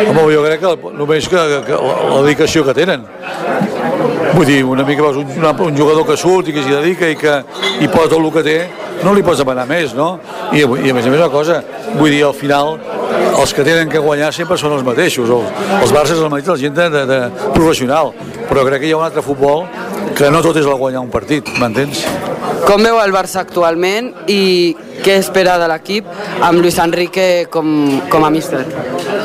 Home, 0.07 0.27
jo 0.33 0.43
crec 0.45 0.61
que 0.61 0.93
només 0.93 1.27
que, 1.27 1.37
que, 1.53 1.63
que 1.71 1.81
la 1.81 2.21
dedicació 2.23 2.65
que 2.67 2.77
tenen. 2.77 3.05
Vull 4.33 4.45
dir, 4.45 4.59
una 4.67 4.83
mica 4.87 5.05
veus 5.05 5.17
un, 5.21 5.29
un 5.67 5.77
jugador 5.77 6.05
que 6.07 6.17
surt 6.19 6.49
i 6.49 6.55
que 6.55 6.63
s'hi 6.65 6.73
dedica 6.73 7.09
i 7.09 7.15
que 7.19 7.37
i 7.81 7.87
posa 7.87 8.11
tot 8.11 8.19
el 8.19 8.29
que 8.35 8.43
té, 8.45 8.57
no 9.03 9.13
li 9.13 9.23
pots 9.25 9.41
demanar 9.41 9.67
més, 9.69 9.93
no? 9.97 10.17
I, 10.51 10.63
I 10.63 10.91
a 10.91 10.95
més 10.95 11.05
a 11.05 11.11
més 11.13 11.19
una 11.19 11.29
cosa, 11.33 11.61
vull 11.95 12.11
dir, 12.11 12.23
al 12.27 12.35
final 12.37 12.77
els 13.37 13.53
que 13.53 13.65
tenen 13.65 13.89
que 13.89 14.01
guanyar 14.01 14.31
sempre 14.33 14.57
són 14.57 14.73
els 14.75 14.85
mateixos, 14.85 15.29
els, 15.29 15.65
els 15.81 15.93
Barça 15.93 16.15
és 16.15 16.21
el 16.21 16.31
mateix, 16.33 16.49
la 16.49 16.61
gent 16.61 16.77
de, 16.77 16.87
de, 16.93 17.03
de 17.09 17.19
professional, 17.53 18.13
però 18.49 18.65
crec 18.67 18.83
que 18.83 18.89
hi 18.89 18.95
ha 18.95 18.99
un 18.99 19.05
altre 19.07 19.23
futbol 19.25 19.65
que 20.15 20.31
no 20.31 20.41
tot 20.45 20.57
és 20.59 20.65
el 20.65 20.77
guanyar 20.79 21.03
un 21.03 21.11
partit, 21.13 21.49
m'entens? 21.59 22.05
Com 22.67 22.83
veu 22.83 22.97
el 22.99 23.13
Barça 23.15 23.41
actualment 23.43 24.09
i 24.31 24.75
què 25.03 25.17
espera 25.21 25.55
de 25.61 25.67
l'equip 25.71 26.07
amb 26.43 26.59
Luis 26.59 26.77
Enrique 26.83 27.47
com, 27.53 27.67
com 28.11 28.25
a 28.27 28.31
míster? 28.33 28.63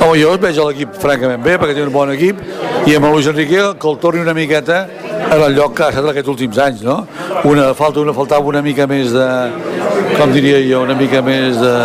Home, 0.02 0.16
jo 0.20 0.34
veig 0.42 0.58
l'equip 0.58 0.94
francament 1.02 1.42
bé, 1.42 1.56
perquè 1.58 1.76
té 1.78 1.82
un 1.84 1.92
bon 1.94 2.12
equip, 2.14 2.38
i 2.86 2.96
amb 2.96 3.08
el 3.08 3.16
Luis 3.16 3.28
Enrique 3.30 3.64
que 3.78 3.90
el 3.90 3.98
torni 4.02 4.22
una 4.22 4.34
miqueta 4.36 4.84
en 5.32 5.40
el 5.40 5.56
lloc 5.56 5.76
que 5.76 5.86
ha 5.86 5.90
estat 5.92 6.08
aquests 6.12 6.32
últims 6.32 6.58
anys, 6.62 6.82
no? 6.86 7.02
Una, 7.48 7.72
falta, 7.78 8.02
una, 8.02 8.14
faltava 8.16 8.50
una 8.52 8.62
mica 8.62 8.86
més 8.90 9.14
de, 9.14 9.28
com 10.16 10.34
diria 10.34 10.60
jo, 10.66 10.82
una 10.86 10.98
mica 10.98 11.22
més 11.24 11.58
de, 11.60 11.76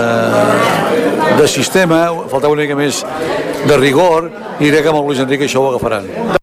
de 1.38 1.48
sistema, 1.52 2.06
faltava 2.32 2.54
una 2.58 2.66
mica 2.68 2.78
més 2.78 3.06
de 3.68 3.78
rigor, 3.82 4.32
i 4.60 4.68
crec 4.70 4.84
que 4.84 4.92
amb 4.92 5.00
el 5.02 5.08
Luis 5.10 5.24
Enrique 5.24 5.50
això 5.50 5.64
ho 5.64 5.72
agafaran. 5.72 6.37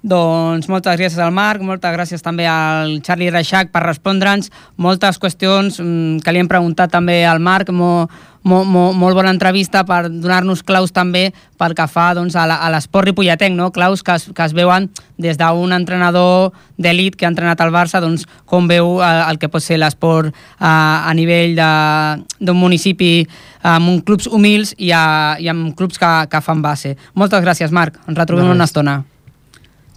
Doncs 0.00 0.64
moltes 0.72 0.96
gràcies 0.96 1.20
al 1.20 1.32
Marc, 1.36 1.60
moltes 1.60 1.92
gràcies 1.92 2.22
també 2.24 2.46
al 2.48 3.02
Charlie 3.04 3.28
Reixac 3.28 3.68
per 3.68 3.82
respondre'ns 3.84 4.48
moltes 4.80 5.20
qüestions 5.20 5.76
mm, 5.76 6.22
que 6.24 6.32
li 6.32 6.40
hem 6.40 6.48
preguntat 6.48 6.88
també 6.94 7.18
al 7.28 7.36
Marc, 7.44 7.68
mo, 7.68 8.08
mo, 8.42 8.62
mo, 8.64 8.86
molt 8.96 9.18
bona 9.18 9.34
entrevista 9.34 9.82
per 9.84 10.06
donar-nos 10.08 10.62
claus 10.64 10.94
també 10.96 11.26
pel 11.60 11.76
que 11.76 11.84
fa 11.84 12.14
doncs, 12.16 12.32
a 12.32 12.70
l'esport 12.72 13.10
ripolletenc, 13.10 13.52
no? 13.58 13.68
claus 13.76 14.00
que 14.02 14.16
es, 14.16 14.30
que 14.32 14.46
es 14.46 14.56
veuen 14.56 14.88
des 15.20 15.36
d'un 15.36 15.76
entrenador 15.76 16.54
d'elit 16.80 17.12
que 17.12 17.28
ha 17.28 17.34
entrenat 17.34 17.60
al 17.60 17.76
Barça, 17.76 18.00
doncs, 18.00 18.24
com 18.48 18.72
veu 18.72 19.02
el, 19.04 19.22
el 19.28 19.38
que 19.38 19.52
pot 19.52 19.60
ser 19.60 19.76
l'esport 19.76 20.32
a, 20.56 21.04
a 21.04 21.12
nivell 21.12 21.60
d'un 21.60 22.56
municipi 22.56 23.26
amb 23.60 23.92
un 23.92 24.00
clubs 24.00 24.32
humils 24.32 24.72
i, 24.78 24.94
a, 24.96 25.36
i 25.36 25.52
amb 25.52 25.76
clubs 25.76 26.00
que, 26.00 26.16
que 26.32 26.40
fan 26.40 26.64
base. 26.64 26.96
Moltes 27.12 27.44
gràcies, 27.44 27.68
Marc. 27.68 28.00
Ens 28.08 28.16
retrobem 28.16 28.48
no, 28.48 28.56
una 28.56 28.64
estona. 28.64 29.02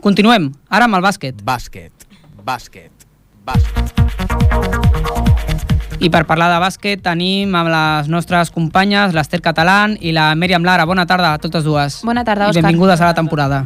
Continuem, 0.04 0.50
ara 0.68 0.84
amb 0.90 0.98
el 0.98 1.04
bàsquet. 1.06 1.38
Bàsquet, 1.48 1.92
bàsquet, 2.44 3.06
bàsquet. 3.48 4.02
I 6.04 6.10
per 6.12 6.26
parlar 6.28 6.50
de 6.52 6.58
bàsquet 6.60 7.00
tenim 7.06 7.54
amb 7.56 7.72
les 7.72 8.10
nostres 8.12 8.52
companyes, 8.52 9.14
l'Ester 9.16 9.40
Catalán 9.46 9.96
i 10.04 10.12
la 10.12 10.34
Mèriam 10.36 10.66
Lara. 10.68 10.84
Bona 10.90 11.06
tarda 11.08 11.32
a 11.32 11.40
totes 11.40 11.64
dues. 11.64 12.02
Bona 12.04 12.26
tarda, 12.28 12.50
I 12.50 12.52
Òscar. 12.52 12.66
benvingudes 12.66 13.00
a 13.00 13.06
la 13.06 13.14
temporada. 13.16 13.64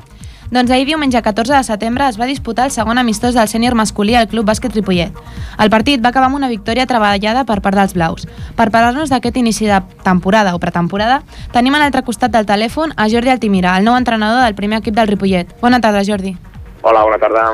Doncs 0.49 0.71
ahir 0.71 0.85
diumenge 0.87 1.19
14 1.21 1.57
de 1.57 1.63
setembre 1.67 2.05
es 2.07 2.15
va 2.19 2.25
disputar 2.25 2.65
el 2.65 2.71
segon 2.71 2.97
amistós 2.97 3.35
del 3.35 3.49
sènior 3.51 3.75
masculí 3.75 4.13
al 4.15 4.29
Club 4.31 4.47
Bàsquet 4.47 4.71
Ripollet. 4.71 5.11
El 5.59 5.69
partit 5.69 5.99
va 5.99 6.13
acabar 6.13 6.29
amb 6.29 6.37
una 6.37 6.47
victòria 6.47 6.85
treballada 6.87 7.43
per 7.43 7.59
part 7.59 7.75
dels 7.75 7.93
blaus. 7.97 8.23
Per 8.55 8.69
parlar-nos 8.71 9.11
d'aquest 9.11 9.35
inici 9.43 9.67
de 9.67 9.81
temporada 10.05 10.55
o 10.55 10.59
pretemporada, 10.63 11.19
tenim 11.51 11.75
a 11.75 11.81
l'altre 11.83 12.05
costat 12.07 12.31
del 12.31 12.47
telèfon 12.47 12.95
a 12.95 13.09
Jordi 13.11 13.33
Altimira, 13.35 13.75
el 13.75 13.83
nou 13.83 13.99
entrenador 13.99 14.45
del 14.45 14.55
primer 14.55 14.79
equip 14.79 14.95
del 14.95 15.11
Ripollet. 15.11 15.51
Bona 15.59 15.81
tarda, 15.83 16.05
Jordi. 16.07 16.37
Hola, 16.81 17.03
bona 17.03 17.19
tarda. 17.19 17.49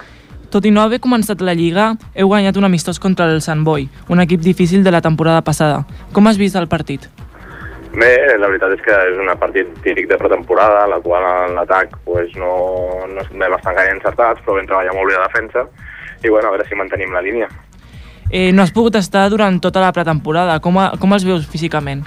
Tot 0.54 0.70
i 0.70 0.70
no 0.70 0.86
haver 0.86 1.02
començat 1.02 1.42
la 1.42 1.58
Lliga, 1.58 1.96
heu 2.14 2.30
guanyat 2.30 2.62
un 2.62 2.70
amistós 2.70 3.02
contra 3.02 3.26
el 3.26 3.42
Sant 3.42 3.66
Boi, 3.66 3.90
un 4.08 4.22
equip 4.22 4.46
difícil 4.46 4.84
de 4.84 4.94
la 4.94 5.02
temporada 5.02 5.42
passada. 5.42 5.88
Com 6.14 6.30
has 6.30 6.38
vist 6.38 6.56
el 6.62 6.70
partit? 6.70 7.10
Bé, 7.94 8.14
la 8.42 8.48
veritat 8.50 8.72
és 8.74 8.82
que 8.82 8.96
és 9.12 9.20
un 9.22 9.30
partit 9.38 9.70
típic 9.86 10.08
de 10.10 10.18
pretemporada, 10.18 10.88
la 10.90 10.98
qual 11.04 11.26
en 11.30 11.54
l'atac 11.60 11.92
pues, 12.08 12.32
no, 12.42 12.54
no 13.12 13.26
vam 13.30 13.58
estar 13.60 13.76
gaire 13.78 13.94
encertats, 13.94 14.42
però 14.42 14.58
vam 14.58 14.66
treballar 14.66 14.96
molt 14.98 15.12
bé 15.12 15.20
a 15.20 15.28
defensa, 15.28 15.68
i 16.24 16.32
bueno, 16.32 16.48
a 16.50 16.56
veure 16.56 16.66
si 16.66 16.80
mantenim 16.80 17.14
la 17.14 17.22
línia. 17.22 17.52
Eh, 18.34 18.50
no 18.50 18.64
has 18.64 18.74
pogut 18.74 18.98
estar 18.98 19.28
durant 19.30 19.60
tota 19.62 19.84
la 19.84 19.92
pretemporada. 19.94 20.58
Com, 20.64 20.82
a, 20.82 20.90
com 20.98 21.14
els 21.14 21.26
veus 21.28 21.46
físicament? 21.46 22.02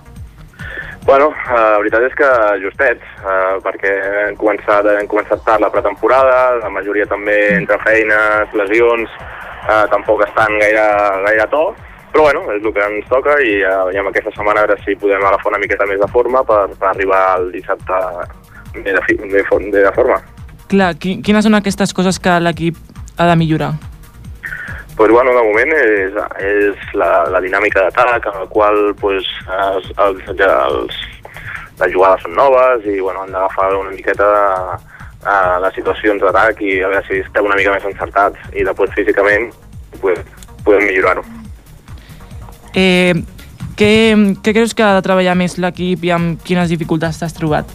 Bueno, 1.07 1.31
eh, 1.31 1.55
la 1.55 1.79
veritat 1.79 2.03
és 2.09 2.17
que 2.19 2.29
justets, 2.65 3.11
eh, 3.23 3.55
perquè 3.63 3.93
hem 4.27 4.39
començat, 4.41 4.91
hem 4.91 5.07
començat 5.07 5.45
tard 5.47 5.63
la 5.63 5.71
pretemporada, 5.71 6.57
la 6.65 6.71
majoria 6.75 7.07
també 7.07 7.37
entre 7.55 7.79
feines, 7.85 8.57
lesions, 8.59 9.13
eh, 9.71 9.85
tampoc 9.93 10.27
estan 10.27 10.59
gaire, 10.59 10.89
gaire 11.29 11.47
a 11.47 11.53
to, 11.53 11.69
però 12.17 12.25
bueno, 12.33 12.47
és 12.57 12.65
el 12.65 12.73
que 12.73 12.81
ens 12.81 13.09
toca 13.13 13.35
i, 13.45 13.59
eh, 13.61 13.93
i 13.93 13.99
amb 14.01 14.09
aquesta 14.09 14.31
setmana 14.33 14.63
a 14.63 14.67
veure 14.71 14.81
si 14.87 14.95
podem 14.97 15.21
agafar 15.21 15.51
una 15.53 15.59
miqueta 15.61 15.85
més 15.85 15.99
de 16.01 16.07
forma 16.09 16.41
per, 16.49 16.63
per 16.81 16.89
arribar 16.89 17.19
al 17.35 17.51
dissabte 17.53 17.99
bé 18.73 18.95
de, 18.97 19.03
fi- 19.05 19.19
de, 19.21 19.43
bé 19.45 19.83
de 19.85 19.93
forma. 19.93 20.17
Clar, 20.71 20.95
qui, 20.97 21.19
quines 21.21 21.45
són 21.45 21.59
aquestes 21.59 21.93
coses 21.93 22.17
que 22.19 22.39
l'equip 22.41 22.79
ha 23.21 23.29
de 23.29 23.37
millorar? 23.37 23.75
Pues 24.97 25.13
bueno, 25.13 25.35
de 25.37 25.45
moment 25.45 25.77
és, 25.77 26.17
és 26.41 26.89
la, 26.97 27.27
la 27.29 27.43
dinàmica 27.45 27.85
d'atac, 27.85 28.31
en 28.33 28.41
la 28.41 28.49
qual 28.49 28.81
pues, 28.97 29.29
els, 29.53 29.93
els, 30.01 30.25
els, 30.41 31.01
les 31.83 31.93
jugades 31.93 32.25
són 32.25 32.33
noves 32.33 32.89
i 32.89 32.97
bueno, 32.97 33.27
han 33.27 33.37
d'agafar 33.37 33.75
una 33.77 33.93
miqueta 33.93 34.31
a 35.29 35.37
les 35.61 35.77
situacions 35.77 36.25
d'atac 36.25 36.65
i 36.65 36.79
a 36.81 36.89
veure 36.89 37.05
si 37.11 37.21
estem 37.21 37.45
una 37.45 37.61
mica 37.61 37.77
més 37.77 37.85
encertats 37.93 38.41
i 38.57 38.65
després 38.65 38.97
físicament 38.97 39.51
pues, 40.01 40.25
podem 40.65 40.89
millorar-ho. 40.89 41.29
Eh, 42.77 43.15
què, 43.77 43.91
què 44.45 44.53
creus 44.53 44.75
que 44.77 44.85
ha 44.85 44.95
de 44.99 45.05
treballar 45.05 45.35
més 45.37 45.57
l'equip 45.61 46.05
i 46.05 46.13
amb 46.13 46.41
quines 46.45 46.69
dificultats 46.73 47.23
t'has 47.23 47.35
trobat? 47.37 47.71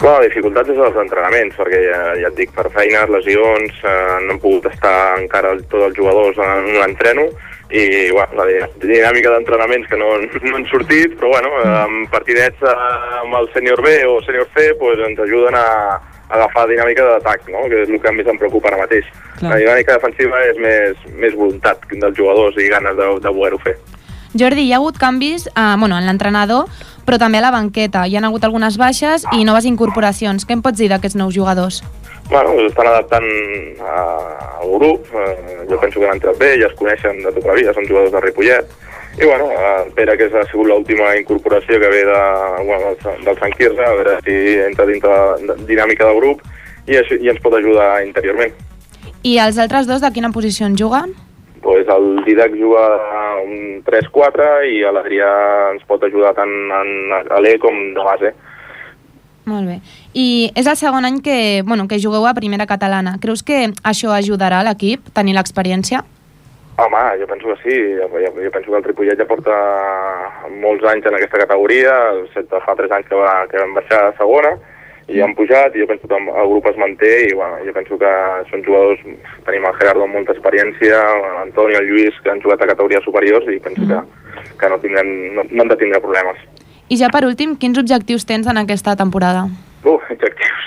Bueno, 0.00 0.22
la 0.22 0.28
dificultat 0.30 0.68
és 0.72 0.78
els 0.80 0.96
entrenaments, 0.96 1.56
perquè 1.60 1.78
ja, 1.84 2.00
ja 2.16 2.28
et 2.30 2.36
dic, 2.38 2.54
per 2.56 2.70
feines, 2.72 3.10
lesions, 3.12 3.80
eh, 3.84 4.18
no 4.24 4.32
han 4.32 4.40
pogut 4.40 4.70
estar 4.70 4.94
encara 5.20 5.52
tots 5.68 5.90
els 5.90 5.96
jugadors 5.98 6.40
en 6.40 6.70
l'entreno, 6.78 7.26
i 7.70 8.08
bueno, 8.10 8.32
la 8.40 8.46
di- 8.48 8.88
dinàmica 8.88 9.34
d'entrenaments 9.34 9.90
que 9.90 9.98
no, 10.00 10.08
no 10.48 10.54
han 10.56 10.64
sortit, 10.72 11.18
però 11.20 11.34
bueno, 11.34 11.52
amb 11.84 12.08
partidets 12.10 12.64
eh, 12.64 12.76
amb 13.20 13.36
el 13.42 13.50
sènior 13.52 13.84
B 13.84 13.92
o 14.08 14.16
sènior 14.24 14.48
C 14.56 14.72
pues, 14.80 15.04
ens 15.04 15.20
ajuden 15.20 15.54
a 15.60 15.66
agafar 16.30 16.66
dinàmica 16.70 17.06
d'atac, 17.06 17.48
no? 17.50 17.66
que 17.70 17.84
és 17.84 17.90
el 17.90 18.00
que 18.02 18.12
més 18.14 18.28
em 18.30 18.38
preocupa 18.40 18.70
ara 18.70 18.80
mateix. 18.82 19.08
Clar. 19.38 19.52
La 19.52 19.60
dinàmica 19.62 19.96
defensiva 19.98 20.42
és 20.48 20.60
més, 20.62 21.06
més 21.18 21.36
voluntat 21.38 21.86
dels 21.90 22.16
jugadors 22.16 22.58
i 22.60 22.68
ganes 22.72 22.96
de, 22.98 23.08
de 23.24 23.34
voler-ho 23.34 23.60
fer. 23.64 23.76
Jordi, 24.38 24.68
hi 24.68 24.72
ha 24.72 24.78
hagut 24.78 24.98
canvis 24.98 25.48
eh, 25.50 25.74
bueno, 25.80 25.98
en 25.98 26.06
l'entrenador, 26.06 26.68
però 27.06 27.18
també 27.18 27.40
a 27.40 27.48
la 27.48 27.54
banqueta. 27.54 28.04
Hi 28.06 28.14
han 28.18 28.28
hagut 28.28 28.44
algunes 28.46 28.78
baixes 28.78 29.26
i 29.34 29.42
noves 29.44 29.66
incorporacions. 29.66 30.46
Què 30.46 30.54
em 30.54 30.62
pots 30.62 30.78
dir 30.78 30.90
d'aquests 30.92 31.18
nous 31.18 31.34
jugadors? 31.34 31.80
Bueno, 32.30 32.54
estan 32.62 32.86
adaptant 32.86 33.26
al 33.82 34.70
grup, 34.76 35.08
eh, 35.18 35.64
jo 35.66 35.80
penso 35.82 35.98
que 35.98 36.06
han 36.06 36.20
entrat 36.20 36.38
bé, 36.38 36.52
ja 36.60 36.68
es 36.70 36.76
coneixen 36.78 37.18
de 37.24 37.32
tota 37.34 37.50
la 37.50 37.56
vida, 37.58 37.74
són 37.74 37.88
jugadors 37.88 38.14
de 38.14 38.22
Ripollet, 38.22 38.70
i 39.18 39.24
bueno, 39.24 39.50
eh, 39.50 39.90
Pere, 39.94 40.16
que 40.16 40.30
ha 40.30 40.44
sigut 40.48 40.68
l'última 40.68 41.16
incorporació 41.18 41.80
que 41.80 41.88
ve 41.92 42.04
de, 42.06 42.20
bueno, 42.64 42.92
del, 43.02 43.24
del 43.26 43.38
Sant 43.40 43.56
Quirze, 43.56 43.82
a 43.84 43.94
veure 43.98 44.18
si 44.24 44.36
entra 44.62 44.86
dintre 44.86 45.16
la 45.46 45.56
dinàmica 45.66 46.06
del 46.06 46.20
grup 46.20 46.44
i, 46.86 46.96
això, 47.00 47.18
i 47.18 47.32
ens 47.32 47.40
pot 47.42 47.56
ajudar 47.58 48.04
interiorment. 48.06 48.54
I 49.26 49.36
els 49.42 49.58
altres 49.58 49.88
dos 49.90 50.00
de 50.00 50.12
quina 50.14 50.30
posició 50.32 50.68
en 50.70 50.78
juguen? 50.78 51.12
Pues 51.60 51.88
el 51.92 52.22
Didac 52.24 52.54
juga 52.56 52.84
un 53.42 53.82
3-4 53.84 54.46
i 54.70 54.78
l'Adrià 54.94 55.32
ens 55.74 55.82
pot 55.88 56.06
ajudar 56.06 56.32
tant 56.38 56.54
en 56.78 56.94
l'E 57.44 57.58
com 57.60 57.76
de 57.96 58.06
base. 58.06 58.32
Molt 59.50 59.66
bé. 59.66 59.80
I 60.14 60.52
és 60.56 60.68
el 60.70 60.78
segon 60.78 61.04
any 61.04 61.20
que, 61.24 61.62
bueno, 61.66 61.88
que 61.88 62.00
jugueu 62.00 62.24
a 62.28 62.36
primera 62.36 62.68
catalana. 62.70 63.18
Creus 63.20 63.42
que 63.42 63.66
això 63.82 64.14
ajudarà 64.14 64.62
l'equip, 64.64 65.10
tenir 65.16 65.34
l'experiència? 65.36 66.04
Home, 66.80 67.04
jo 67.20 67.26
penso 67.30 67.52
que 67.52 67.56
sí. 67.62 67.78
Jo, 68.00 68.08
jo 68.10 68.50
penso 68.50 68.70
que 68.70 68.76
el 68.78 68.84
Ripollet 68.84 69.20
ja 69.20 69.28
porta 69.28 69.54
molts 70.62 70.84
anys 70.88 71.06
en 71.06 71.16
aquesta 71.18 71.44
categoria. 71.44 71.94
Excepte 72.24 72.60
fa 72.66 72.76
3 72.78 72.98
anys 72.98 73.08
que, 73.08 73.18
va, 73.18 73.32
que 73.50 73.60
vam 73.60 73.74
baixar 73.76 74.04
a 74.08 74.14
segona 74.18 74.56
i 75.10 75.20
han 75.24 75.34
pujat 75.34 75.74
i 75.74 75.82
jo 75.82 75.86
penso 75.90 76.06
que 76.06 76.18
el 76.18 76.48
grup 76.52 76.66
es 76.70 76.76
manté 76.78 77.10
i 77.26 77.32
bueno, 77.34 77.58
jo 77.66 77.72
penso 77.74 77.98
que 77.98 78.10
són 78.50 78.62
jugadors, 78.66 79.00
tenim 79.46 79.66
el 79.66 79.78
Gerardo 79.80 80.06
amb 80.06 80.14
molta 80.14 80.36
experiència, 80.36 81.00
l'Antoni, 81.38 81.78
el 81.80 81.88
Lluís, 81.88 82.20
que 82.22 82.30
han 82.30 82.42
jugat 82.44 82.62
a 82.62 82.70
categories 82.70 83.02
superiors 83.06 83.48
i 83.50 83.58
penso 83.64 83.88
que, 83.90 84.02
que 84.60 84.70
no, 84.70 84.78
tindrem, 84.82 85.10
no, 85.34 85.46
no 85.50 85.64
han 85.64 85.72
de 85.72 85.80
tindre 85.80 86.02
problemes. 86.04 86.38
I 86.90 86.98
ja 87.00 87.10
per 87.10 87.24
últim, 87.26 87.56
quins 87.58 87.78
objectius 87.82 88.26
tens 88.26 88.46
en 88.50 88.62
aquesta 88.62 88.94
temporada? 88.98 89.48
Objectius. 89.84 90.66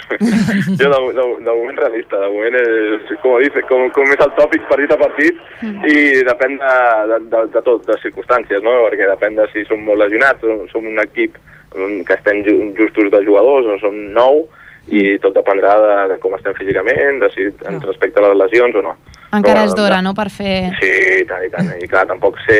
jo 0.79 0.89
de, 0.89 0.99
de, 1.13 1.23
de 1.45 1.53
moment 1.53 1.77
realista, 1.77 2.17
de 2.19 2.29
moment 2.33 2.55
és, 2.59 3.11
com, 3.21 3.37
dice, 3.43 3.61
com, 3.69 3.85
com 3.93 4.09
és 4.13 4.23
el 4.25 4.33
tòpic 4.39 4.65
partit 4.69 4.91
a 4.95 4.97
partit 4.97 5.39
i 5.63 5.95
depèn 6.25 6.57
de, 6.61 6.73
de, 7.11 7.19
de, 7.33 7.43
de 7.53 7.61
tot, 7.67 7.85
de 7.87 7.97
circumstàncies, 8.01 8.63
no? 8.65 8.73
perquè 8.87 9.09
depèn 9.11 9.37
de 9.37 9.45
si 9.53 9.65
som 9.69 9.83
molt 9.85 10.01
lesionats, 10.01 10.43
o 10.43 10.65
som 10.71 10.85
un 10.89 10.99
equip 11.03 11.37
mm, 11.75 12.01
que 12.09 12.17
estem 12.17 12.41
ju- 12.47 12.73
justos 12.79 13.11
de 13.13 13.23
jugadors 13.25 13.69
o 13.69 13.79
som 13.83 13.95
nou 14.17 14.47
i 14.91 15.17
tot 15.23 15.35
dependrà 15.37 15.77
de, 15.79 15.93
de 16.13 16.17
com 16.19 16.33
estem 16.35 16.55
físicament, 16.57 17.21
de 17.21 17.29
si 17.31 17.45
ens 17.69 17.85
respecte 17.87 18.19
a 18.19 18.25
les 18.27 18.39
lesions 18.41 18.75
o 18.75 18.81
no. 18.89 18.97
Encara 19.33 19.63
Però, 19.63 19.69
és 19.69 19.73
d'hora, 19.75 20.01
no?, 20.05 20.13
per 20.13 20.27
fer... 20.29 20.69
Sí, 20.79 20.89
i 21.21 21.25
tant, 21.25 21.41
i 21.45 21.49
tant. 21.49 21.71
I 21.81 21.87
clar, 21.89 22.05
tampoc 22.07 22.37
sé... 22.45 22.59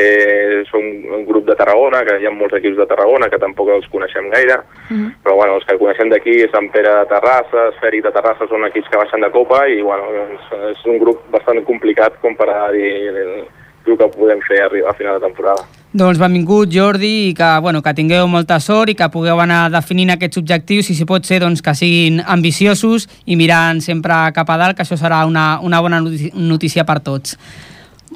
Som 0.70 0.82
un 1.14 1.24
grup 1.28 1.44
de 1.46 1.54
Tarragona, 1.54 2.00
que 2.06 2.16
hi 2.18 2.26
ha 2.26 2.32
molts 2.34 2.56
equips 2.58 2.76
de 2.80 2.86
Tarragona 2.90 3.28
que 3.30 3.38
tampoc 3.38 3.68
els 3.70 3.86
coneixem 3.92 4.26
gaire, 4.32 4.56
Mhm. 4.90 5.12
però 5.22 5.36
bueno, 5.36 5.54
els 5.56 5.64
que 5.64 5.78
coneixem 5.78 6.10
d'aquí, 6.10 6.34
Sant 6.50 6.70
Pere 6.72 6.90
de 6.98 7.06
Terrassa, 7.06 7.68
Esfèric 7.74 8.02
de 8.04 8.12
Terrassa, 8.12 8.48
són 8.48 8.64
equips 8.66 8.88
que 8.90 8.98
baixen 8.98 9.20
de 9.20 9.30
Copa 9.30 9.68
i 9.68 9.80
bueno, 9.82 10.04
és, 10.34 10.50
és 10.72 10.84
un 10.86 10.98
grup 10.98 11.22
bastant 11.30 11.62
complicat 11.64 12.18
com 12.20 12.34
per 12.36 12.48
a 12.50 12.70
dir 12.72 12.90
el, 13.12 13.46
el 13.86 13.96
que 13.98 14.08
podem 14.18 14.40
fer 14.48 14.62
a 14.64 14.92
final 14.98 15.20
de 15.20 15.26
temporada. 15.26 15.62
Doncs 15.94 16.18
benvingut, 16.18 16.72
Jordi, 16.74 17.28
i 17.28 17.34
que, 17.38 17.48
bueno, 17.62 17.78
que 17.82 17.92
tingueu 17.94 18.26
molta 18.26 18.56
sort 18.58 18.90
i 18.90 18.96
que 18.98 19.06
pugueu 19.14 19.38
anar 19.38 19.68
definint 19.70 20.10
aquests 20.10 20.40
objectius 20.40 20.88
i 20.90 20.96
si 20.98 21.06
pot 21.06 21.22
ser 21.28 21.38
doncs, 21.44 21.62
que 21.62 21.74
siguin 21.78 22.18
ambiciosos 22.34 23.06
i 23.30 23.36
mirant 23.38 23.78
sempre 23.84 24.16
cap 24.34 24.50
a 24.50 24.56
dalt, 24.58 24.74
que 24.74 24.82
això 24.82 24.98
serà 24.98 25.22
una, 25.30 25.60
una 25.62 25.78
bona 25.84 26.00
notícia 26.02 26.82
per 26.88 26.98
tots. 26.98 27.38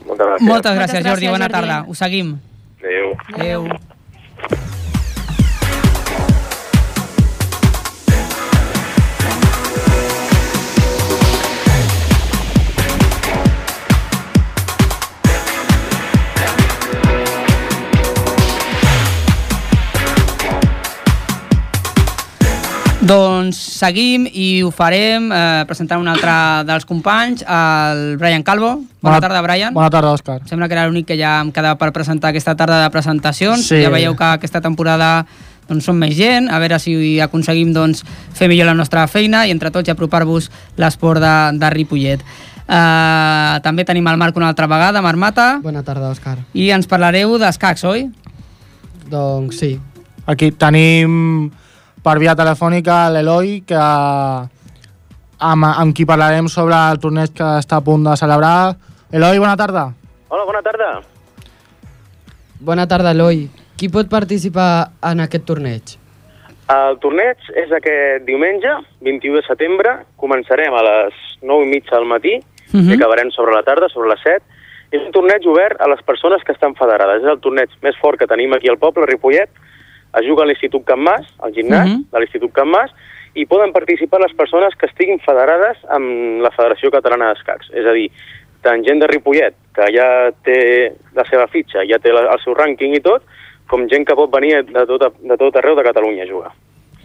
Moltes 0.09 0.27
gràcies. 0.27 0.49
Moltes 0.49 0.75
gràcies, 0.75 1.05
Jordi. 1.07 1.29
gràcies, 1.29 1.31
Bona 1.37 1.47
Jordi. 1.47 1.55
tarda. 1.55 1.85
Ho 1.87 1.95
seguim. 1.95 2.35
Adéu. 2.83 3.15
Adéu. 3.39 4.68
Doncs 23.09 23.57
seguim 23.79 24.27
i 24.29 24.61
ho 24.61 24.69
farem 24.75 25.31
eh, 25.33 25.65
presentant 25.69 26.03
un 26.03 26.09
altre 26.13 26.33
dels 26.69 26.85
companys, 26.85 27.41
el 27.49 28.17
Brian 28.21 28.43
Calvo. 28.45 28.75
Bona, 29.01 29.15
Bona- 29.15 29.21
tarda, 29.23 29.41
Brian. 29.47 29.73
Bona 29.73 29.89
tarda, 29.89 30.11
Òscar. 30.13 30.43
Sembla 30.49 30.69
que 30.69 30.77
era 30.77 30.85
l'únic 30.89 31.07
que 31.09 31.17
ja 31.17 31.39
em 31.41 31.53
quedava 31.55 31.79
per 31.81 31.89
presentar 31.97 32.35
aquesta 32.35 32.53
tarda 32.59 32.83
de 32.83 32.91
presentacions. 32.93 33.65
Sí. 33.71 33.79
Ja 33.81 33.89
veieu 33.95 34.13
que 34.19 34.27
aquesta 34.35 34.61
temporada 34.61 35.25
doncs, 35.69 35.87
som 35.89 35.97
més 36.01 36.13
gent, 36.17 36.51
a 36.53 36.59
veure 36.61 36.77
si 36.81 37.17
aconseguim 37.25 37.73
doncs, 37.73 38.03
fer 38.37 38.49
millor 38.49 38.69
la 38.69 38.75
nostra 38.77 39.07
feina 39.09 39.47
i 39.47 39.53
entre 39.55 39.71
tots 39.73 39.89
apropar-vos 39.89 40.51
l'esport 40.77 41.21
de, 41.23 41.35
de 41.61 41.71
Ripollet. 41.73 42.25
Uh, 42.69 43.57
també 43.65 43.87
tenim 43.89 44.05
el 44.11 44.19
Marc 44.21 44.37
una 44.37 44.51
altra 44.53 44.67
vegada, 44.69 45.01
Marc 45.01 45.17
Mata, 45.17 45.47
Bona 45.65 45.81
tarda, 45.85 46.11
Òscar. 46.13 46.37
i 46.53 46.69
ens 46.77 46.85
parlareu 46.89 47.39
d'escacs, 47.41 47.85
oi? 47.89 48.11
Doncs 49.09 49.57
sí. 49.63 49.71
Aquí 50.29 50.51
tenim 50.53 51.49
per 52.03 52.19
via 52.19 52.35
telefònica 52.39 53.09
l'Eloi, 53.11 53.63
que 53.67 53.79
amb, 53.79 55.65
amb 55.69 55.95
qui 55.95 56.07
parlarem 56.09 56.49
sobre 56.49 56.75
el 56.93 56.99
torneig 57.03 57.33
que 57.37 57.47
està 57.61 57.79
a 57.79 57.85
punt 57.85 58.05
de 58.07 58.17
celebrar. 58.17 58.75
Eloi, 59.13 59.39
bona 59.39 59.57
tarda. 59.57 59.87
Hola, 60.29 60.45
bona 60.45 60.63
tarda. 60.63 60.91
Bona 62.61 62.87
tarda, 62.91 63.13
Eloi. 63.15 63.47
Qui 63.79 63.89
pot 63.89 64.09
participar 64.11 64.91
en 65.07 65.23
aquest 65.23 65.45
torneig? 65.47 65.95
El 66.69 66.99
torneig 67.01 67.39
és 67.57 67.71
aquest 67.73 68.27
diumenge, 68.27 68.69
21 69.07 69.39
de 69.39 69.45
setembre. 69.47 69.95
Començarem 70.21 70.75
a 70.75 70.83
les 70.85 71.15
9 71.41 71.65
i 71.65 71.71
mitja 71.71 71.97
del 71.97 72.05
matí 72.11 72.35
Mhm. 72.73 72.91
i 72.91 72.95
acabarem 72.95 73.31
sobre 73.31 73.55
la 73.55 73.63
tarda, 73.63 73.89
sobre 73.89 74.11
les 74.11 74.21
7. 74.23 74.43
És 74.91 75.01
un 75.05 75.13
torneig 75.13 75.47
obert 75.47 75.81
a 75.81 75.89
les 75.89 76.03
persones 76.03 76.43
que 76.45 76.53
estan 76.53 76.75
federades. 76.75 77.23
És 77.23 77.29
el 77.29 77.41
torneig 77.41 77.71
més 77.83 77.97
fort 78.01 78.19
que 78.19 78.27
tenim 78.27 78.53
aquí 78.53 78.69
al 78.69 78.79
poble, 78.79 79.07
Ripollet. 79.07 79.49
Es 80.17 80.27
juga 80.27 80.43
a 80.43 80.47
l'Institut 80.47 80.85
Can 80.85 81.01
Mas, 81.01 81.27
al 81.39 81.53
gimnàs 81.53 81.89
Mhm. 81.89 82.11
de 82.11 82.19
l'Institut 82.19 82.53
Can 82.53 82.69
Mas, 82.69 82.91
i 83.35 83.45
poden 83.47 83.73
participar 83.73 84.21
les 84.21 84.33
persones 84.35 84.75
que 84.75 84.87
estiguin 84.87 85.21
federades 85.21 85.79
amb 85.91 86.41
la 86.41 86.51
Federació 86.51 86.91
Catalana 86.91 87.29
d'Escacs. 87.29 87.71
És 87.73 87.87
a 87.87 87.93
dir, 87.93 88.11
tant 88.63 88.83
gent 88.85 88.99
de 88.99 89.07
Ripollet, 89.07 89.55
que 89.75 89.93
ja 89.95 90.31
té 90.43 90.95
la 91.15 91.25
seva 91.25 91.47
fitxa, 91.47 91.85
ja 91.87 91.99
té 91.99 92.13
la, 92.13 92.33
el 92.33 92.41
seu 92.43 92.55
rànquing 92.55 92.97
i 92.97 93.01
tot, 93.01 93.23
com 93.69 93.87
gent 93.89 94.07
que 94.07 94.17
pot 94.17 94.31
venir 94.33 94.65
de 94.65 94.87
tot, 94.87 95.21
de 95.21 95.37
tot 95.37 95.57
arreu 95.57 95.77
de 95.77 95.85
Catalunya 95.85 96.25
a 96.25 96.27
jugar. 96.27 96.53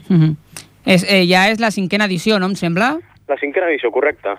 Uh 0.09 0.15
-huh. 0.17 0.35
és, 0.85 1.03
eh, 1.07 1.25
ja 1.27 1.49
és 1.49 1.59
la 1.59 1.71
cinquena 1.71 2.05
edició, 2.05 2.39
no 2.39 2.45
em 2.45 2.55
sembla? 2.55 2.99
La 3.27 3.37
cinquena 3.37 3.67
edició, 3.67 3.91
correcte. 3.91 4.29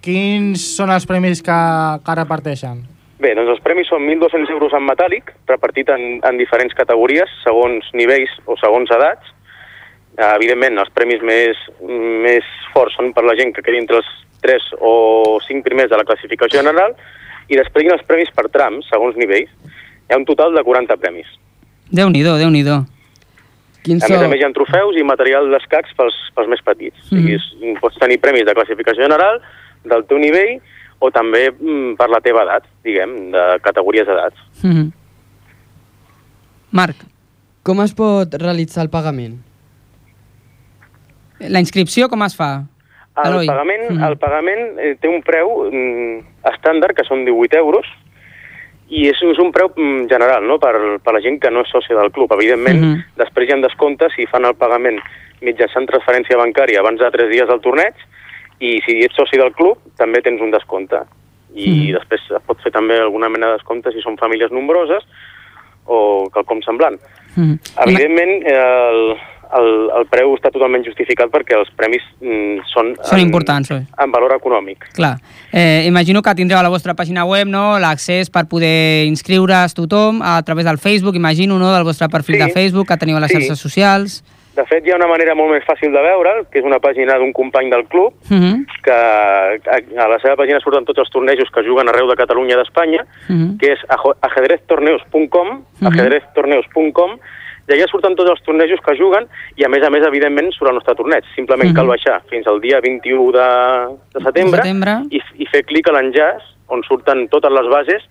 Quins 0.00 0.76
són 0.76 0.90
els 0.90 1.06
premis 1.06 1.42
que, 1.42 1.58
que 2.04 2.14
reparteixen? 2.14 2.97
Bé, 3.18 3.32
doncs 3.34 3.50
els 3.50 3.62
premis 3.64 3.88
són 3.90 4.04
1.200 4.06 4.52
euros 4.54 4.74
en 4.78 4.84
metàl·lic, 4.86 5.32
repartit 5.50 5.88
en, 5.90 6.20
en 6.22 6.38
diferents 6.38 6.74
categories, 6.78 7.30
segons 7.42 7.88
nivells 7.98 8.30
o 8.46 8.54
segons 8.60 8.92
edats. 8.94 9.32
Eh, 10.18 10.28
evidentment, 10.36 10.78
els 10.78 10.92
premis 10.94 11.22
més, 11.26 11.58
més 11.82 12.46
forts 12.74 12.94
són 12.94 13.10
per 13.14 13.26
la 13.26 13.34
gent 13.38 13.50
que 13.56 13.64
quedi 13.66 13.82
entre 13.82 13.98
els 14.02 14.12
3 14.46 14.68
o 14.78 14.92
5 15.42 15.66
primers 15.66 15.90
de 15.90 15.98
la 15.98 16.06
classificació 16.06 16.62
general, 16.62 16.94
i 17.50 17.58
després 17.58 17.86
hi 17.86 17.90
ha 17.90 17.96
els 17.98 18.06
premis 18.06 18.30
per 18.36 18.46
trams, 18.54 18.86
segons 18.92 19.18
nivells. 19.18 19.50
Hi 20.06 20.14
ha 20.14 20.20
un 20.20 20.28
total 20.28 20.54
de 20.54 20.62
40 20.62 20.96
premis. 21.02 21.26
Déu-n'hi-do, 21.90 22.36
déu 22.38 22.52
nhi 22.54 22.62
déu 22.62 22.84
Quins 23.82 24.04
A 24.04 24.08
més 24.10 24.20
a 24.20 24.28
més 24.28 24.40
hi 24.40 24.44
ha 24.44 24.50
trofeus 24.52 24.98
i 25.00 25.04
material 25.06 25.46
d'escacs 25.52 25.94
pels, 25.96 26.16
pels 26.36 26.50
més 26.50 26.62
petits. 26.66 26.98
Mm. 27.08 27.14
O 27.14 27.20
sigui, 27.22 27.36
és- 27.38 27.80
pots 27.82 27.98
tenir 27.98 28.18
premis 28.20 28.44
de 28.46 28.54
classificació 28.54 29.06
general, 29.06 29.40
del 29.88 30.04
teu 30.10 30.18
nivell, 30.18 30.58
o 31.00 31.10
també 31.10 31.50
mm, 31.52 31.94
per 31.96 32.08
la 32.10 32.20
teva 32.20 32.42
edat, 32.42 32.64
diguem, 32.84 33.30
de 33.32 33.58
categories 33.62 34.06
d'edats. 34.06 34.36
Uh 34.64 34.70
-huh. 34.70 34.92
Marc, 36.72 36.96
Com 37.62 37.82
es 37.82 37.92
pot 37.92 38.32
realitzar 38.34 38.82
el 38.84 38.88
pagament? 38.90 39.36
la 41.40 41.60
inscripció 41.60 42.08
com 42.08 42.22
es 42.22 42.34
fa? 42.36 42.64
El 43.24 43.32
Eloi. 43.32 43.46
pagament, 43.46 43.90
Mhm. 43.90 44.02
el 44.04 44.16
pagament 44.16 44.78
eh, 44.78 44.96
té 45.00 45.08
un 45.08 45.22
preu 45.22 45.70
mm, 45.70 46.18
estàndard, 46.44 46.94
que 46.96 47.04
són 47.04 47.24
18 47.24 47.56
euros, 47.56 47.86
i 48.88 49.06
és, 49.08 49.16
és 49.22 49.38
un 49.38 49.52
preu 49.52 49.68
mm, 49.76 50.08
general, 50.08 50.46
no?, 50.46 50.58
per, 50.58 50.98
per 51.02 51.12
la 51.14 51.20
gent 51.20 51.38
que 51.40 51.50
no 51.50 51.60
és 51.60 51.68
sòcia 51.68 51.96
del 51.96 52.10
club. 52.10 52.32
Evidentment, 52.32 52.80
Mhm. 52.80 53.04
després 53.16 53.48
hi 53.48 53.52
ha 53.52 53.56
descomptes 53.60 54.12
si 54.16 54.26
fan 54.26 54.44
el 54.46 54.54
pagament 54.54 54.98
mitjançant 55.42 55.86
transferència 55.86 56.36
bancària 56.38 56.80
abans 56.80 56.98
de 56.98 57.10
3 57.10 57.28
dies 57.30 57.46
del 57.46 57.60
torneig, 57.60 57.94
i 58.60 58.80
si 58.86 58.98
ets 59.04 59.14
soci 59.16 59.36
del 59.38 59.52
club, 59.52 59.78
també 59.96 60.20
tens 60.22 60.40
un 60.40 60.50
descompte. 60.50 60.98
I 61.54 61.68
Mhm. 61.92 61.98
després 61.98 62.20
es 62.36 62.42
pot 62.46 62.60
fer 62.62 62.72
també 62.72 62.98
alguna 63.00 63.28
mena 63.28 63.46
de 63.46 63.52
descompte 63.54 63.90
si 63.92 64.00
són 64.02 64.16
famílies 64.18 64.50
nombroses 64.52 65.04
o 65.86 66.28
quelcom 66.32 66.60
semblant. 66.62 67.00
-huh. 67.36 67.58
Evidentment, 67.86 68.42
el, 68.46 69.16
el, 69.58 69.90
el 69.98 70.06
preu 70.10 70.34
està 70.36 70.50
totalment 70.52 70.84
justificat 70.84 71.30
perquè 71.30 71.56
els 71.58 71.70
premis 71.76 72.02
mm, 72.20 72.60
són, 72.66 72.94
Són 73.02 73.18
en, 73.18 73.24
importants, 73.24 73.70
oi? 73.70 73.80
en 73.98 74.10
valor 74.12 74.32
econòmic. 74.36 74.92
Clar. 74.92 75.16
Eh, 75.52 75.84
imagino 75.86 76.20
que 76.20 76.34
tindreu 76.34 76.58
a 76.58 76.62
la 76.62 76.68
vostra 76.68 76.94
pàgina 76.94 77.24
web 77.24 77.46
no, 77.48 77.78
l'accés 77.78 78.28
per 78.30 78.46
poder 78.46 79.06
inscriure's 79.06 79.72
tothom 79.74 80.20
a 80.22 80.42
través 80.42 80.64
del 80.66 80.78
Facebook, 80.78 81.14
imagino, 81.16 81.58
no, 81.58 81.72
del 81.72 81.84
vostre 81.84 82.08
perfil 82.08 82.36
Sí. 82.36 82.42
de 82.42 82.50
Facebook 82.50 82.86
que 82.88 82.96
teniu 82.98 83.16
a 83.16 83.20
les 83.20 83.30
Sí. 83.30 83.36
xarxes 83.36 83.58
socials. 83.58 84.22
De 84.58 84.64
fet, 84.66 84.82
hi 84.86 84.90
ha 84.90 84.96
una 84.98 85.06
manera 85.06 85.36
molt 85.38 85.52
més 85.54 85.62
fàcil 85.62 85.92
de 85.94 86.00
veure'l, 86.02 86.40
que 86.50 86.58
és 86.58 86.64
una 86.66 86.80
pàgina 86.82 87.14
d'un 87.20 87.32
company 87.32 87.70
del 87.70 87.84
club, 87.86 88.12
Uh 88.28 88.36
-huh. 88.36 88.56
que 88.82 88.90
a, 88.90 90.04
a 90.04 90.08
la 90.08 90.18
seva 90.18 90.34
pàgina 90.34 90.58
surten 90.60 90.84
tots 90.84 90.98
els 90.98 91.10
tornejos 91.10 91.48
que 91.54 91.62
juguen 91.62 91.88
arreu 91.88 92.08
de 92.08 92.16
Catalunya 92.16 92.54
i 92.54 92.58
d'Espanya, 92.58 93.02
Uh 93.28 93.36
-huh. 93.36 93.58
que 93.60 93.72
és 93.72 93.78
ajo- 93.88 94.16
ajedreztorneos.com, 94.20 95.48
Mhm. 95.80 95.86
ajedreztorneos.com, 95.88 97.10
i 97.68 97.72
allà 97.72 97.86
surten 97.90 98.14
tots 98.16 98.30
els 98.30 98.42
tornejos 98.42 98.80
que 98.84 98.96
juguen, 98.96 99.26
i 99.56 99.64
a 99.64 99.68
més 99.68 99.82
a 99.84 99.90
més, 99.90 100.04
evidentment, 100.06 100.50
surt 100.52 100.70
el 100.70 100.74
nostre 100.74 100.94
torneig. 100.94 101.22
Simplement 101.36 101.68
Mhm. 101.70 101.76
cal 101.76 101.86
baixar 101.86 102.22
fins 102.30 102.46
al 102.46 102.60
dia 102.60 102.80
21 102.80 103.30
de, 103.30 103.96
de 104.14 104.24
setembre, 104.24 104.62
Setembre. 104.62 104.90
I, 105.10 105.20
i 105.38 105.46
fer 105.46 105.64
clic 105.64 105.86
a 105.88 105.92
l'enllaç 105.92 106.42
on 106.68 106.82
surten 106.82 107.28
totes 107.28 107.50
les 107.52 107.68
bases 107.68 108.02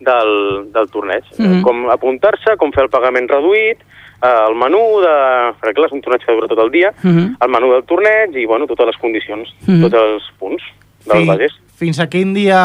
del, 0.00 0.72
del 0.72 0.86
torneig. 0.90 1.22
Mhm. 1.38 1.62
Com 1.62 1.88
apuntar-se, 1.90 2.56
com 2.56 2.72
fer 2.72 2.84
el 2.84 2.90
pagament 2.90 3.28
reduït, 3.30 3.78
el 4.24 4.54
menú 4.56 4.80
de... 5.04 5.14
Perquè 5.60 5.74
clar, 5.76 5.86
és 5.90 5.92
un 5.92 6.00
torneig 6.04 6.24
que 6.24 6.32
dura 6.36 6.48
tot 6.48 6.58
el 6.64 6.70
dia, 6.72 6.92
Uh 7.04 7.10
-huh. 7.10 7.36
el 7.44 7.50
menú 7.50 7.72
del 7.72 7.84
torneig 7.84 8.34
i, 8.36 8.46
bueno, 8.46 8.66
totes 8.66 8.86
les 8.86 8.96
condicions, 8.96 9.48
Mhm. 9.66 9.82
tots 9.82 9.94
els 9.94 10.22
punts 10.38 10.62
de 11.06 11.14
les 11.14 11.22
Fi- 11.22 11.28
bases. 11.28 11.52
Fins 11.76 12.00
a 12.00 12.06
quin 12.08 12.32
dia 12.34 12.56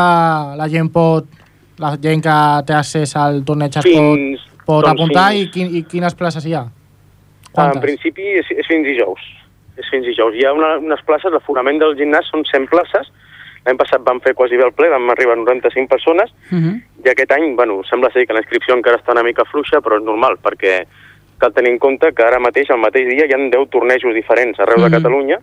la 0.55 0.67
gent 0.69 0.91
pot, 0.91 1.25
la 1.77 1.97
gent 2.01 2.21
que 2.23 2.63
té 2.65 2.73
accés 2.73 3.15
al 3.15 3.43
torneig 3.43 3.75
es 3.75 3.83
Fins- 3.83 4.39
pot, 4.65 4.65
pot 4.65 4.85
doncs 4.85 5.01
apuntar 5.01 5.31
fins- 5.31 5.41
i, 5.47 5.51
quin, 5.51 5.75
i 5.75 5.83
quines 5.83 6.15
places 6.15 6.45
hi 6.45 6.53
ha? 6.53 6.61
En 6.61 7.51
Quantes? 7.51 7.81
principi 7.81 8.21
és, 8.21 8.45
és 8.51 8.67
fins 8.67 8.85
dijous. 8.85 9.19
És 9.77 9.85
fins 9.89 10.05
dijous. 10.05 10.35
Hi 10.35 10.45
ha 10.45 10.53
una, 10.53 10.77
unes 10.77 11.01
places, 11.05 11.31
l'aforament 11.31 11.79
del 11.79 11.95
gimnàs 11.95 12.29
són 12.29 12.43
100 12.45 12.67
places. 12.69 13.07
L'any 13.65 13.77
passat 13.77 14.01
vam 14.03 14.19
fer 14.21 14.33
quasi 14.35 14.55
bé 14.55 14.63
el 14.63 14.71
ple, 14.71 14.87
vam 14.89 15.09
arribar 15.09 15.33
a 15.33 15.35
95 15.37 15.87
persones, 15.89 16.31
Uh 16.51 16.57
-huh. 16.57 16.81
i 17.05 17.09
aquest 17.09 17.31
any, 17.31 17.55
bueno, 17.55 17.81
sembla 17.89 18.09
ser 18.11 18.25
que 18.27 18.33
la 18.33 18.39
inscripció 18.39 18.73
encara 18.75 18.97
està 18.97 19.11
una 19.11 19.23
mica 19.23 19.43
fluixa, 19.45 19.79
però 19.81 19.97
és 19.97 20.03
normal, 20.03 20.37
perquè 20.41 20.85
cal 21.39 21.53
tenir 21.55 21.71
en 21.71 21.79
compte 21.79 22.11
que 22.13 22.23
ara 22.23 22.39
mateix, 22.39 22.69
al 22.69 22.79
mateix 22.83 23.07
dia, 23.09 23.25
hi 23.25 23.33
ha 23.33 23.39
10 23.39 23.69
tornejos 23.71 24.13
diferents 24.13 24.59
arreu 24.59 24.77
Mhm. 24.77 24.85
de 24.85 24.97
Catalunya, 24.97 25.39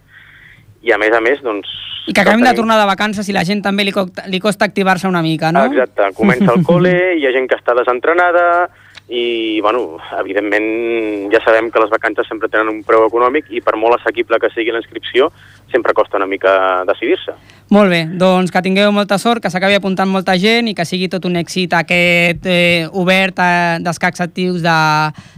i 0.82 0.92
a 0.92 0.98
més 0.98 1.12
a 1.12 1.20
més, 1.20 1.42
doncs... 1.42 1.66
I 2.06 2.12
que 2.12 2.20
acabem 2.20 2.42
de 2.44 2.54
tornar 2.54 2.78
de 2.78 2.86
vacances 2.86 3.28
i 3.28 3.32
la 3.34 3.42
gent 3.44 3.62
també 3.64 3.82
li, 3.82 3.90
co 3.90 4.06
li 4.30 4.38
costa 4.38 4.64
activar-se 4.64 5.08
una 5.08 5.22
mica, 5.22 5.50
no? 5.50 5.64
Exacte, 5.66 6.12
comença 6.14 6.52
el 6.54 6.62
col·le, 6.62 7.16
hi 7.18 7.26
ha 7.26 7.32
gent 7.32 7.48
que 7.48 7.56
està 7.56 7.74
desentrenada 7.74 8.68
i, 9.08 9.60
bueno, 9.60 9.98
evidentment 10.18 11.30
ja 11.30 11.38
sabem 11.44 11.70
que 11.70 11.78
les 11.78 11.90
vacances 11.90 12.26
sempre 12.26 12.48
tenen 12.50 12.68
un 12.72 12.80
preu 12.82 13.04
econòmic 13.06 13.46
i 13.54 13.60
per 13.62 13.76
molt 13.78 14.00
assequible 14.00 14.40
que 14.42 14.50
sigui 14.50 14.72
la 14.74 14.80
inscripció, 14.82 15.28
sempre 15.70 15.94
costa 15.94 16.18
una 16.18 16.26
mica 16.26 16.82
decidir-se. 16.88 17.36
Molt 17.70 17.90
bé, 17.90 18.00
doncs 18.18 18.50
que 18.50 18.62
tingueu 18.66 18.90
molta 18.94 19.18
sort, 19.22 19.42
que 19.42 19.50
s'acabi 19.50 19.78
apuntant 19.78 20.10
molta 20.10 20.34
gent 20.42 20.66
i 20.70 20.74
que 20.74 20.86
sigui 20.88 21.06
tot 21.12 21.24
un 21.26 21.38
èxit 21.38 21.76
aquest 21.78 22.46
eh, 22.50 22.86
obert 22.98 23.38
eh, 23.42 23.78
d'escacs 23.86 24.24
actius 24.26 24.58
de, 24.66 24.78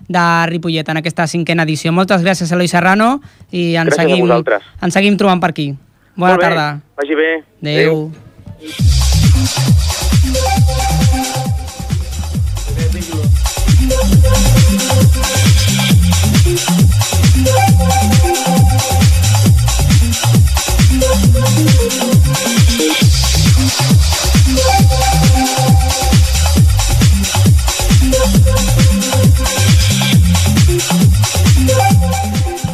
de 0.08 0.24
Ripollet 0.48 0.88
en 0.88 1.02
aquesta 1.02 1.28
cinquena 1.28 1.68
edició. 1.68 1.92
Moltes 1.92 2.24
gràcies, 2.24 2.52
Eloi 2.56 2.72
Serrano, 2.72 3.18
i 3.52 3.74
ens 3.76 3.92
Gràcies 3.92 4.16
seguim, 4.16 4.32
ens 4.80 4.96
seguim 4.96 5.20
trobant 5.20 5.44
per 5.44 5.52
aquí. 5.52 5.74
Bona 6.16 6.40
tarda. 6.40 6.80
Vagi 6.96 7.14
bé. 7.20 7.30
Adéu. 7.60 8.08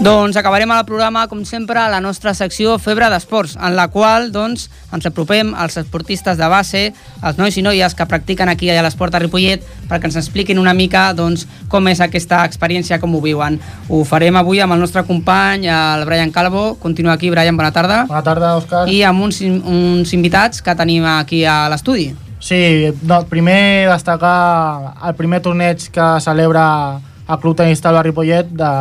Doncs 0.04 0.36
acabarem 0.36 0.68
el 0.68 0.84
programa, 0.84 1.22
com 1.30 1.46
sempre, 1.48 1.78
a 1.80 1.88
la 1.88 2.00
nostra 2.04 2.34
secció 2.36 2.74
Febre 2.76 3.06
d'Esports, 3.08 3.54
en 3.56 3.72
la 3.72 3.86
qual 3.88 4.28
doncs, 4.34 4.66
ens 4.92 5.08
apropem 5.08 5.54
als 5.56 5.78
esportistes 5.80 6.36
de 6.36 6.48
base, 6.52 6.82
els 7.24 7.38
nois 7.40 7.56
i 7.56 7.62
noies 7.64 7.94
que 7.96 8.06
practiquen 8.06 8.50
aquí 8.52 8.68
a 8.70 8.82
l'esport 8.84 9.14
a 9.14 9.20
Ripollet, 9.22 9.64
perquè 9.88 10.10
ens 10.10 10.18
expliquin 10.20 10.60
una 10.60 10.74
mica 10.76 11.06
doncs, 11.16 11.46
com 11.72 11.88
és 11.88 12.02
aquesta 12.04 12.42
experiència, 12.44 13.00
com 13.00 13.14
ho 13.16 13.22
viuen. 13.24 13.58
Ho 13.88 14.02
farem 14.08 14.36
avui 14.36 14.60
amb 14.60 14.76
el 14.76 14.84
nostre 14.84 15.04
company, 15.08 15.68
el 15.70 16.04
Brian 16.08 16.34
Calvo. 16.34 16.74
Continua 16.82 17.16
aquí, 17.16 17.30
Brian, 17.32 17.56
bona 17.56 17.72
tarda. 17.72 18.04
Bona 18.10 18.22
tarda, 18.26 18.54
Òscar. 18.58 18.84
I 18.92 19.02
amb 19.08 19.24
uns, 19.24 19.40
uns 19.40 20.12
invitats 20.16 20.62
que 20.62 20.76
tenim 20.76 21.06
aquí 21.16 21.44
a 21.48 21.64
l'estudi. 21.72 22.12
Sí, 22.44 22.92
no, 23.08 23.22
primer 23.24 23.88
destacar 23.88 24.94
el 25.08 25.14
primer 25.16 25.40
torneig 25.40 25.88
que 25.90 26.08
celebra 26.20 27.00
el 27.24 27.38
Club 27.40 27.56
Tenis 27.56 27.80
Taula 27.80 28.02
Ripollet 28.04 28.50
de, 28.52 28.72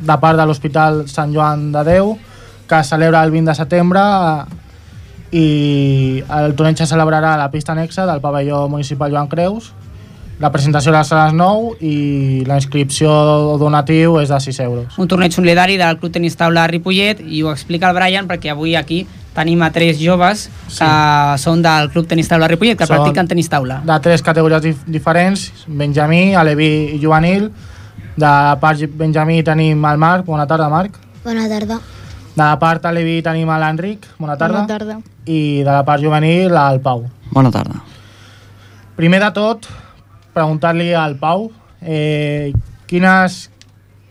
de 0.00 0.16
part 0.22 0.38
de 0.38 0.46
l'Hospital 0.48 1.02
Sant 1.12 1.34
Joan 1.34 1.66
de 1.74 1.82
Déu, 1.84 2.14
que 2.64 2.78
es 2.80 2.88
celebra 2.88 3.20
el 3.26 3.34
20 3.34 3.52
de 3.52 3.56
setembre 3.58 4.04
i 5.34 6.22
el 6.30 6.54
torneig 6.54 6.78
se 6.78 6.86
celebrarà 6.86 7.34
a 7.34 7.40
la 7.40 7.50
pista 7.50 7.74
anexa 7.74 8.06
del 8.06 8.20
pavelló 8.22 8.68
municipal 8.68 9.10
Joan 9.10 9.28
Creus. 9.28 9.72
La 10.42 10.50
presentació 10.50 10.90
és 10.90 11.10
a 11.14 11.24
les 11.24 11.34
9 11.38 11.76
i 11.86 12.44
la 12.46 12.56
inscripció 12.58 13.10
donatiu 13.58 14.18
és 14.18 14.30
de 14.30 14.38
6 14.42 14.60
euros. 14.64 14.96
Un 14.98 15.10
torneig 15.10 15.34
solidari 15.34 15.76
del 15.78 15.98
Club 15.98 16.12
Tenis 16.14 16.34
Taula 16.38 16.66
Ripollet 16.70 17.22
i 17.22 17.42
ho 17.42 17.52
explica 17.52 17.90
el 17.90 17.94
Brian 17.98 18.30
perquè 18.30 18.50
avui 18.50 18.74
aquí 18.78 19.04
tenim 19.34 19.62
a 19.66 19.70
tres 19.74 19.98
joves 19.98 20.48
sí. 20.68 20.80
que 20.80 20.90
són 21.42 21.62
del 21.62 21.90
Club 21.94 22.06
Tenis 22.10 22.30
Taula 22.30 22.50
Ripollet, 22.50 22.78
que 22.78 22.86
Són 22.86 22.96
practiquen 22.96 23.30
tenis 23.30 23.50
taula. 23.50 23.80
De 23.86 23.98
tres 24.02 24.22
categories 24.22 24.62
dif 24.62 24.84
diferents, 24.86 25.48
Benjamí, 25.66 26.34
Aleví 26.34 26.70
i 26.94 27.00
Juvenil. 27.02 27.50
De 28.14 28.26
la 28.26 28.54
part 28.62 28.86
Benjamí 28.98 29.40
tenim 29.42 29.82
el 29.90 29.98
Marc, 29.98 30.26
bona 30.26 30.46
tarda 30.46 30.70
Marc. 30.70 30.98
Bona 31.24 31.48
tarda. 31.50 31.80
De 32.34 32.44
la 32.44 32.54
part 32.58 32.86
Aleví 32.86 33.18
tenim 33.22 33.50
l'Enric, 33.50 34.06
bona 34.18 34.38
tarda. 34.38 34.62
Bona 34.62 34.78
tarda. 34.78 35.02
I 35.24 35.62
de 35.64 35.70
la 35.70 35.84
part 35.84 36.02
juvenil 36.02 36.52
el 36.52 36.80
Pau. 36.84 37.06
Bona 37.32 37.50
tarda. 37.50 37.80
Primer 38.94 39.20
de 39.22 39.30
tot, 39.34 39.66
preguntar-li 40.34 40.92
al 40.94 41.16
Pau 41.18 41.48
eh, 41.84 42.52
quines 42.86 43.48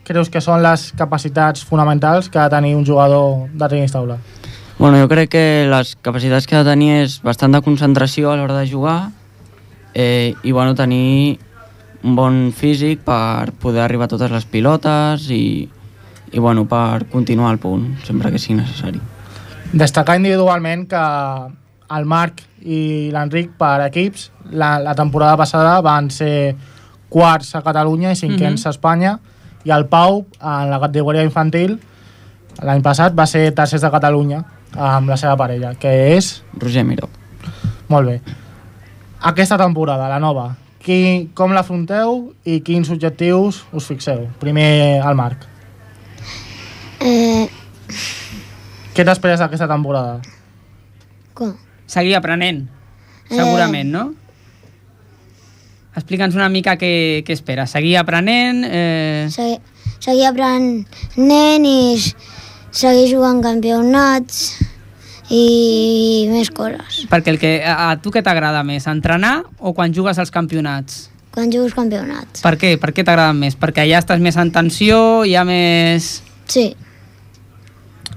creus 0.04 0.30
que 0.30 0.42
són 0.44 0.62
les 0.62 0.90
capacitats 0.96 1.64
fonamentals 1.64 2.28
que 2.28 2.38
ha 2.38 2.48
de 2.48 2.56
tenir 2.56 2.74
un 2.76 2.84
jugador 2.86 3.48
de 3.52 3.68
tenis 3.68 3.92
taula? 3.92 4.18
Bueno, 4.78 4.98
jo 5.00 5.08
crec 5.08 5.30
que 5.32 5.44
les 5.70 5.94
capacitats 6.02 6.46
que 6.46 6.56
ha 6.56 6.64
de 6.64 6.70
tenir 6.72 7.04
és 7.04 7.20
bastant 7.24 7.54
de 7.54 7.62
concentració 7.64 8.32
a 8.32 8.36
l'hora 8.36 8.58
de 8.58 8.68
jugar 8.68 8.98
eh, 9.94 10.34
i 10.42 10.52
bueno, 10.52 10.74
tenir 10.74 11.38
un 12.04 12.16
bon 12.18 12.52
físic 12.52 13.00
per 13.06 13.54
poder 13.62 13.84
arribar 13.84 14.10
a 14.10 14.12
totes 14.12 14.34
les 14.34 14.44
pilotes 14.44 15.30
i, 15.32 15.70
i 16.32 16.38
bueno, 16.38 16.66
per 16.68 17.06
continuar 17.08 17.54
el 17.54 17.62
punt, 17.62 17.94
sempre 18.04 18.34
que 18.34 18.42
sigui 18.42 18.60
necessari. 18.60 19.00
Destacar 19.74 20.16
individualment 20.20 20.86
que 20.90 21.02
el 21.94 22.06
Marc 22.08 22.40
i 22.64 23.10
l'Enric 23.12 23.52
per 23.58 23.76
equips 23.88 24.28
la, 24.54 24.76
la 24.80 24.94
temporada 24.96 25.36
passada 25.40 25.80
van 25.84 26.08
ser 26.14 26.54
quarts 27.12 27.54
a 27.58 27.62
Catalunya 27.62 28.12
i 28.14 28.16
cinquens 28.18 28.62
Mhm. 28.62 28.66
a 28.66 28.70
Espanya 28.70 29.18
i 29.64 29.70
el 29.70 29.86
Pau 29.86 30.24
en 30.40 30.70
la 30.70 30.78
categoria 30.80 31.22
infantil 31.26 31.78
l'any 32.62 32.82
passat 32.82 33.14
va 33.18 33.26
ser 33.26 33.50
tercers 33.54 33.82
de 33.82 33.90
Catalunya 33.90 34.44
amb 34.74 35.08
la 35.08 35.16
seva 35.16 35.36
parella, 35.36 35.74
que 35.78 36.16
és... 36.16 36.42
Roger 36.58 36.84
Miró. 36.84 37.08
Molt 37.88 38.06
bé. 38.08 38.20
Aquesta 39.22 39.56
temporada, 39.58 40.08
la 40.08 40.18
nova, 40.18 40.56
qui, 40.82 41.30
com 41.34 41.52
l'afronteu 41.54 42.32
i 42.44 42.60
quins 42.60 42.90
objectius 42.90 43.64
us 43.72 43.86
fixeu? 43.86 44.26
Primer 44.40 45.00
el 45.04 45.14
Marc. 45.14 45.46
Eh, 47.00 47.48
Què 48.94 49.02
t'esperes 49.02 49.42
d'aquesta 49.42 49.66
temporada? 49.70 50.20
com? 51.34 51.54
Seguir 51.90 52.14
aprenent, 52.16 52.64
segurament, 53.28 53.90
no? 53.90 54.04
Explica'ns 55.94 56.34
una 56.34 56.48
mica 56.50 56.74
què, 56.78 57.22
què 57.26 57.34
esperes. 57.34 57.70
Seguir 57.74 57.98
aprenent... 58.00 58.64
Eh... 58.66 59.26
Segui, 59.30 59.58
seguir 60.02 60.26
aprenent 60.30 61.66
i 61.68 61.98
seguir 62.74 63.06
jugant 63.12 63.42
campionats 63.44 64.40
i 65.30 66.26
més 66.32 66.50
coses. 66.54 67.04
Perquè 67.10 67.34
el 67.34 67.38
que, 67.42 67.52
a, 67.62 67.92
a 67.92 67.98
tu 68.02 68.10
què 68.14 68.24
t'agrada 68.26 68.64
més, 68.66 68.88
entrenar 68.90 69.36
o 69.60 69.74
quan 69.76 69.94
jugues 69.94 70.18
als 70.18 70.34
campionats? 70.34 71.04
Quan 71.34 71.50
jugues 71.50 71.74
campionats. 71.74 72.42
Per 72.42 72.56
què? 72.58 72.74
Per 72.82 72.90
què 72.94 73.06
t'agrada 73.06 73.34
més? 73.36 73.54
Perquè 73.58 73.84
allà 73.84 74.02
estàs 74.02 74.22
més 74.22 74.38
en 74.40 74.50
tensió, 74.54 74.98
hi 75.26 75.36
ha 75.38 75.46
més... 75.46 76.16
Sí. 76.50 76.72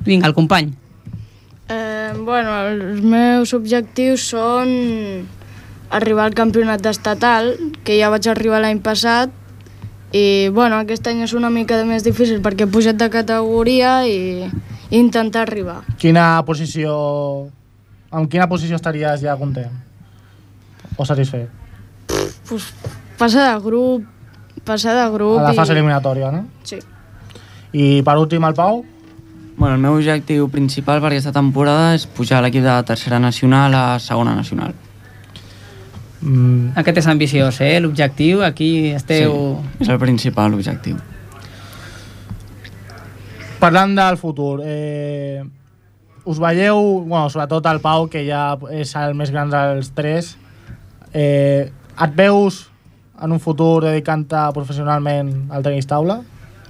Vinga, 0.08 0.28
el 0.28 0.34
company. 0.34 0.72
Eh, 1.68 2.14
bueno, 2.24 2.54
els 2.72 3.02
meus 3.04 3.52
objectius 3.54 4.24
són 4.32 4.72
arribar 5.92 6.30
al 6.30 6.36
campionat 6.36 6.86
estatal, 6.88 7.52
que 7.84 7.98
ja 8.00 8.08
vaig 8.12 8.30
arribar 8.32 8.62
l'any 8.64 8.80
passat, 8.84 9.34
i 10.16 10.48
bueno, 10.56 10.80
aquest 10.80 11.08
any 11.12 11.26
és 11.26 11.36
una 11.36 11.52
mica 11.52 11.82
més 11.84 12.06
difícil 12.08 12.40
perquè 12.44 12.64
he 12.64 12.72
pujat 12.72 12.96
de 12.96 13.10
categoria 13.12 14.00
i, 14.08 14.48
i 14.48 14.96
intentar 14.96 15.44
arribar. 15.44 15.82
Quina 16.00 16.30
posició... 16.48 16.96
Amb 18.08 18.32
quina 18.32 18.48
posició 18.48 18.78
estaries 18.80 19.20
ja 19.20 19.36
content? 19.36 19.74
O 20.96 21.04
satisfet? 21.04 21.52
Pues, 22.48 22.72
passar 23.20 23.50
de 23.52 23.58
grup, 23.66 24.06
passar 24.64 24.96
de 24.96 25.10
grup 25.12 25.42
A 25.42 25.50
la 25.50 25.58
fase 25.58 25.74
i... 25.74 25.76
eliminatòria, 25.76 26.32
no? 26.32 26.46
Sí. 26.64 26.80
I 27.76 27.98
per 28.08 28.16
últim 28.16 28.48
el 28.48 28.56
Pau? 28.56 28.86
Bueno, 29.58 29.74
el 29.74 29.82
meu 29.82 29.96
objectiu 29.98 30.46
principal 30.54 31.00
per 31.02 31.10
aquesta 31.10 31.32
temporada 31.34 31.96
és 31.98 32.04
pujar 32.06 32.44
l'equip 32.46 32.62
de 32.62 32.76
tercera 32.86 33.18
nacional 33.18 33.74
a 33.74 33.86
segona 33.98 34.36
nacional. 34.38 34.76
Mm. 36.22 36.76
Aquest 36.78 37.02
és 37.02 37.08
ambiciós, 37.10 37.58
eh? 37.66 37.80
L'objectiu, 37.82 38.44
aquí 38.46 38.94
esteu... 38.94 39.58
Sí, 39.58 39.82
és 39.82 39.90
el 39.90 39.98
principal 39.98 40.54
objectiu. 40.54 41.02
Parlant 43.58 43.98
del 43.98 44.22
futur, 44.22 44.62
eh, 44.62 45.42
us 46.30 46.38
veieu, 46.38 47.02
bueno, 47.08 47.26
sobretot 47.34 47.66
el 47.74 47.82
Pau, 47.82 48.06
que 48.14 48.28
ja 48.30 48.60
és 48.70 48.94
el 49.02 49.18
més 49.18 49.34
gran 49.34 49.50
dels 49.50 49.90
tres, 49.98 50.36
eh, 51.18 51.74
et 51.98 52.18
veus 52.18 52.68
en 53.26 53.34
un 53.34 53.42
futur 53.42 53.88
dedicant-te 53.90 54.46
professionalment 54.54 55.48
al 55.50 55.66
tenis 55.66 55.90
taula? 55.90 56.22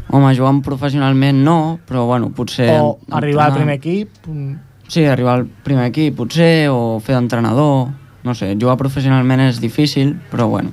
Home, 0.09 0.31
jugant 0.37 0.61
professionalment 0.63 1.41
no, 1.43 1.79
però 1.87 2.05
bueno, 2.07 2.29
potser... 2.31 2.69
o 2.79 2.97
arribar 3.11 3.49
al 3.49 3.51
entrenar- 3.51 3.57
primer 3.57 3.75
equip? 3.75 4.27
Mm, 4.27 4.55
Sí, 4.87 5.03
arribar 5.03 5.33
al 5.41 5.47
primer 5.65 5.89
equip, 5.89 6.15
potser, 6.15 6.69
o 6.71 6.99
fer 7.03 7.15
d'entrenador... 7.17 7.89
No 8.23 8.33
sé, 8.35 8.53
jugar 8.59 8.75
professionalment 8.79 9.39
és 9.45 9.59
difícil, 9.63 10.13
però 10.31 10.47
bueno. 10.51 10.71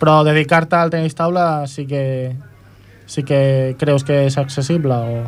Però 0.00 0.24
dedicar-te 0.26 0.74
al 0.78 0.90
tenis 0.90 1.14
taula 1.14 1.66
sí 1.70 1.84
que, 1.86 2.32
sí 3.06 3.22
que 3.22 3.76
creus 3.78 4.02
que 4.02 4.24
és 4.26 4.38
accessible? 4.40 4.94
O... 4.94 5.20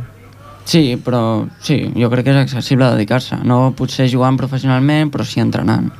Sí, 0.64 0.96
però 1.04 1.44
sí, 1.62 1.76
jo 1.94 2.08
crec 2.10 2.24
que 2.26 2.34
és 2.34 2.40
accessible 2.40 2.88
dedicar-se. 2.94 3.38
No 3.46 3.74
potser 3.78 4.08
jugant 4.10 4.38
professionalment, 4.40 5.10
però 5.14 5.26
sí 5.28 5.42
entrenant. 5.42 5.92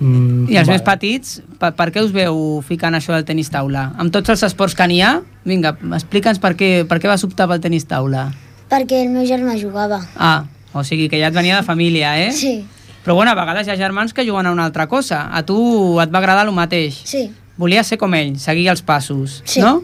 Mm, 0.00 0.48
I 0.50 0.56
els 0.58 0.68
més 0.68 0.82
petits, 0.82 1.40
per, 1.60 1.72
per 1.78 1.90
què 1.94 2.02
us 2.02 2.10
veu 2.14 2.60
ficant 2.66 2.94
això 2.96 3.12
del 3.14 3.24
tenis 3.28 3.50
taula? 3.52 3.92
Amb 4.00 4.10
tots 4.14 4.32
els 4.34 4.42
esports 4.48 4.74
que 4.74 4.86
n'hi 4.90 5.00
ha, 5.04 5.12
vinga, 5.46 5.76
explica'ns 5.98 6.40
per 6.42 6.54
què, 6.58 6.70
per 6.88 6.98
què 6.98 7.10
vas 7.10 7.22
optar 7.26 7.46
pel 7.50 7.60
tenis 7.62 7.86
taula. 7.86 8.30
Perquè 8.72 9.02
el 9.04 9.10
meu 9.12 9.26
germà 9.28 9.54
jugava. 9.60 10.00
Ah, 10.16 10.44
o 10.72 10.82
sigui 10.82 11.08
que 11.12 11.20
ja 11.20 11.28
et 11.28 11.36
venia 11.36 11.60
de 11.60 11.66
família, 11.66 12.16
eh? 12.18 12.32
Sí. 12.32 12.64
Però 13.04 13.14
bueno, 13.18 13.30
a 13.32 13.38
vegades 13.38 13.66
hi 13.68 13.72
ha 13.74 13.76
germans 13.76 14.14
que 14.14 14.24
juguen 14.26 14.46
a 14.46 14.52
una 14.54 14.64
altra 14.64 14.86
cosa. 14.88 15.28
A 15.34 15.42
tu 15.46 16.00
et 16.00 16.10
va 16.14 16.18
agradar 16.22 16.46
el 16.46 16.54
mateix. 16.54 17.00
Sí. 17.04 17.26
Volies 17.58 17.86
ser 17.92 17.98
com 17.98 18.14
ell, 18.14 18.36
seguir 18.40 18.68
els 18.72 18.82
passos, 18.82 19.42
Sí. 19.44 19.60
no? 19.60 19.82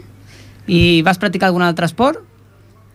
I 0.67 1.01
vas 1.05 1.17
practicar 1.19 1.47
algun 1.49 1.63
altre 1.63 1.85
esport? 1.85 2.25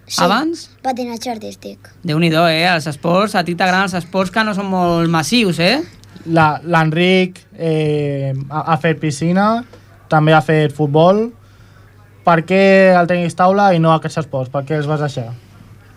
sí. 0.06 0.20
Abans? 0.22 0.68
Patinatge 0.82 1.30
artístic. 1.30 1.78
Déu-n'hi-do, 2.04 2.42
eh? 2.48 2.66
Els 2.68 2.86
esports, 2.90 3.34
a 3.34 3.44
ti 3.44 3.54
t'agraden 3.56 3.86
els 3.88 3.94
esports 3.96 4.30
que 4.30 4.42
no 4.44 4.52
són 4.54 4.66
molt 4.68 5.08
massius, 5.08 5.58
eh? 5.58 5.78
L'Enric 6.26 7.40
eh, 7.58 8.32
ha, 8.48 8.62
ha 8.72 8.76
fet 8.80 9.00
piscina, 9.00 9.64
també 10.08 10.32
ha 10.32 10.42
fet 10.44 10.72
futbol. 10.72 11.26
Per 12.24 12.38
què 12.48 12.64
el 12.96 13.08
tenis 13.10 13.36
taula 13.36 13.72
i 13.76 13.80
no 13.82 13.92
aquests 13.92 14.22
esports? 14.24 14.52
Per 14.52 14.64
què 14.64 14.78
els 14.78 14.88
vas 14.88 15.02
deixar? 15.04 15.28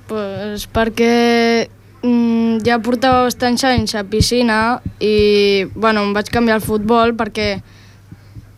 Pues 0.07 0.67
perquè 0.71 1.67
mm, 2.01 2.59
ja 2.67 2.79
portava 2.83 3.25
bastants 3.27 3.63
anys 3.67 3.95
a 3.95 4.03
piscina 4.07 4.79
i 4.99 5.65
bueno, 5.75 6.03
em 6.03 6.13
vaig 6.15 6.31
canviar 6.31 6.59
al 6.59 6.65
futbol 6.65 7.15
perquè 7.19 7.49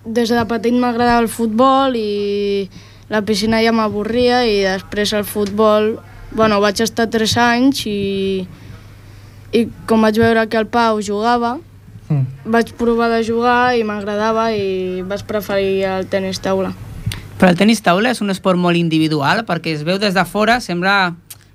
des 0.06 0.30
de 0.34 0.46
petit 0.50 0.74
m'agradava 0.74 1.22
el 1.22 1.30
futbol 1.30 1.98
i 1.98 2.70
la 3.10 3.22
piscina 3.26 3.62
ja 3.66 3.74
m'avorria 3.74 4.44
i 4.46 4.62
després 4.64 5.14
el 5.18 5.26
futbol, 5.26 5.96
bueno, 6.32 6.60
vaig 6.62 6.82
estar 6.86 7.10
3 7.10 7.36
anys 7.42 7.86
i, 7.90 8.46
i 9.54 9.68
com 9.90 10.02
vaig 10.02 10.20
veure 10.22 10.48
que 10.50 10.58
el 10.58 10.68
Pau 10.68 11.02
jugava, 11.02 11.58
Mm. 12.10 12.26
vaig 12.50 12.72
provar 12.74 13.10
de 13.14 13.24
jugar 13.24 13.78
i 13.78 13.84
m'agradava 13.86 14.48
i 14.58 15.04
vaig 15.06 15.22
preferir 15.30 15.84
el 15.86 16.08
tenis 16.10 16.40
taula. 16.42 16.72
Però 17.38 17.52
el 17.52 17.58
tenis 17.58 17.84
taula 17.86 18.10
és 18.10 18.22
un 18.22 18.34
esport 18.34 18.58
molt 18.58 18.76
individual, 18.76 19.46
perquè 19.46 19.76
es 19.76 19.84
veu 19.86 20.00
des 20.02 20.16
de 20.18 20.26
fora, 20.26 20.60
sembla 20.60 21.14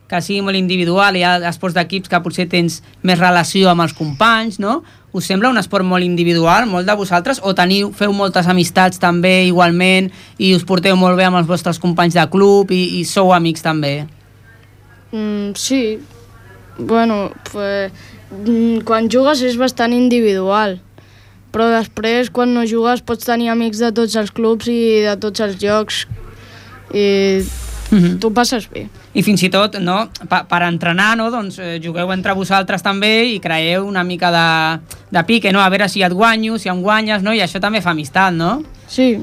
que 0.09 0.21
sigui 0.23 0.43
molt 0.47 0.55
individual, 0.57 1.17
hi 1.17 1.25
ha 1.25 1.41
esports 1.49 1.75
d'equips 1.75 2.09
que 2.09 2.21
potser 2.23 2.47
tens 2.49 2.83
més 3.03 3.19
relació 3.19 3.69
amb 3.73 3.83
els 3.83 3.97
companys, 3.99 4.61
no? 4.61 4.85
Us 5.13 5.27
sembla 5.27 5.51
un 5.51 5.59
esport 5.59 5.85
molt 5.85 6.05
individual, 6.05 6.67
molt 6.71 6.87
de 6.87 6.95
vosaltres, 6.95 7.41
o 7.43 7.55
teniu, 7.55 7.91
feu 7.93 8.13
moltes 8.13 8.47
amistats 8.47 8.99
també 9.03 9.47
igualment 9.49 10.13
i 10.39 10.55
us 10.55 10.63
porteu 10.63 10.95
molt 10.97 11.17
bé 11.19 11.25
amb 11.25 11.37
els 11.43 11.51
vostres 11.51 11.81
companys 11.83 12.15
de 12.15 12.27
club 12.31 12.71
i, 12.71 13.01
i 13.01 13.05
sou 13.05 13.33
amics 13.35 13.63
també? 13.63 14.07
Mm, 15.11 15.55
sí, 15.55 15.99
bueno, 16.79 17.31
pues, 17.53 17.93
mm, 18.31 18.81
quan 18.85 19.09
jugues 19.11 19.43
és 19.43 19.57
bastant 19.57 19.93
individual, 19.93 20.81
però 21.55 21.69
després 21.71 22.31
quan 22.35 22.55
no 22.55 22.65
jugues 22.67 23.03
pots 23.03 23.25
tenir 23.25 23.49
amics 23.53 23.79
de 23.79 23.93
tots 23.93 24.17
els 24.17 24.31
clubs 24.35 24.67
i 24.69 25.03
de 25.07 25.17
tots 25.23 25.41
els 25.41 25.61
llocs 25.63 26.07
i 26.93 27.45
Mhm. 27.91 28.19
tu 28.19 28.33
passes 28.33 28.67
bé. 28.71 28.89
I 29.15 29.23
fins 29.23 29.43
i 29.45 29.51
tot, 29.51 29.77
no, 29.79 30.09
per, 30.29 30.41
per 30.51 30.63
entrenar, 30.67 31.17
no, 31.17 31.31
doncs, 31.31 31.59
eh, 31.63 31.79
jugueu 31.83 32.11
entre 32.13 32.33
vosaltres 32.35 32.83
també 32.83 33.27
i 33.31 33.39
creeu 33.41 33.87
una 33.87 34.03
mica 34.03 34.31
de, 34.35 34.97
de 35.15 35.23
pique, 35.25 35.53
no? 35.53 35.61
A 35.61 35.69
veure 35.71 35.89
si 35.89 36.03
et 36.03 36.13
guanyo, 36.13 36.59
si 36.59 36.69
em 36.73 36.81
guanyes, 36.83 37.23
no? 37.23 37.33
I 37.33 37.41
això 37.45 37.61
també 37.63 37.81
fa 37.85 37.93
amistat, 37.95 38.35
no? 38.35 38.63
Sí. 38.89 39.21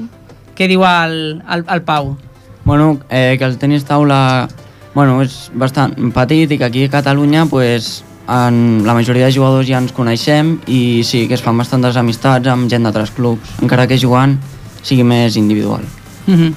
Què 0.56 0.68
diu 0.68 0.84
el, 0.86 1.42
el, 1.50 1.64
el 1.68 1.82
Pau? 1.82 2.16
Bueno, 2.64 3.00
eh, 3.10 3.36
que 3.38 3.44
el 3.44 3.58
tenis 3.58 3.84
taula 3.84 4.48
bueno, 4.94 5.20
és 5.22 5.50
bastant 5.54 5.94
petit 6.12 6.50
i 6.52 6.58
que 6.58 6.64
aquí 6.64 6.84
a 6.84 6.90
Catalunya 6.90 7.46
pues, 7.46 8.04
en 8.28 8.82
la 8.86 8.94
majoria 8.94 9.26
de 9.26 9.32
jugadors 9.32 9.68
ja 9.68 9.80
ens 9.80 9.92
coneixem 9.92 10.58
i 10.66 11.02
sí 11.04 11.26
que 11.28 11.34
es 11.34 11.42
fan 11.42 11.58
bastantes 11.58 11.96
amistats 11.96 12.48
amb 12.48 12.70
gent 12.70 12.84
d'altres 12.86 13.10
clubs, 13.16 13.56
encara 13.62 13.86
que 13.86 13.98
jugant 13.98 14.38
sigui 14.82 15.04
més 15.04 15.36
individual. 15.36 15.82
Mm 16.26 16.34
-hmm. 16.34 16.54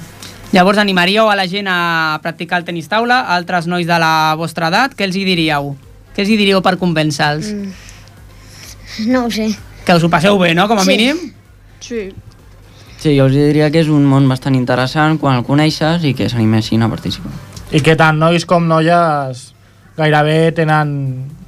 Llavors 0.52 0.78
animaríeu 0.78 1.28
a 1.28 1.34
la 1.36 1.48
gent 1.48 1.66
a 1.68 2.18
practicar 2.22 2.58
el 2.58 2.64
tenis 2.64 2.88
taula, 2.88 3.20
altres 3.20 3.66
nois 3.66 3.86
de 3.86 3.98
la 3.98 4.34
vostra 4.38 4.68
edat, 4.68 4.94
què 4.94 5.04
els 5.04 5.16
hi 5.16 5.24
diríeu? 5.24 5.76
Què 6.14 6.20
els 6.22 6.28
hi 6.28 6.36
diríeu 6.36 6.62
per 6.62 6.78
convèncer-los? 6.78 7.52
Mm. 7.52 7.72
No 9.12 9.26
ho 9.26 9.30
sé. 9.30 9.50
Que 9.84 9.94
us 9.94 10.02
ho 10.02 10.08
passeu 10.08 10.38
bé, 10.38 10.54
no?, 10.54 10.68
com 10.68 10.78
a 10.78 10.84
Sí. 10.84 10.88
mínim? 10.88 11.16
Sí. 11.80 12.12
Sí, 12.98 13.18
jo 13.18 13.26
us 13.26 13.32
diria 13.32 13.70
que 13.70 13.80
és 13.80 13.88
un 13.88 14.06
món 14.06 14.28
bastant 14.28 14.54
interessant 14.54 15.18
quan 15.18 15.36
el 15.36 15.44
coneixes 15.44 16.04
i 16.04 16.14
que 16.14 16.28
s'animessin 16.28 16.82
a 16.82 16.88
participar. 16.88 17.32
I 17.74 17.80
que 17.82 17.96
tant 17.98 18.18
nois 18.18 18.44
com 18.46 18.66
noies 18.68 19.40
gairebé 19.96 20.52
tenen 20.54 20.92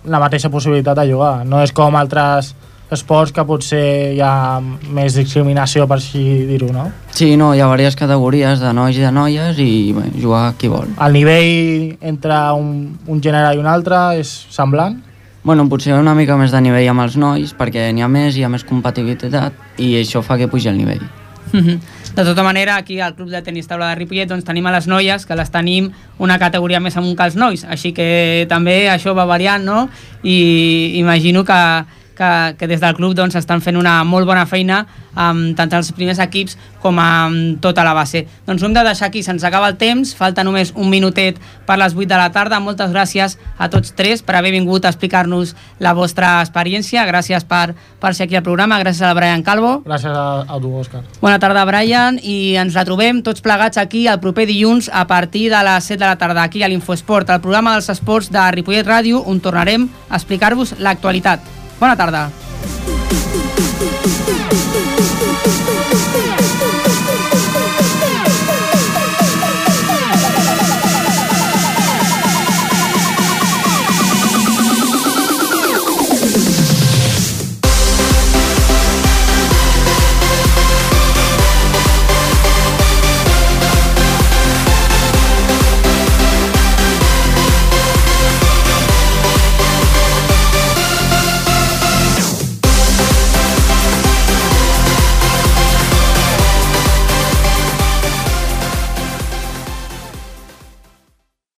la 0.08 0.18
mateixa 0.18 0.50
possibilitat 0.50 0.98
de 0.98 1.06
jugar. 1.12 1.44
No 1.46 1.60
és 1.62 1.72
com 1.76 1.94
altres 1.96 2.54
esports 2.90 3.34
que 3.36 3.44
potser 3.44 4.14
hi 4.16 4.20
ha 4.24 4.58
més 4.96 5.18
discriminació, 5.18 5.84
per 5.86 5.98
així 6.00 6.22
dir-ho, 6.48 6.70
no? 6.72 6.86
Sí, 7.12 7.34
no, 7.36 7.52
hi 7.54 7.60
ha 7.60 7.68
diverses 7.68 7.98
categories 8.00 8.62
de 8.64 8.72
nois 8.72 8.96
i 8.96 9.04
de 9.04 9.12
noies 9.12 9.60
i 9.60 9.92
bé, 9.92 10.06
jugar 10.16 10.54
qui 10.58 10.70
vol. 10.72 10.88
El 10.96 11.18
nivell 11.18 11.98
entre 12.00 12.40
un, 12.56 12.72
un 13.06 13.20
gènere 13.22 13.52
i 13.54 13.60
un 13.60 13.68
altre 13.68 14.00
és 14.22 14.32
semblant? 14.54 14.96
Bueno, 15.44 15.68
potser 15.68 15.94
una 15.94 16.16
mica 16.16 16.36
més 16.40 16.52
de 16.52 16.60
nivell 16.64 16.88
amb 16.90 17.04
els 17.04 17.16
nois, 17.20 17.54
perquè 17.56 17.90
n'hi 17.92 18.02
ha 18.02 18.08
més, 18.10 18.36
hi 18.36 18.42
ha 18.44 18.50
més 18.52 18.64
compatibilitat 18.68 19.80
i 19.80 19.94
això 20.00 20.24
fa 20.24 20.40
que 20.40 20.48
pugi 20.48 20.72
el 20.72 20.80
nivell. 20.80 21.04
Mhm. 21.52 21.78
De 22.18 22.24
tota 22.24 22.42
manera, 22.42 22.74
aquí 22.74 22.98
al 22.98 23.14
Club 23.14 23.28
de 23.30 23.40
Tenis 23.46 23.68
Taula 23.70 23.92
de 23.92 23.94
Ripollet 23.94 24.26
doncs, 24.26 24.42
tenim 24.42 24.66
a 24.66 24.72
les 24.74 24.88
noies, 24.90 25.22
que 25.22 25.36
les 25.38 25.52
tenim 25.54 25.92
una 26.18 26.34
categoria 26.42 26.80
més 26.82 26.96
amunt 26.98 27.14
que 27.14 27.28
els 27.28 27.36
nois, 27.38 27.62
així 27.62 27.92
que 27.94 28.08
també 28.50 28.88
això 28.90 29.14
va 29.14 29.22
variant, 29.22 29.62
no? 29.62 29.84
I 30.26 30.98
imagino 30.98 31.44
que, 31.46 31.60
que, 32.18 32.56
que 32.58 32.66
des 32.66 32.82
del 32.82 32.96
club 32.98 33.14
doncs, 33.14 33.38
estan 33.38 33.62
fent 33.62 33.78
una 33.78 34.02
molt 34.04 34.26
bona 34.26 34.44
feina 34.50 34.82
amb 35.18 35.56
tant 35.58 35.72
els 35.74 35.90
primers 35.94 36.20
equips 36.22 36.56
com 36.82 36.98
amb 37.02 37.58
tota 37.62 37.82
la 37.86 37.94
base. 37.96 38.24
Doncs 38.46 38.62
ho 38.62 38.68
hem 38.68 38.74
de 38.76 38.84
deixar 38.86 39.08
aquí, 39.08 39.22
se'ns 39.26 39.44
acaba 39.46 39.70
el 39.70 39.78
temps, 39.78 40.14
falta 40.18 40.44
només 40.46 40.72
un 40.76 40.90
minutet 40.90 41.40
per 41.66 41.78
les 41.80 41.96
8 41.96 42.06
de 42.10 42.20
la 42.20 42.30
tarda. 42.34 42.60
Moltes 42.62 42.92
gràcies 42.94 43.36
a 43.58 43.68
tots 43.72 43.94
tres 43.98 44.22
per 44.22 44.36
haver 44.38 44.52
vingut 44.54 44.86
a 44.86 44.92
explicar-nos 44.92 45.54
la 45.82 45.94
vostra 45.98 46.38
experiència. 46.44 47.06
Gràcies 47.08 47.46
per, 47.48 47.74
per 47.98 48.14
ser 48.14 48.28
aquí 48.28 48.38
al 48.38 48.46
programa, 48.46 48.78
gràcies 48.82 49.06
al 49.06 49.16
Brian 49.18 49.42
Calvo. 49.42 49.78
Gràcies 49.86 50.14
a, 50.14 50.44
a 50.46 50.60
tu, 50.62 50.72
Òscar. 50.78 51.02
Bona 51.22 51.38
tarda, 51.42 51.66
Brian, 51.68 52.20
i 52.22 52.56
ens 52.60 52.78
retrobem 52.78 53.22
tots 53.26 53.42
plegats 53.42 53.78
aquí 53.78 54.06
el 54.06 54.22
proper 54.22 54.46
dilluns 54.50 54.90
a 54.92 55.06
partir 55.10 55.48
de 55.50 55.62
les 55.66 55.90
7 55.90 55.98
de 55.98 56.06
la 56.06 56.18
tarda, 56.18 56.46
aquí 56.46 56.62
a 56.62 56.70
l'Infoesport, 56.70 57.30
el 57.34 57.42
programa 57.42 57.74
dels 57.74 57.90
esports 57.90 58.30
de 58.30 58.50
Ripollet 58.54 58.86
Ràdio, 58.86 59.24
on 59.26 59.42
tornarem 59.42 59.88
a 60.08 60.18
explicar-vos 60.20 60.78
l'actualitat. 60.78 61.57
Bona 61.80 61.96
tarda. 61.96 62.30